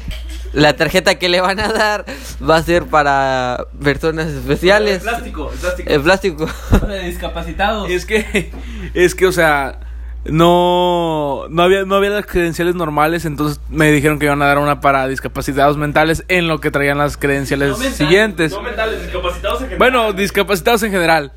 la 0.54 0.76
tarjeta 0.76 1.16
que 1.16 1.30
le 1.30 1.42
van 1.42 1.60
a 1.60 1.72
dar 1.72 2.06
va 2.48 2.58
a 2.58 2.64
ser 2.64 2.86
para 2.86 3.68
personas 3.82 4.28
especiales. 4.28 5.04
Plástico, 5.04 5.52
plástico. 5.60 5.90
El 5.90 6.02
plástico. 6.02 6.48
De 6.88 7.04
discapacitados. 7.04 7.90
Es 7.90 8.06
que, 8.06 8.52
es 8.94 9.16
que, 9.16 9.28
o 9.28 9.32
sea, 9.32 9.80
no, 10.26 11.48
no 11.50 11.64
había, 11.64 11.86
no 11.86 11.96
había 11.96 12.10
las 12.10 12.26
credenciales 12.26 12.76
normales, 12.76 13.26
entonces 13.26 13.60
me 13.70 13.92
dijeron 13.92 14.20
que 14.20 14.26
iban 14.26 14.42
a 14.42 14.46
dar 14.46 14.58
una 14.58 14.82
para 14.82 15.08
discapacitados 15.08 15.78
mentales 15.78 16.26
en 16.28 16.48
lo 16.48 16.60
que 16.60 16.72
traían 16.72 16.98
las 16.98 17.18
credenciales 17.18 17.78
siguientes. 17.78 18.52
No 18.52 18.62
mentales, 18.62 19.02
discapacitados 19.04 19.62
en 19.62 19.70
general. 19.70 19.78
Bueno, 19.78 20.14
discapacitados 20.14 20.84
en 20.84 20.92
general. 20.92 21.32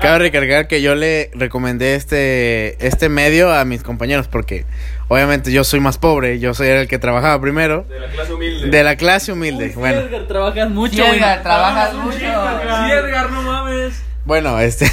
Cabe 0.00 0.18
recargar 0.18 0.66
que 0.66 0.82
yo 0.82 0.94
le 0.94 1.30
recomendé 1.34 1.94
este, 1.94 2.84
este 2.86 3.08
medio 3.08 3.52
a 3.52 3.64
mis 3.64 3.82
compañeros 3.82 4.28
porque 4.28 4.64
obviamente 5.08 5.52
yo 5.52 5.62
soy 5.64 5.80
más 5.80 5.98
pobre, 5.98 6.38
yo 6.40 6.54
soy 6.54 6.68
el 6.68 6.88
que 6.88 6.98
trabajaba 6.98 7.40
primero, 7.40 7.84
De 7.88 8.00
la 8.00 8.08
clase 8.08 8.32
humilde. 8.34 8.68
de 8.70 8.84
la 8.84 8.96
clase 8.96 9.32
humilde. 9.32 9.66
Uy, 9.66 9.72
Bueno, 9.76 10.00
Edgar, 10.00 10.26
trabajas 10.26 10.70
mucho. 10.70 11.04
Edgar, 11.04 11.42
trabajas 11.42 11.94
mucho. 11.94 12.18
Sí, 12.18 12.24
Edgar, 12.92 13.30
no 13.30 13.42
mames. 13.42 14.02
Bueno, 14.24 14.58
este, 14.60 14.86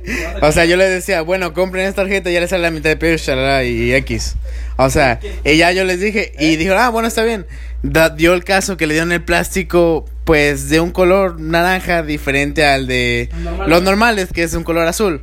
o 0.42 0.50
sea, 0.52 0.64
yo 0.64 0.76
les 0.76 0.90
decía, 0.90 1.22
bueno, 1.22 1.52
compren 1.54 1.86
esta 1.86 2.02
tarjeta, 2.02 2.30
ya 2.30 2.40
les 2.40 2.50
sale 2.50 2.62
la 2.62 2.70
mitad 2.70 2.90
de 2.90 2.96
precio, 2.96 3.34
shalala, 3.34 3.64
y 3.64 3.92
X. 3.94 4.34
O 4.76 4.90
sea, 4.90 5.20
y 5.44 5.56
ya 5.56 5.70
yo 5.72 5.84
les 5.84 6.00
dije, 6.00 6.32
y 6.38 6.56
dijo, 6.56 6.74
ah, 6.74 6.88
bueno, 6.88 7.06
está 7.08 7.22
bien. 7.24 7.46
Da- 7.82 8.10
dio 8.10 8.34
el 8.34 8.44
caso 8.44 8.76
que 8.76 8.86
le 8.86 8.94
dieron 8.94 9.12
el 9.12 9.22
plástico, 9.22 10.04
pues, 10.24 10.68
de 10.68 10.80
un 10.80 10.90
color 10.90 11.40
naranja 11.40 12.02
diferente 12.02 12.64
al 12.64 12.86
de 12.86 13.28
los 13.66 13.82
normales, 13.82 14.28
que 14.32 14.42
es 14.42 14.54
un 14.54 14.64
color 14.64 14.86
azul. 14.86 15.22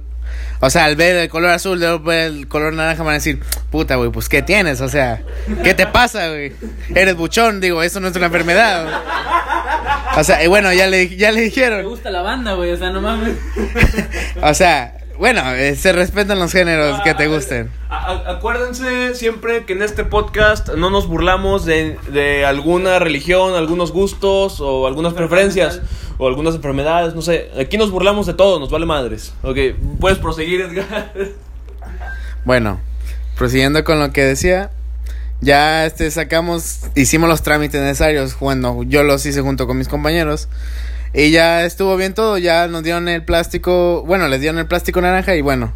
O 0.61 0.69
sea, 0.69 0.86
al 0.86 0.95
ver 0.95 1.15
el 1.15 1.30
color 1.30 1.51
azul, 1.51 1.84
al 1.84 1.99
ver 1.99 2.25
el 2.32 2.47
color 2.47 2.73
naranja, 2.73 3.01
van 3.03 3.11
a 3.11 3.13
decir, 3.15 3.39
puta, 3.71 3.95
güey, 3.95 4.09
pues, 4.11 4.27
¿qué 4.30 4.41
tienes? 4.41 4.82
O 4.82 4.89
sea, 4.89 5.21
¿qué 5.63 5.73
te 5.73 5.88
pasa, 5.88 6.27
güey? 6.30 6.53
Eres 6.93 7.15
buchón, 7.15 7.61
digo, 7.61 7.82
eso 7.82 7.99
no 7.99 8.09
es 8.09 8.15
una 8.15 8.25
enfermedad. 8.27 8.88
O 10.17 10.23
sea, 10.23 10.43
y 10.43 10.47
bueno, 10.47 10.73
ya 10.73 10.88
le, 10.88 11.15
ya 11.15 11.32
le 11.32 11.38
Me 11.39 11.43
dijeron. 11.45 11.84
gusta 11.86 12.09
la 12.09 12.21
banda, 12.21 12.53
güey. 12.55 12.71
O 12.71 12.77
sea, 12.77 12.89
no 12.89 12.99
mames. 13.01 13.36
O 14.41 14.53
sea, 14.53 14.93
bueno, 15.20 15.53
eh, 15.53 15.76
se 15.76 15.91
respetan 15.91 16.39
los 16.39 16.51
géneros 16.51 16.99
que 17.01 17.13
te 17.13 17.28
gusten. 17.28 17.70
A- 17.89 17.97
a- 18.13 18.32
acuérdense 18.32 19.13
siempre 19.13 19.65
que 19.65 19.74
en 19.74 19.84
este 19.84 20.03
podcast 20.05 20.70
no 20.70 20.89
nos 20.89 21.07
burlamos 21.07 21.65
de, 21.65 21.97
de 22.11 22.45
alguna 22.45 22.97
religión, 22.99 23.53
algunos 23.55 23.91
gustos 23.91 24.59
o 24.61 24.88
algunas 24.88 25.13
preferencias 25.13 25.82
o 26.17 26.28
algunas 26.28 26.55
enfermedades, 26.55 27.13
no 27.15 27.22
sé. 27.22 27.51
Aquí 27.59 27.78
nos 27.78 27.91
burlamos 27.91 28.26
de 28.26 28.34
todo, 28.34 28.59
nos 28.59 28.72
vale 28.72 28.86
madres. 28.86 29.34
Ok, 29.43 29.57
puedes 29.99 30.17
proseguir, 30.17 30.61
Edgar. 30.61 31.13
Bueno, 32.45 32.80
prosiguiendo 33.38 33.84
con 33.84 33.99
lo 33.99 34.11
que 34.11 34.24
decía, 34.24 34.72
ya 35.41 35.86
este 35.86 36.09
sacamos, 36.11 36.82
hicimos 36.95 37.30
los 37.30 37.41
trámites 37.43 37.82
necesarios, 37.82 38.38
bueno, 38.39 38.84
yo 38.84 39.03
los 39.03 39.26
hice 39.26 39.41
junto 39.41 39.67
con 39.67 39.78
mis 39.78 39.88
compañeros. 39.88 40.47
Y 41.14 41.32
ya 41.32 41.66
estuvo 41.66 41.95
bien 41.97 42.14
todo, 42.14 42.38
ya 42.38 42.68
nos 42.68 42.84
dieron 42.84 43.07
el 43.10 43.24
plástico, 43.24 44.03
bueno, 44.05 44.28
les 44.28 44.41
dieron 44.41 44.60
el 44.60 44.68
plástico 44.68 45.01
naranja 45.01 45.36
y 45.36 45.41
bueno, 45.41 45.74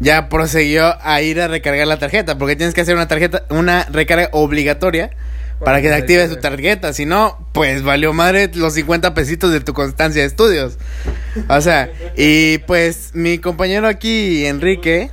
ya 0.00 0.28
procedió 0.28 0.96
a 1.02 1.20
ir 1.22 1.40
a 1.40 1.48
recargar 1.48 1.86
la 1.86 1.98
tarjeta, 1.98 2.36
porque 2.38 2.56
tienes 2.56 2.74
que 2.74 2.80
hacer 2.80 2.94
una 2.96 3.06
tarjeta, 3.08 3.44
una 3.50 3.84
recarga 3.90 4.28
obligatoria 4.32 5.10
para 5.64 5.80
que 5.80 5.88
se 5.88 5.94
active 5.94 6.28
tu 6.28 6.36
tarjeta, 6.36 6.92
si 6.92 7.06
no, 7.06 7.48
pues 7.52 7.82
valió 7.84 8.12
madre 8.12 8.50
los 8.54 8.74
50 8.74 9.14
pesitos 9.14 9.52
de 9.52 9.60
tu 9.60 9.72
constancia 9.72 10.20
de 10.22 10.26
estudios. 10.26 10.76
O 11.48 11.60
sea, 11.60 11.90
y 12.16 12.58
pues 12.58 13.12
mi 13.14 13.38
compañero 13.38 13.86
aquí, 13.86 14.44
Enrique, 14.46 15.10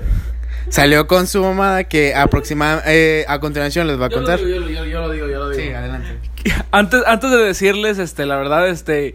salió 0.69 1.05
con 1.05 1.27
su 1.27 1.41
mamada 1.43 1.83
que 1.83 2.15
aproximadamente 2.15 3.25
a 3.27 3.39
continuación 3.39 3.87
les 3.87 4.01
va 4.01 4.07
a 4.07 4.09
Yo 4.09 4.15
lo 4.19 4.23
contar. 4.25 4.39
digo, 4.43 4.49
yo, 4.49 4.59
lo- 4.61 4.69
yo- 4.69 4.85
yo 4.85 5.01
lo 5.01 5.11
digo, 5.11 5.27
yo 5.27 5.39
lo 5.39 5.49
digo. 5.49 5.77
adelante. 5.77 6.07
Antes, 6.71 7.01
antes 7.05 7.29
de 7.29 7.37
decirles, 7.37 7.99
este, 7.99 8.25
la 8.25 8.35
verdad, 8.35 8.67
este, 8.67 9.13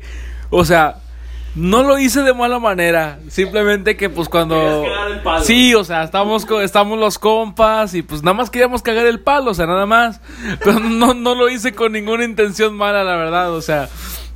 o 0.51 0.65
sea, 0.65 0.97
no 1.57 1.83
lo 1.83 1.99
hice 1.99 2.23
de 2.23 2.35
mala 2.35 2.59
manera. 2.59 3.19
Simplemente 3.29 3.97
que, 3.97 4.11
pues, 4.11 4.29
cuando. 4.29 4.55
Querías 4.57 4.83
cagar 4.83 5.11
el 5.11 5.21
palo. 5.23 5.45
Sí, 5.45 5.75
o 5.75 5.85
sea, 5.85 6.05
estamos, 6.05 6.47
estamos 6.63 6.99
los 6.99 7.19
compas 7.19 7.95
y, 7.95 8.03
pues, 8.03 8.23
nada 8.23 8.37
más 8.37 8.51
queríamos 8.51 8.83
cagar 8.83 9.07
el 9.07 9.21
palo, 9.21 9.53
o 9.53 9.55
sea, 9.55 9.67
nada 9.67 9.87
más. 9.87 10.21
Pero 10.63 10.79
no, 10.81 11.15
no 11.15 11.35
lo 11.35 11.49
hice 11.49 11.73
con 11.73 11.93
ninguna 11.93 12.25
intención 12.25 12.77
mala, 12.77 13.05
la 13.05 13.17
verdad, 13.17 13.53
o 13.53 13.63
sea. 13.63 13.89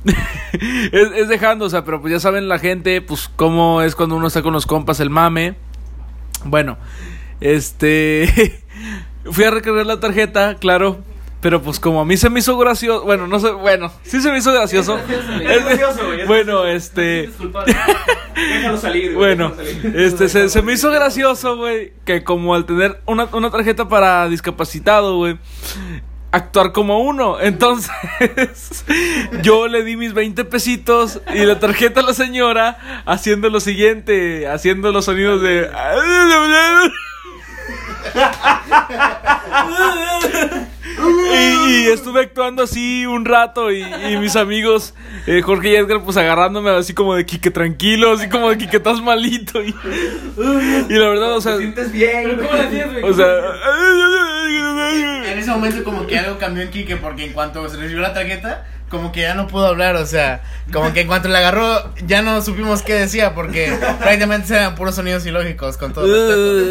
es, 0.91 1.11
es 1.15 1.27
dejando, 1.27 1.65
o 1.65 1.69
sea, 1.69 1.85
pero 1.85 2.01
pues 2.01 2.11
ya 2.11 2.19
saben 2.19 2.47
la 2.47 2.57
gente, 2.57 3.01
pues, 3.01 3.29
cómo 3.35 3.83
es 3.83 3.95
cuando 3.95 4.15
uno 4.15 4.27
está 4.27 4.41
con 4.41 4.53
los 4.53 4.65
compas, 4.65 4.99
el 4.99 5.11
mame. 5.11 5.55
Bueno, 6.43 6.77
este. 7.39 8.63
Fui 9.31 9.43
a 9.43 9.51
recargar 9.51 9.85
la 9.85 9.99
tarjeta, 9.99 10.55
claro. 10.55 11.03
Pero 11.41 11.61
pues 11.61 11.79
como 11.79 11.99
a 11.99 12.05
mí 12.05 12.17
se 12.17 12.29
me 12.29 12.39
hizo 12.39 12.55
gracioso, 12.57 13.03
bueno, 13.03 13.27
no 13.27 13.39
sé, 13.39 13.51
bueno, 13.51 13.91
sí 14.03 14.21
se 14.21 14.31
me 14.31 14.37
hizo 14.37 14.53
gracioso. 14.53 14.97
Es 15.41 15.65
gracioso, 15.65 16.05
güey, 16.05 16.21
es 16.21 16.27
Bueno, 16.27 16.65
este, 16.65 17.29
Déjalo 18.35 18.77
salir, 18.77 19.13
güey. 19.13 19.35
bueno, 19.35 19.49
déjalo 19.57 19.81
salir. 19.81 19.95
este, 19.99 20.29
se, 20.29 20.49
se 20.49 20.61
me 20.61 20.73
hizo 20.73 20.91
gracioso, 20.91 21.57
güey, 21.57 21.93
que 22.05 22.23
como 22.23 22.53
al 22.53 22.65
tener 22.65 23.01
una, 23.05 23.25
una 23.33 23.49
tarjeta 23.49 23.87
para 23.87 24.29
discapacitado, 24.29 25.17
güey, 25.17 25.37
actuar 26.31 26.71
como 26.71 26.99
uno. 26.99 27.39
Entonces, 27.39 27.91
yo 29.41 29.67
le 29.67 29.83
di 29.83 29.95
mis 29.95 30.13
20 30.13 30.45
pesitos 30.45 31.21
y 31.33 31.39
la 31.39 31.59
tarjeta 31.59 32.01
a 32.01 32.03
la 32.03 32.13
señora 32.13 33.03
haciendo 33.05 33.49
lo 33.49 33.59
siguiente, 33.59 34.47
haciendo 34.47 34.91
los 34.91 35.05
sonidos 35.05 35.41
de... 35.41 35.69
Y, 41.31 41.85
y 41.85 41.87
estuve 41.87 42.21
actuando 42.21 42.63
así 42.63 43.05
un 43.05 43.25
rato 43.25 43.71
y, 43.71 43.81
y 43.81 44.17
mis 44.17 44.35
amigos 44.35 44.93
eh, 45.27 45.41
Jorge 45.41 45.69
y 45.69 45.75
Edgar 45.75 46.01
pues 46.03 46.17
agarrándome 46.17 46.71
así 46.71 46.93
como 46.93 47.15
de 47.15 47.25
Quique 47.25 47.51
tranquilo, 47.51 48.11
así 48.11 48.27
como 48.27 48.49
de 48.49 48.57
Quique 48.57 48.77
estás 48.77 49.01
malito 49.01 49.61
y, 49.63 49.73
y 50.89 50.93
la 50.93 51.09
verdad, 51.09 51.35
o 51.35 51.41
sea, 51.41 51.55
o 51.55 53.13
sea, 53.13 53.27
En 55.31 55.39
ese 55.39 55.51
momento 55.51 55.83
como 55.83 56.07
que 56.07 56.17
algo 56.17 56.37
cambió 56.37 56.63
en 56.63 56.71
Kike 56.71 56.97
porque 56.97 57.25
en 57.25 57.33
cuanto 57.33 57.67
se 57.69 57.77
recibió 57.77 58.01
la 58.01 58.13
tarjeta, 58.13 58.65
como 58.91 59.11
que 59.13 59.21
ya 59.21 59.33
no 59.33 59.47
pudo 59.47 59.65
hablar, 59.65 59.95
o 59.95 60.05
sea, 60.05 60.43
como 60.71 60.93
que 60.93 61.01
en 61.01 61.07
cuanto 61.07 61.29
la 61.29 61.39
agarró 61.39 61.93
ya 62.05 62.21
no 62.21 62.41
supimos 62.41 62.81
qué 62.83 62.93
decía 62.93 63.33
porque 63.33 63.73
prácticamente 63.99 64.53
eran 64.53 64.75
puros 64.75 64.95
sonidos 64.95 65.25
ilógicos 65.25 65.77
con 65.77 65.93
todo 65.93 66.05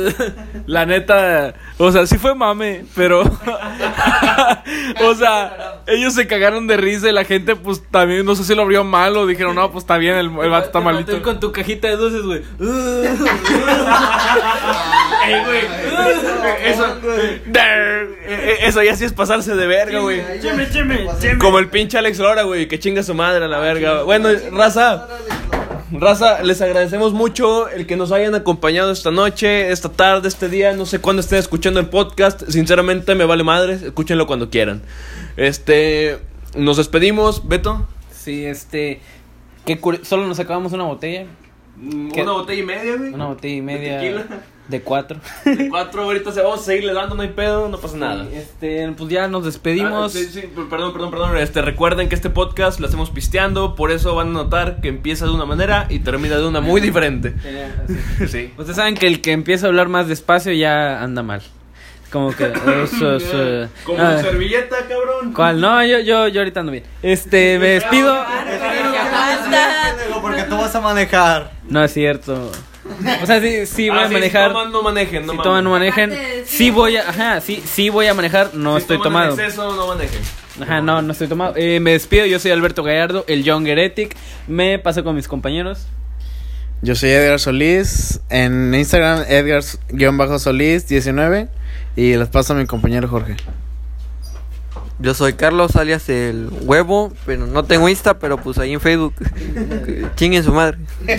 respeto. 0.07 0.35
la 0.67 0.87
neta, 0.87 1.55
o 1.79 1.91
sea, 1.91 2.07
sí 2.07 2.19
fue 2.19 2.35
mame, 2.35 2.85
pero 2.95 3.23
o 5.03 5.15
sea, 5.15 5.81
ellos 5.87 6.15
se 6.15 6.27
cagaron 6.27 6.67
de 6.67 6.77
risa 6.77 7.09
y 7.09 7.13
la 7.13 7.25
gente 7.25 7.57
pues 7.57 7.83
también 7.91 8.25
no 8.27 8.35
sé 8.37 8.45
si 8.45 8.55
lo 8.55 8.63
abrió 8.63 8.85
mal 8.85 9.17
o 9.17 9.27
dijeron, 9.27 9.57
"No, 9.57 9.73
pues 9.73 9.85
está 9.85 9.97
bien, 9.97 10.17
el, 10.17 10.27
el 10.27 10.51
vato 10.51 10.67
está 10.67 10.81
malito." 10.81 11.17
Tú 11.17 11.23
con 11.23 11.41
tu 11.41 11.51
cajita 11.53 11.89
de 11.89 11.97
dulces, 11.97 12.23
güey. 12.23 12.43
Ey, 15.27 15.45
güey. 15.45 15.61
Eso, 16.65 16.99
eh, 17.53 18.59
eso 18.63 18.83
ya 18.83 18.95
sí 18.97 19.05
es 19.05 19.13
pasarse 19.13 19.55
de 19.55 19.67
verga, 19.67 20.01
güey. 20.01 20.23
Cheme, 20.41 20.69
cheme, 20.71 21.07
cheme. 21.21 21.39
Como 21.39 21.59
el 21.59 21.69
pinche 21.69 21.99
Alex 22.11 22.19
Lora, 22.19 22.43
güey, 22.43 22.67
que 22.67 22.81
chinga 22.81 23.05
su 23.05 23.15
madre 23.15 23.45
a 23.45 23.47
la 23.47 23.61
verga. 23.61 24.03
Bueno, 24.03 24.31
raza, 24.51 25.07
raza, 25.93 26.43
les 26.43 26.61
agradecemos 26.61 27.13
mucho 27.13 27.69
el 27.69 27.87
que 27.87 27.97
nos 27.97 28.11
hayan 28.11 28.35
acompañado 28.35 28.91
esta 28.91 29.13
noche, 29.13 29.71
esta 29.71 29.91
tarde, 29.91 30.27
este 30.27 30.49
día. 30.49 30.73
No 30.73 30.87
sé 30.87 30.99
cuándo 30.99 31.21
estén 31.21 31.39
escuchando 31.39 31.79
el 31.79 31.87
podcast. 31.87 32.43
Sinceramente, 32.49 33.15
me 33.15 33.27
vale 33.27 33.45
madre. 33.45 33.75
Escúchenlo 33.75 34.27
cuando 34.27 34.51
quieran. 34.51 34.83
Este, 35.37 36.19
nos 36.57 36.79
despedimos, 36.79 37.47
Beto. 37.47 37.87
Sí, 38.13 38.45
este. 38.45 39.01
Que 39.65 39.79
solo 40.03 40.27
nos 40.27 40.41
acabamos 40.41 40.73
una 40.73 40.85
botella. 40.87 41.27
¿Qué? 42.13 42.23
Una 42.23 42.33
botella 42.33 42.61
y 42.61 42.67
media, 42.67 42.97
güey. 42.97 43.15
Una 43.15 43.27
botella 43.27 43.55
y 43.55 43.63
media. 43.63 44.27
De 44.71 44.81
cuatro. 44.83 45.19
De 45.45 45.69
cuatro, 45.69 46.03
ahorita 46.05 46.31
se 46.31 46.41
vamos 46.41 46.61
a 46.61 46.63
seguirle 46.63 46.93
dando, 46.95 47.17
no 47.17 47.23
hay 47.23 47.29
pedo, 47.31 47.69
no 47.69 47.79
pasa 47.79 47.97
nada. 47.97 48.27
Este, 48.33 48.89
pues 48.97 49.11
ya 49.11 49.27
nos 49.27 49.45
despedimos. 49.45 50.15
Ah, 50.15 50.19
sí, 50.19 50.25
sí, 50.27 50.43
per- 50.43 50.69
perdón, 50.69 50.93
perdón, 50.93 51.11
perdón. 51.11 51.37
Este, 51.39 51.61
recuerden 51.61 52.09
que 52.09 52.15
este 52.15 52.31
podcast 52.31 52.79
lo 52.79 52.87
hacemos 52.87 53.11
pisteando, 53.11 53.75
por 53.75 53.91
eso 53.91 54.15
van 54.15 54.29
a 54.29 54.33
notar 54.33 54.81
que 54.81 54.89
empieza 54.89 55.25
de 55.27 55.33
una 55.33 55.45
manera 55.45 55.87
y 55.91 55.99
termina 55.99 56.37
de 56.37 56.47
una 56.47 56.61
muy 56.61 56.81
diferente. 56.81 57.35
Sí. 58.29 58.53
Ustedes 58.57 58.77
saben 58.77 58.95
que 58.95 59.09
el 59.09 59.21
que 59.21 59.33
empieza 59.33 59.67
a 59.67 59.69
hablar 59.71 59.89
más 59.89 60.07
despacio 60.07 60.53
ya 60.53 61.03
anda 61.03 61.23
mal. 61.25 61.43
Como 62.13 62.35
que. 62.35 62.45
eso 62.85 63.19
eh, 63.21 63.69
Como 63.85 64.03
ah, 64.03 64.19
servilleta, 64.19 64.77
cabrón. 64.89 65.33
¿Cuál? 65.33 65.61
No, 65.61 65.85
yo, 65.85 65.99
yo, 66.01 66.29
yo 66.29 66.41
ahorita 66.41 66.61
ando 66.61 66.73
bien. 66.73 66.85
Este, 67.03 67.59
me 67.59 67.69
despido. 67.69 68.17
Porque 70.21 70.43
tú 70.45 70.57
vas 70.57 70.75
a 70.75 70.81
manejar. 70.81 71.53
No 71.69 71.83
es 71.83 71.93
cierto. 71.93 72.51
O 73.23 73.27
sea, 73.27 73.41
sí, 73.41 73.67
sí 73.67 73.89
voy 73.89 73.99
Ah, 73.99 74.05
a 74.05 74.09
sí, 74.09 74.15
manejar. 74.15 74.49
Si 74.49 74.53
toman, 74.55 74.73
no 74.73 74.83
manejen, 74.83 75.27
no 75.27 75.33
si 75.33 75.39
toman, 75.39 75.65
no 75.65 75.71
manejen. 75.71 76.13
Aparte, 76.13 76.43
Sí 76.47 76.57
sí. 76.57 76.71
voy 76.71 76.97
a, 76.97 77.09
ajá, 77.09 77.41
sí, 77.41 77.63
sí 77.65 77.89
voy 77.91 78.07
a 78.07 78.15
manejar, 78.15 78.55
no 78.55 78.77
Si 78.77 78.83
estoy 78.83 78.99
toman 78.99 79.25
en 79.25 79.31
tomado. 79.31 79.43
exceso, 79.49 79.77
no 79.77 79.87
manejen. 79.87 80.21
Ajá, 80.61 80.81
no, 80.81 81.01
no 81.03 81.13
estoy 81.13 81.29
tomado. 81.29 81.55
Eh, 81.57 81.81
me 81.81 81.93
despido, 81.93 82.27
yo 82.27 82.39
soy 82.39 82.51
Alberto 82.51 82.83
Gallardo, 82.83 83.25
el 83.29 83.45
Young 83.45 83.67
Heretic. 83.67 84.17
Me 84.49 84.79
paso 84.79 85.05
con 85.05 85.15
mis 85.15 85.29
compañeros. 85.29 85.87
Yo 86.83 86.95
soy 86.95 87.11
Edgar 87.11 87.39
Solís. 87.39 88.21
En 88.31 88.75
Instagram, 88.75 89.25
Edgar-Solís19. 89.29 91.49
Y 91.97 92.15
les 92.17 92.29
paso 92.29 92.53
a 92.53 92.57
mi 92.57 92.67
compañero 92.67 93.09
Jorge. 93.09 93.37
Yo 94.99 95.15
soy 95.15 95.33
Carlos 95.33 95.77
alias 95.77 96.09
el 96.11 96.51
huevo, 96.63 97.11
pero 97.25 97.47
no 97.47 97.65
tengo 97.65 97.89
Insta, 97.89 98.19
pero 98.19 98.37
pues 98.37 98.59
ahí 98.59 98.75
en 98.75 98.81
Facebook. 98.81 99.15
Chinguen 100.17 100.45
su 100.45 100.53
madre. 100.53 100.77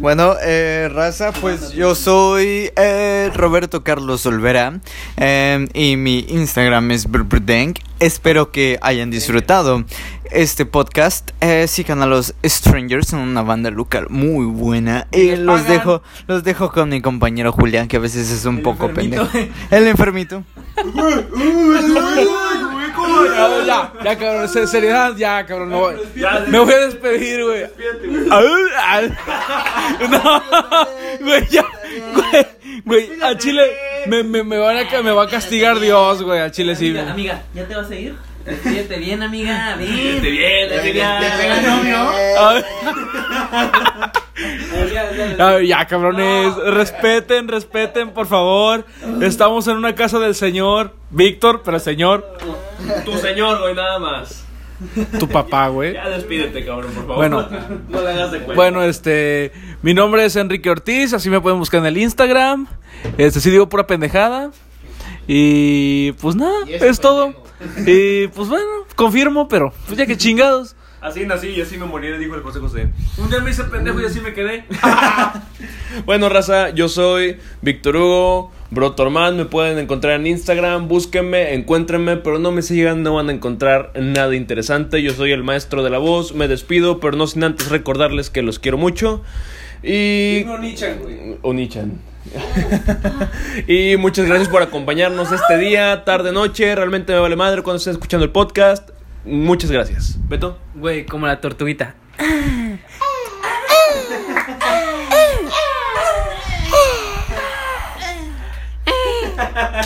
Bueno, 0.00 0.34
eh, 0.42 0.88
raza, 0.90 1.30
pues 1.30 1.72
yo 1.72 1.94
soy 1.94 2.70
eh, 2.74 3.30
Roberto 3.34 3.84
Carlos 3.84 4.24
Olvera 4.24 4.80
eh, 5.18 5.68
y 5.74 5.98
mi 5.98 6.20
Instagram 6.26 6.90
es 6.92 7.10
Brbrdenk. 7.10 7.80
Espero 7.98 8.50
que 8.50 8.78
hayan 8.80 9.10
disfrutado 9.10 9.84
este 10.30 10.64
podcast. 10.64 11.32
Eh, 11.42 11.66
sigan 11.68 12.00
a 12.00 12.06
los 12.06 12.34
Strangers, 12.42 13.08
son 13.08 13.20
una 13.20 13.42
banda 13.42 13.70
local 13.70 14.06
muy 14.08 14.46
buena. 14.46 15.06
Y 15.12 15.36
los 15.36 15.68
dejo, 15.68 16.02
los 16.26 16.44
dejo 16.44 16.72
con 16.72 16.88
mi 16.88 17.02
compañero 17.02 17.52
Julián, 17.52 17.86
que 17.86 17.98
a 17.98 18.00
veces 18.00 18.30
es 18.30 18.46
un 18.46 18.62
poco 18.62 18.88
pendejo. 18.88 19.28
El 19.70 19.86
enfermito. 19.86 20.44
Ya, 22.90 23.64
ya, 23.64 23.92
ya, 24.04 24.18
cabrón, 24.18 24.48
se- 24.48 24.66
seriedad, 24.66 25.14
ya, 25.16 25.44
cabrón, 25.46 25.70
no 25.70 25.78
voy- 25.80 25.96
Ya, 26.16 26.44
Me 26.48 26.58
voy 26.58 26.72
a 26.72 26.78
despedir, 26.86 27.42
güey. 27.44 27.60
despídete, 27.60 28.06
güey. 28.08 28.24
No, 30.08 30.42
güey, 31.20 31.46
ya, 31.48 31.64
güey, 32.14 32.46
güey, 32.84 33.22
a 33.22 33.36
Chile 33.36 33.62
me, 34.06 34.22
me, 34.22 34.42
me, 34.44 34.58
van 34.58 34.76
a, 34.78 35.02
me 35.02 35.10
va 35.12 35.24
a 35.24 35.28
castigar 35.28 35.78
Dios, 35.80 36.22
güey, 36.22 36.40
a 36.40 36.50
Chile 36.50 36.74
sí. 36.76 36.88
Amiga, 36.90 37.10
amiga, 37.12 37.42
¿ya 37.54 37.66
te 37.66 37.74
vas 37.76 37.90
a 37.90 37.94
ir? 37.94 38.14
Despídete 38.44 38.96
bien, 38.98 39.22
amiga. 39.22 39.76
Bien. 39.76 39.90
Despídete 40.22 40.30
bien, 40.30 40.68
Te 40.68 40.80
amiga. 40.80 41.20
pega 41.38 41.58
el 41.58 41.66
novio. 41.66 42.64
Ya, 45.66 45.86
cabrones, 45.86 46.54
respeten, 46.56 47.48
respeten, 47.48 48.10
por 48.10 48.26
favor. 48.26 48.84
Estamos 49.20 49.66
en 49.68 49.76
una 49.76 49.94
casa 49.94 50.18
del 50.18 50.34
señor 50.34 50.94
Víctor, 51.10 51.62
pero 51.64 51.76
el 51.76 51.82
señor, 51.82 52.36
Tu 53.04 53.16
señor, 53.18 53.60
güey, 53.60 53.74
nada 53.74 53.98
más. 53.98 54.44
tu 55.18 55.28
papá, 55.28 55.68
güey. 55.68 55.94
Ya 55.94 56.08
despídete, 56.08 56.64
cabrón, 56.64 56.92
por 56.92 57.06
favor. 57.06 57.16
Bueno. 57.16 57.48
no 57.88 58.00
le 58.00 58.08
hagas 58.08 58.32
de 58.32 58.38
cuenta. 58.38 58.54
Bueno, 58.54 58.82
este, 58.82 59.52
mi 59.82 59.94
nombre 59.94 60.24
es 60.24 60.36
Enrique 60.36 60.70
Ortiz, 60.70 61.12
así 61.12 61.28
me 61.30 61.40
pueden 61.40 61.58
buscar 61.58 61.80
en 61.80 61.86
el 61.86 61.98
Instagram. 61.98 62.66
Este, 63.18 63.40
sí 63.40 63.50
digo 63.50 63.68
pura 63.68 63.86
pendejada. 63.86 64.50
Y 65.26 66.12
pues 66.12 66.34
nada, 66.34 66.56
es 66.66 66.98
todo. 67.00 67.34
Y 67.86 68.26
pues 68.28 68.48
bueno, 68.48 68.66
confirmo, 68.96 69.48
pero 69.48 69.72
pues 69.86 69.98
ya 69.98 70.06
que 70.06 70.16
chingados. 70.16 70.74
Así 71.00 71.24
nací 71.24 71.48
y 71.48 71.60
así 71.60 71.78
me 71.78 71.86
moriré, 71.86 72.18
dijo 72.18 72.34
el 72.34 72.42
José 72.42 72.60
José. 72.60 72.88
Un 73.16 73.30
día 73.30 73.40
me 73.40 73.50
hice 73.50 73.64
pendejo 73.64 74.00
y 74.00 74.04
así 74.04 74.20
me 74.20 74.32
quedé. 74.34 74.64
Bueno, 76.06 76.28
raza, 76.28 76.70
yo 76.70 76.88
soy 76.88 77.38
Víctor 77.62 77.96
Hugo, 77.96 78.52
Brotorman, 78.70 79.36
me 79.36 79.44
pueden 79.44 79.76
encontrar 79.78 80.20
en 80.20 80.28
Instagram, 80.28 80.86
búsquenme, 80.86 81.54
encuéntrenme, 81.54 82.16
pero 82.16 82.38
no 82.38 82.52
me 82.52 82.62
sigan, 82.62 83.02
no 83.02 83.14
van 83.14 83.28
a 83.28 83.32
encontrar 83.32 83.90
nada 84.00 84.36
interesante. 84.36 85.02
Yo 85.02 85.12
soy 85.12 85.32
el 85.32 85.42
maestro 85.42 85.82
de 85.82 85.90
la 85.90 85.98
voz, 85.98 86.32
me 86.32 86.46
despido, 86.46 87.00
pero 87.00 87.16
no 87.16 87.26
sin 87.26 87.42
antes 87.42 87.70
recordarles 87.70 88.30
que 88.30 88.42
los 88.42 88.60
quiero 88.60 88.78
mucho. 88.78 89.22
Y... 89.82 90.44
Onichan. 91.42 92.00
y 93.66 93.96
muchas 93.96 94.26
gracias 94.26 94.48
por 94.48 94.62
acompañarnos 94.62 95.32
este 95.32 95.58
día, 95.58 96.04
tarde, 96.04 96.30
noche. 96.30 96.72
Realmente 96.74 97.12
me 97.12 97.18
vale 97.18 97.34
madre 97.34 97.62
cuando 97.62 97.78
estén 97.78 97.94
escuchando 97.94 98.24
el 98.24 98.30
podcast. 98.30 98.90
Muchas 99.24 99.70
gracias. 99.70 100.16
Beto. 100.28 100.58
Güey, 100.74 101.06
como 101.06 101.26
la 101.26 101.40
tortuguita. 101.40 101.94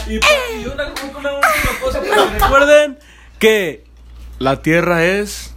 Y, 0.06 0.14
y 0.16 0.66
una, 0.66 0.92
una 1.18 1.32
última 1.32 1.80
cosa, 1.80 2.00
para 2.00 2.32
que 2.32 2.38
recuerden 2.38 2.98
que 3.38 3.84
la 4.38 4.60
tierra 4.60 5.04
es 5.04 5.53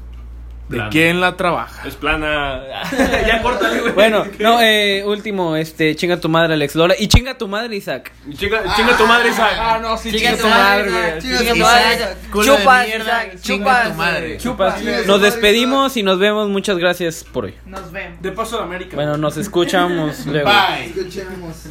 de 0.69 0.75
Plana. 0.77 0.89
quien 0.89 1.21
la 1.21 1.37
trabaja. 1.37 1.87
Es 1.87 1.95
plana. 1.95 2.61
ya 3.27 3.41
córtale, 3.41 3.79
güey. 3.79 3.93
Bueno, 3.93 4.25
no, 4.39 4.59
eh, 4.61 5.03
último, 5.05 5.55
este, 5.55 5.95
chinga 5.95 6.19
tu 6.19 6.27
madre 6.29 6.55
Alex 6.55 6.75
Lora 6.75 6.93
y 6.99 7.07
chinga 7.07 7.37
tu 7.37 7.47
madre 7.47 7.75
Isaac. 7.77 8.11
Chinga, 8.35 8.75
chinga 8.75 8.97
tu 8.97 9.07
madre, 9.07 9.29
Isaac. 9.29 9.53
Ah, 9.57 9.79
no, 9.81 9.97
sí, 9.97 10.11
Chinga 10.11 10.31
chinga 10.31 10.41
tu 10.41 10.47
madre, 10.49 10.89
güey. 10.91 11.21
Chinga 11.21 11.37
Chinga 11.39 11.53
tu 11.53 11.59
madre. 11.59 11.83
madre. 11.99 12.15
Culo 12.31 12.43
de 12.43 12.57
Chupas, 12.57 12.87
mierda, 12.87 13.05
Isaac, 13.05 13.41
chinga 13.41 13.65
chupas, 13.65 13.87
tu 13.89 13.93
madre. 13.97 14.37
Chupas. 14.37 14.75
Tu 14.81 14.85
Nos 14.85 15.07
madre, 15.07 15.19
despedimos 15.21 15.97
y 15.97 16.03
nos 16.03 16.19
vemos. 16.19 16.49
Muchas 16.49 16.77
gracias 16.77 17.23
por 17.23 17.45
hoy. 17.45 17.55
Nos 17.65 17.91
vemos. 17.91 18.21
De 18.21 18.31
paso 18.31 18.57
a 18.57 18.59
la 18.59 18.65
América. 18.65 18.95
Bueno, 18.95 19.17
nos 19.17 19.37
escuchamos 19.37 20.25
luego. 20.25 20.49
Bye. 20.49 20.85
Escuchemos. 20.87 21.63